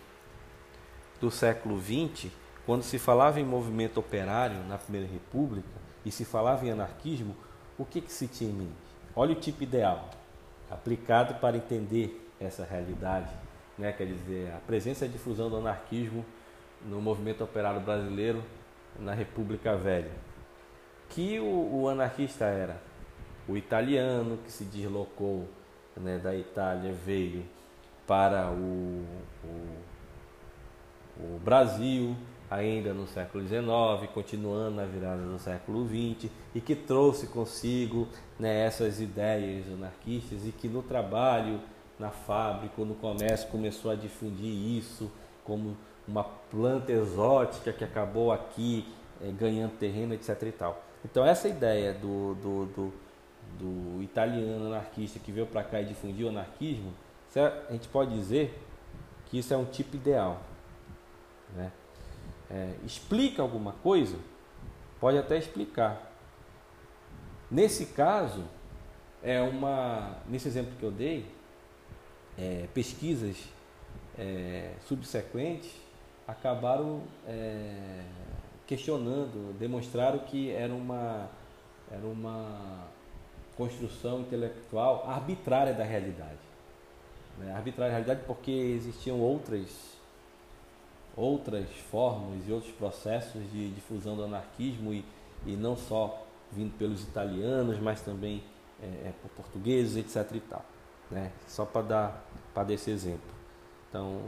do 1.21 1.31
século 1.31 1.81
XX, 1.81 2.31
quando 2.67 2.83
se 2.83 2.99
falava 2.99 3.41
em 3.41 3.45
movimento 3.45 3.99
operário 3.99 4.57
na 4.69 4.79
Primeira 4.79 5.07
República 5.07 5.69
e 6.05 6.11
se 6.11 6.25
falava 6.25 6.65
em 6.67 6.71
anarquismo, 6.71 7.37
o 7.79 7.85
que, 7.85 8.01
que 8.01 8.13
se 8.13 8.27
tinha 8.27 8.51
em 8.51 8.55
mente? 8.55 8.73
Olha 9.15 9.33
o 9.33 9.41
tipo 9.41 9.63
ideal 9.63 10.11
aplicado 10.71 11.35
para 11.35 11.57
entender 11.57 12.31
essa 12.41 12.65
realidade, 12.65 13.31
né? 13.79 13.93
quer 13.93 14.07
dizer, 14.07 14.53
a 14.55 14.59
presença 14.59 15.05
e 15.05 15.09
a 15.09 15.11
difusão 15.11 15.51
do 15.51 15.57
anarquismo 15.57 16.25
no 16.85 17.01
movimento 17.01 17.45
operário 17.45 17.81
brasileiro 17.81 18.43
na 18.99 19.13
República 19.13 19.77
Velha. 19.77 20.11
Que 21.11 21.39
o, 21.39 21.83
o 21.83 21.89
anarquista 21.89 22.45
era 22.47 22.81
o 23.47 23.57
italiano 23.57 24.39
que 24.39 24.51
se 24.51 24.65
deslocou 24.65 25.47
né, 25.97 26.19
da 26.19 26.35
Itália, 26.35 26.93
veio 26.93 27.45
para 28.07 28.51
o, 28.51 29.05
o, 29.45 29.79
o 31.21 31.39
Brasil, 31.39 32.17
ainda 32.51 32.93
no 32.93 33.07
século 33.07 33.47
XIX, 33.47 34.11
continuando 34.13 34.77
na 34.77 34.85
virada 34.85 35.23
do 35.23 35.39
século 35.39 35.87
XX, 35.87 36.31
e 36.55 36.61
que 36.61 36.75
trouxe 36.75 37.27
consigo 37.27 38.09
né, 38.39 38.65
essas 38.67 39.01
ideias 39.01 39.67
anarquistas 39.69 40.47
e 40.47 40.53
que 40.53 40.69
no 40.69 40.83
trabalho 40.83 41.61
na 41.99 42.11
fábrica 42.11 42.85
no 42.85 42.95
comércio 42.95 43.49
começou 43.49 43.91
a 43.91 43.95
difundir 43.95 44.53
isso 44.53 45.11
como 45.45 45.77
uma 46.07 46.25
planta 46.25 46.93
exótica 46.93 47.73
que 47.73 47.85
acabou 47.85 48.33
aqui 48.33 48.87
é, 49.23 49.31
ganhando 49.31 49.79
terreno, 49.79 50.15
etc. 50.15 50.43
E 50.43 50.53
tal. 50.53 50.83
Então 51.05 51.25
essa 51.25 51.49
ideia 51.49 51.93
do, 51.93 52.35
do, 52.35 52.67
do, 52.67 52.93
do 53.59 54.03
italiano 54.03 54.67
anarquista 54.67 55.19
que 55.19 55.31
veio 55.31 55.47
para 55.47 55.63
cá 55.63 55.81
e 55.81 55.85
difundiu 55.85 56.27
o 56.27 56.31
anarquismo, 56.31 56.93
a 57.37 57.73
gente 57.73 57.89
pode 57.89 58.15
dizer 58.15 58.57
que 59.27 59.39
isso 59.39 59.53
é 59.53 59.57
um 59.57 59.65
tipo 59.65 59.97
ideal. 59.97 60.41
Né? 61.55 61.71
É, 62.55 62.75
explica 62.87 63.43
alguma 63.43 63.73
coisa? 63.73 64.17
Pode 65.01 65.19
até 65.19 65.37
explicar. 65.37 66.13
Nesse 67.51 67.87
caso, 67.87 68.45
é 69.23 69.41
uma, 69.41 70.19
nesse 70.29 70.47
exemplo 70.47 70.73
que 70.79 70.85
eu 70.85 70.93
dei, 70.93 71.27
é, 72.39 72.69
pesquisas 72.73 73.37
é, 74.17 74.75
subsequentes 74.87 75.71
acabaram 76.27 77.03
é, 77.27 78.03
questionando, 78.67 79.57
demonstraram 79.59 80.21
que 80.21 80.51
era 80.51 80.73
uma, 80.73 81.29
era 81.91 82.07
uma 82.07 82.87
construção 83.57 84.21
intelectual 84.21 85.05
arbitrária 85.09 85.75
da 85.75 85.85
realidade. 85.85 86.39
Né? 87.39 87.53
Arbitrária 87.53 87.93
da 87.93 87.99
realidade 87.99 88.27
porque 88.27 88.51
existiam 88.51 89.21
outras, 89.21 89.94
outras 91.17 91.69
formas 91.91 92.47
e 92.47 92.53
outros 92.53 92.73
processos 92.73 93.43
de 93.53 93.71
difusão 93.71 94.17
do 94.17 94.25
anarquismo 94.25 94.93
e, 94.93 95.05
e 95.47 95.57
não 95.57 95.77
só 95.77 96.27
vindo 96.51 96.77
pelos 96.77 97.03
italianos, 97.03 97.79
mas 97.81 98.01
também 98.01 98.43
é, 98.83 98.87
é 98.87 99.13
por 99.23 99.31
portugueses, 99.31 99.97
etc. 99.97 100.37
E 100.37 100.41
tal 100.41 100.65
né? 101.11 101.31
Só 101.47 101.65
para 101.65 101.83
dar 101.83 102.25
para 102.53 102.73
esse 102.73 102.91
exemplo. 102.91 103.35
Então, 103.89 104.21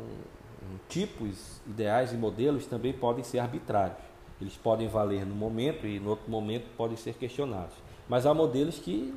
tipos, 0.88 1.60
ideais 1.66 2.12
e 2.12 2.16
modelos 2.16 2.66
também 2.66 2.92
podem 2.92 3.24
ser 3.24 3.38
arbitrários. 3.38 3.98
Eles 4.40 4.56
podem 4.56 4.88
valer 4.88 5.24
no 5.24 5.34
momento 5.34 5.86
e 5.86 5.98
no 5.98 6.10
outro 6.10 6.30
momento 6.30 6.66
podem 6.76 6.96
ser 6.96 7.14
questionados. 7.14 7.74
Mas 8.08 8.26
há 8.26 8.34
modelos 8.34 8.78
que 8.78 9.14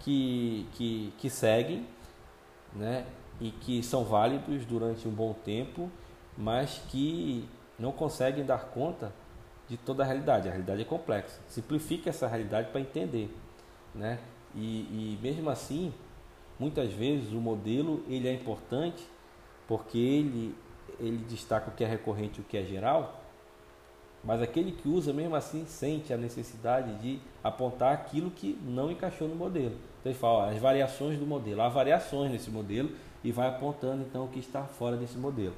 que, 0.00 0.66
que, 0.74 1.12
que 1.18 1.28
seguem, 1.28 1.84
né? 2.72 3.04
E 3.40 3.50
que 3.50 3.82
são 3.82 4.04
válidos 4.04 4.64
durante 4.64 5.06
um 5.08 5.10
bom 5.10 5.32
tempo, 5.32 5.90
mas 6.38 6.80
que 6.88 7.46
não 7.78 7.92
conseguem 7.92 8.44
dar 8.44 8.66
conta 8.66 9.12
de 9.68 9.76
toda 9.76 10.02
a 10.02 10.06
realidade. 10.06 10.48
A 10.48 10.52
realidade 10.52 10.80
é 10.80 10.84
complexa. 10.84 11.40
Simplifica 11.48 12.08
essa 12.08 12.26
realidade 12.26 12.70
para 12.70 12.80
entender, 12.80 13.30
né? 13.94 14.18
E, 14.54 15.16
e 15.16 15.18
mesmo 15.20 15.50
assim, 15.50 15.92
Muitas 16.58 16.92
vezes 16.92 17.32
o 17.32 17.40
modelo 17.40 18.02
ele 18.08 18.26
é 18.26 18.32
importante 18.32 19.06
porque 19.68 19.96
ele, 19.96 20.54
ele 20.98 21.18
destaca 21.18 21.70
o 21.70 21.74
que 21.74 21.84
é 21.84 21.86
recorrente 21.86 22.40
e 22.40 22.42
o 22.42 22.44
que 22.44 22.56
é 22.56 22.64
geral, 22.64 23.22
mas 24.24 24.42
aquele 24.42 24.72
que 24.72 24.88
usa 24.88 25.12
mesmo 25.12 25.36
assim 25.36 25.64
sente 25.66 26.12
a 26.12 26.16
necessidade 26.16 26.92
de 26.96 27.20
apontar 27.44 27.92
aquilo 27.92 28.30
que 28.30 28.58
não 28.64 28.90
encaixou 28.90 29.28
no 29.28 29.36
modelo. 29.36 29.76
Então 30.00 30.10
ele 30.10 30.18
fala, 30.18 30.38
ó, 30.38 30.50
as 30.50 30.58
variações 30.58 31.16
do 31.16 31.26
modelo, 31.26 31.62
há 31.62 31.68
variações 31.68 32.32
nesse 32.32 32.50
modelo 32.50 32.90
e 33.22 33.30
vai 33.30 33.48
apontando 33.48 34.02
então 34.02 34.24
o 34.24 34.28
que 34.28 34.40
está 34.40 34.64
fora 34.64 34.96
desse 34.96 35.16
modelo. 35.16 35.54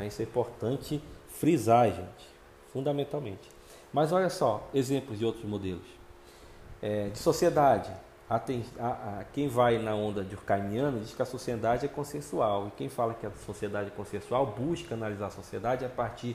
Então 0.00 0.08
isso 0.08 0.22
é 0.22 0.24
importante 0.24 1.02
frisar, 1.28 1.86
gente, 1.88 2.28
fundamentalmente. 2.72 3.50
Mas 3.92 4.12
olha 4.12 4.30
só, 4.30 4.66
exemplos 4.72 5.18
de 5.18 5.26
outros 5.26 5.44
modelos. 5.44 5.86
É, 6.80 7.08
de 7.08 7.18
sociedade, 7.18 7.90
a, 8.28 8.36
a, 8.36 9.24
quem 9.34 9.48
vai 9.48 9.78
na 9.78 9.94
onda 9.94 10.22
de 10.22 10.30
Durkheimiana 10.30 11.00
diz 11.00 11.12
que 11.12 11.20
a 11.20 11.26
sociedade 11.26 11.84
é 11.84 11.88
consensual. 11.88 12.68
E 12.68 12.70
quem 12.78 12.88
fala 12.88 13.12
que 13.12 13.26
a 13.26 13.30
sociedade 13.44 13.88
é 13.88 13.90
consensual 13.90 14.46
busca 14.46 14.94
analisar 14.94 15.26
a 15.26 15.30
sociedade 15.30 15.84
a 15.84 15.88
partir 15.88 16.34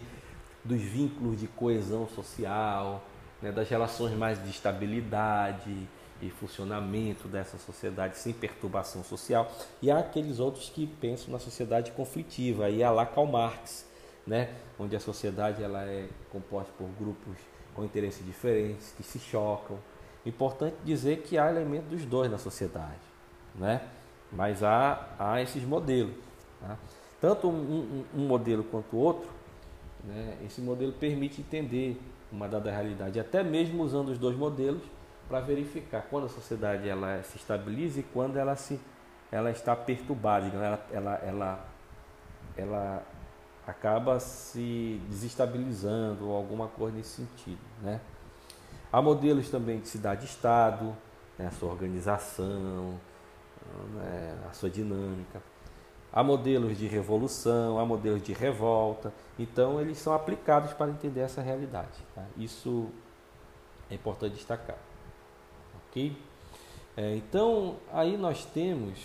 dos 0.64 0.82
vínculos 0.82 1.40
de 1.40 1.48
coesão 1.48 2.08
social, 2.08 3.02
né, 3.42 3.52
das 3.52 3.68
relações 3.68 4.16
mais 4.16 4.42
de 4.44 4.50
estabilidade 4.50 5.88
e 6.28 6.32
funcionamento 6.32 7.28
dessa 7.28 7.58
sociedade 7.58 8.18
sem 8.18 8.34
perturbação 8.34 9.04
social. 9.04 9.52
E 9.82 9.90
há 9.92 10.00
aqueles 10.00 10.40
outros 10.40 10.70
que 10.70 10.88
pensam 10.88 11.32
na 11.32 11.40
sociedade 11.40 11.92
conflitiva. 11.92 12.66
Aí 12.66 12.84
há 12.84 12.92
lá 12.92 13.06
Karl 13.06 13.28
Marx, 13.28 13.86
né, 14.26 14.54
onde 14.80 14.96
a 14.96 15.00
sociedade 15.00 15.64
ela 15.64 15.84
é 15.84 16.08
composta 16.32 16.72
por 16.78 16.88
grupos 17.00 17.38
com 17.74 17.84
interesses 17.84 18.26
diferentes, 18.26 18.94
que 18.96 19.04
se 19.04 19.20
chocam 19.20 19.78
Importante 20.26 20.76
dizer 20.84 21.18
que 21.18 21.38
há 21.38 21.52
elementos 21.52 21.88
dos 21.88 22.06
dois 22.06 22.32
na 22.32 22.40
sociedade, 22.40 23.00
né? 23.54 23.82
mas 24.32 24.64
há, 24.64 25.08
há 25.20 25.40
esses 25.40 25.64
modelos. 25.64 26.16
Tá? 26.60 26.78
Tanto 27.22 27.48
um, 27.48 27.54
um, 27.54 28.22
um, 28.22 28.28
modelo 28.28 28.64
quanto 28.64 28.96
o 28.96 29.00
outro, 29.00 29.30
né? 30.04 30.36
esse 30.44 30.62
modelo 30.62 30.92
permite 30.94 31.42
entender 31.42 32.02
uma 32.32 32.48
dada 32.48 32.72
realidade, 32.72 33.20
até 33.20 33.44
mesmo 33.44 33.84
usando 33.84 34.10
os 34.10 34.18
dois 34.18 34.36
modelos 34.36 34.82
para 35.28 35.40
verificar 35.40 36.04
quando 36.10 36.26
a 36.26 36.30
sociedade 36.30 36.88
ela 36.88 37.22
se 37.24 37.38
estabiliza 37.38 38.00
e 38.00 38.04
quando 38.04 38.38
ela, 38.38 38.56
se, 38.56 38.80
ela 39.32 39.52
está 39.52 39.76
perturbada, 39.76 40.48
ela, 40.48 40.86
ela, 40.92 41.16
ela, 41.24 41.66
ela 42.56 43.04
acaba 43.66 44.20
se 44.20 45.02
desestabilizando 45.10 46.28
ou 46.28 46.36
alguma 46.36 46.68
coisa 46.68 46.98
nesse 46.98 47.22
sentido. 47.22 47.62
Né? 47.82 48.00
Há 48.92 49.02
modelos 49.02 49.50
também 49.50 49.80
de 49.80 49.88
cidade-estado, 49.88 50.96
né, 51.38 51.48
a 51.48 51.52
sua 51.52 51.70
organização, 51.70 53.00
né, 53.94 54.38
a 54.50 54.54
sua 54.54 54.70
dinâmica. 54.70 55.42
Há 56.14 56.24
modelos 56.24 56.78
de 56.78 56.88
revolução, 56.88 57.78
há 57.78 57.86
modelos 57.86 58.24
de 58.24 58.32
revolta. 58.32 59.12
Então, 59.38 59.82
eles 59.82 59.98
são 59.98 60.14
aplicados 60.14 60.72
para 60.72 60.90
entender 60.90 61.20
essa 61.20 61.42
realidade. 61.42 62.00
Tá? 62.14 62.24
Isso 62.38 62.90
é 63.90 63.96
importante 63.96 64.36
destacar. 64.36 64.78
Ok? 65.96 66.14
É, 66.98 67.16
então, 67.16 67.78
aí 67.90 68.18
nós 68.18 68.44
temos 68.44 69.00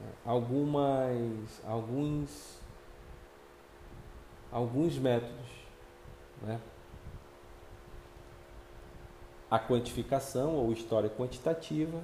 né, 0.00 0.12
algumas, 0.24 1.60
alguns, 1.66 2.60
alguns 4.52 4.96
métodos 4.98 5.50
né, 6.42 6.60
a 9.50 9.58
quantificação 9.58 10.54
ou 10.54 10.72
história 10.72 11.10
quantitativa, 11.10 12.00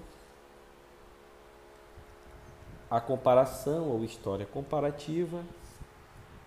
a 2.91 3.01
comparação 3.01 3.89
ou 3.89 4.03
história 4.03 4.47
comparativa 4.47 5.45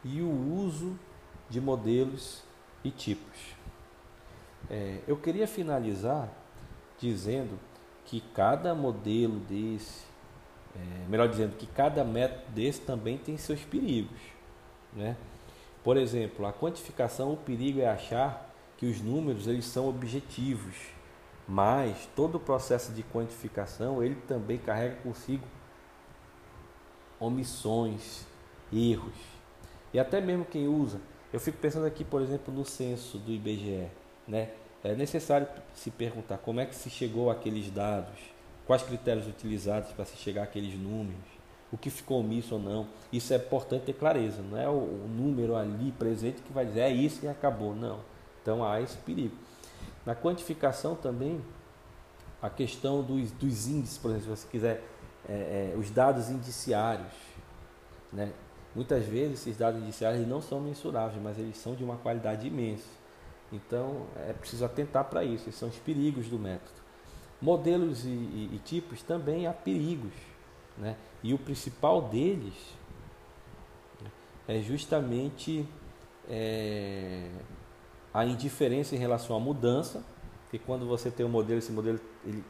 e 0.03 0.21
o 0.21 0.29
uso 0.29 0.99
de 1.49 1.61
modelos 1.61 2.43
e 2.83 2.91
tipos. 2.91 3.55
É, 4.69 4.99
eu 5.07 5.15
queria 5.15 5.47
finalizar 5.47 6.40
dizendo 7.01 7.59
que 8.05 8.21
cada 8.33 8.75
modelo 8.75 9.39
desse, 9.39 10.03
é, 10.75 11.09
melhor 11.09 11.27
dizendo, 11.27 11.57
que 11.57 11.65
cada 11.65 12.03
método 12.03 12.51
desse 12.51 12.81
também 12.81 13.17
tem 13.17 13.37
seus 13.37 13.61
perigos. 13.61 14.19
Né? 14.93 15.17
Por 15.83 15.97
exemplo, 15.97 16.45
a 16.45 16.53
quantificação, 16.53 17.33
o 17.33 17.37
perigo 17.37 17.81
é 17.81 17.87
achar 17.87 18.49
que 18.77 18.85
os 18.85 19.01
números 19.01 19.47
eles 19.47 19.65
são 19.65 19.89
objetivos, 19.89 20.75
mas 21.47 22.07
todo 22.15 22.35
o 22.35 22.39
processo 22.39 22.91
de 22.93 23.03
quantificação 23.03 24.03
ele 24.03 24.15
também 24.27 24.57
carrega 24.57 24.95
consigo 24.97 25.45
omissões, 27.19 28.25
erros. 28.71 29.15
E 29.93 29.99
até 29.99 30.21
mesmo 30.21 30.45
quem 30.45 30.67
usa, 30.67 31.01
eu 31.33 31.39
fico 31.39 31.57
pensando 31.57 31.85
aqui, 31.85 32.03
por 32.03 32.21
exemplo, 32.21 32.53
no 32.53 32.65
censo 32.65 33.17
do 33.17 33.31
IBGE, 33.31 33.87
né? 34.27 34.49
É 34.83 34.95
necessário 34.95 35.47
se 35.75 35.91
perguntar 35.91 36.37
como 36.39 36.59
é 36.59 36.65
que 36.65 36.75
se 36.75 36.89
chegou 36.89 37.29
àqueles 37.29 37.69
dados, 37.69 38.19
quais 38.65 38.81
critérios 38.81 39.27
utilizados 39.27 39.91
para 39.91 40.05
se 40.05 40.17
chegar 40.17 40.43
àqueles 40.43 40.73
números, 40.73 41.21
o 41.71 41.77
que 41.77 41.89
ficou 41.89 42.19
omisso 42.19 42.55
ou 42.55 42.61
não. 42.61 42.87
Isso 43.13 43.33
é 43.33 43.37
importante 43.37 43.85
ter 43.85 43.93
clareza, 43.93 44.41
não 44.41 44.57
é 44.57 44.67
o, 44.67 44.73
o 44.73 45.07
número 45.07 45.55
ali 45.55 45.91
presente 45.91 46.41
que 46.41 46.51
vai 46.51 46.65
dizer 46.65 46.81
é 46.81 46.89
isso 46.89 47.23
e 47.25 47.27
acabou, 47.27 47.75
não. 47.75 47.99
Então 48.41 48.63
há 48.63 48.81
esse 48.81 48.97
perigo. 48.97 49.35
Na 50.05 50.15
quantificação 50.15 50.95
também, 50.95 51.39
a 52.41 52.49
questão 52.49 53.03
dos, 53.03 53.31
dos 53.31 53.67
índices, 53.67 53.97
por 53.99 54.09
exemplo, 54.11 54.35
se 54.35 54.41
você 54.43 54.47
quiser, 54.49 54.83
é, 55.29 55.73
é, 55.73 55.77
os 55.77 55.91
dados 55.91 56.29
indiciários. 56.29 57.13
Né? 58.11 58.33
Muitas 58.75 59.05
vezes 59.05 59.41
esses 59.41 59.57
dados 59.57 59.81
indiciários 59.81 60.27
não 60.27 60.41
são 60.41 60.59
mensuráveis, 60.59 61.21
mas 61.21 61.37
eles 61.37 61.57
são 61.57 61.75
de 61.75 61.83
uma 61.83 61.97
qualidade 61.97 62.47
imensa. 62.47 63.00
Então 63.51 64.07
é 64.15 64.33
preciso 64.33 64.63
atentar 64.63 65.05
para 65.05 65.23
isso, 65.23 65.49
esses 65.49 65.59
são 65.59 65.69
os 65.69 65.77
perigos 65.77 66.27
do 66.27 66.39
método. 66.39 66.81
Modelos 67.41 68.05
e, 68.05 68.09
e, 68.09 68.49
e 68.53 68.59
tipos 68.63 69.01
também 69.01 69.47
há 69.47 69.53
perigos. 69.53 70.13
Né? 70.77 70.95
E 71.23 71.33
o 71.33 71.37
principal 71.37 72.03
deles 72.03 72.53
né, 74.01 74.11
é 74.47 74.61
justamente 74.61 75.67
é, 76.29 77.29
a 78.13 78.25
indiferença 78.25 78.95
em 78.95 78.99
relação 78.99 79.35
à 79.35 79.39
mudança, 79.39 80.03
que 80.49 80.59
quando 80.59 80.85
você 80.85 81.09
tem 81.09 81.25
um 81.25 81.29
modelo, 81.29 81.59
esse 81.59 81.71
modelo 81.71 81.99
ele, 82.25 82.43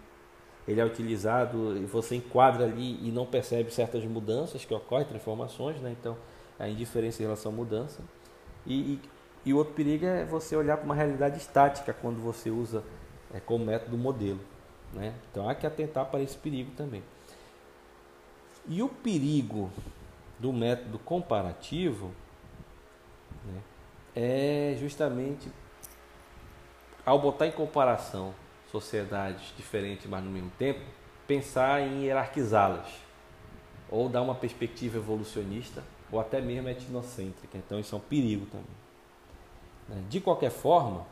ele 0.67 0.79
é 0.79 0.85
utilizado 0.85 1.77
e 1.77 1.85
você 1.85 2.15
enquadra 2.15 2.65
ali 2.65 2.99
e 3.07 3.11
não 3.11 3.25
percebe 3.25 3.71
certas 3.71 4.03
mudanças 4.05 4.65
que 4.65 4.73
ocorrem, 4.73 5.05
transformações, 5.05 5.79
né? 5.79 5.95
então 5.99 6.17
a 6.59 6.69
indiferença 6.69 7.21
em 7.21 7.25
relação 7.25 7.51
à 7.51 7.55
mudança. 7.55 8.01
E, 8.65 8.73
e, 8.73 8.99
e 9.45 9.53
o 9.53 9.57
outro 9.57 9.73
perigo 9.73 10.05
é 10.05 10.23
você 10.23 10.55
olhar 10.55 10.77
para 10.77 10.85
uma 10.85 10.95
realidade 10.95 11.37
estática 11.37 11.93
quando 11.93 12.21
você 12.21 12.49
usa 12.49 12.83
é, 13.33 13.39
como 13.39 13.65
método 13.65 13.97
modelo. 13.97 14.39
Né? 14.93 15.15
Então 15.31 15.49
há 15.49 15.55
que 15.55 15.65
atentar 15.65 16.05
para 16.05 16.21
esse 16.21 16.37
perigo 16.37 16.71
também. 16.71 17.03
E 18.67 18.83
o 18.83 18.89
perigo 18.89 19.71
do 20.37 20.53
método 20.53 20.99
comparativo 20.99 22.11
né, 23.45 23.61
é 24.15 24.77
justamente 24.79 25.51
ao 27.05 27.19
botar 27.19 27.47
em 27.47 27.51
comparação 27.51 28.33
sociedades 28.71 29.53
diferentes, 29.57 30.05
mas 30.05 30.23
no 30.23 30.29
mesmo 30.29 30.51
tempo, 30.57 30.81
pensar 31.27 31.81
em 31.81 32.03
hierarquizá-las 32.03 32.87
ou 33.89 34.07
dar 34.07 34.21
uma 34.21 34.35
perspectiva 34.35 34.97
evolucionista 34.97 35.83
ou 36.11 36.19
até 36.19 36.39
mesmo 36.39 36.69
etnocêntrica. 36.69 37.57
Então 37.57 37.79
isso 37.79 37.95
é 37.95 37.97
um 37.97 38.01
perigo 38.01 38.45
também. 38.45 38.80
Né? 39.91 40.03
De 40.09 40.21
qualquer 40.21 40.49
forma, 40.49 41.05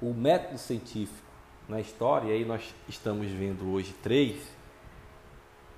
o 0.00 0.12
método 0.12 0.58
científico 0.58 1.26
na 1.68 1.80
história, 1.80 2.28
e 2.28 2.32
aí 2.32 2.44
nós 2.44 2.74
estamos 2.88 3.28
vendo 3.28 3.72
hoje 3.72 3.92
três, 4.02 4.42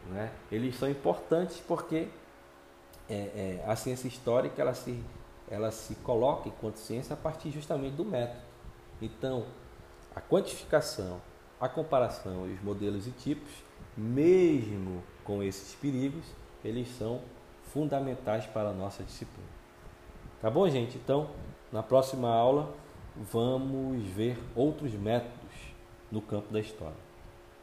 né? 0.07 0.30
eles 0.51 0.76
são 0.76 0.88
importantes 0.88 1.62
porque 1.66 2.09
é, 3.09 3.14
é, 3.14 3.64
a 3.66 3.74
ciência 3.74 4.07
histórica 4.07 4.61
ela 4.62 4.74
se 4.74 5.03
ela 5.51 5.70
se 5.70 5.94
coloca 5.96 6.46
enquanto 6.46 6.76
ciência 6.76 7.14
a 7.14 7.16
partir 7.16 7.51
justamente 7.51 7.94
do 7.94 8.05
método. 8.05 8.42
Então, 9.01 9.46
a 10.14 10.20
quantificação, 10.20 11.22
a 11.59 11.66
comparação 11.66 12.46
e 12.46 12.53
os 12.53 12.62
modelos 12.62 13.07
e 13.07 13.12
tipos, 13.12 13.51
mesmo 13.96 15.03
com 15.24 15.42
esses 15.42 15.74
perigos, 15.76 16.24
eles 16.62 16.86
são 16.99 17.22
fundamentais 17.72 18.44
para 18.44 18.68
a 18.68 18.72
nossa 18.74 19.03
disciplina. 19.03 19.49
Tá 20.40 20.51
bom, 20.51 20.68
gente? 20.68 20.99
Então, 20.99 21.30
na 21.72 21.82
próxima 21.82 22.28
aula, 22.28 22.70
vamos 23.16 24.02
ver 24.06 24.38
outros 24.54 24.92
métodos 24.94 25.34
no 26.10 26.20
campo 26.20 26.52
da 26.52 26.60
história. 26.60 27.08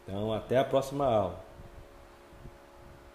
Então, 0.03 0.34
até 0.34 0.58
a 0.58 0.64
próxima 0.64 1.06
aula. 1.06 1.45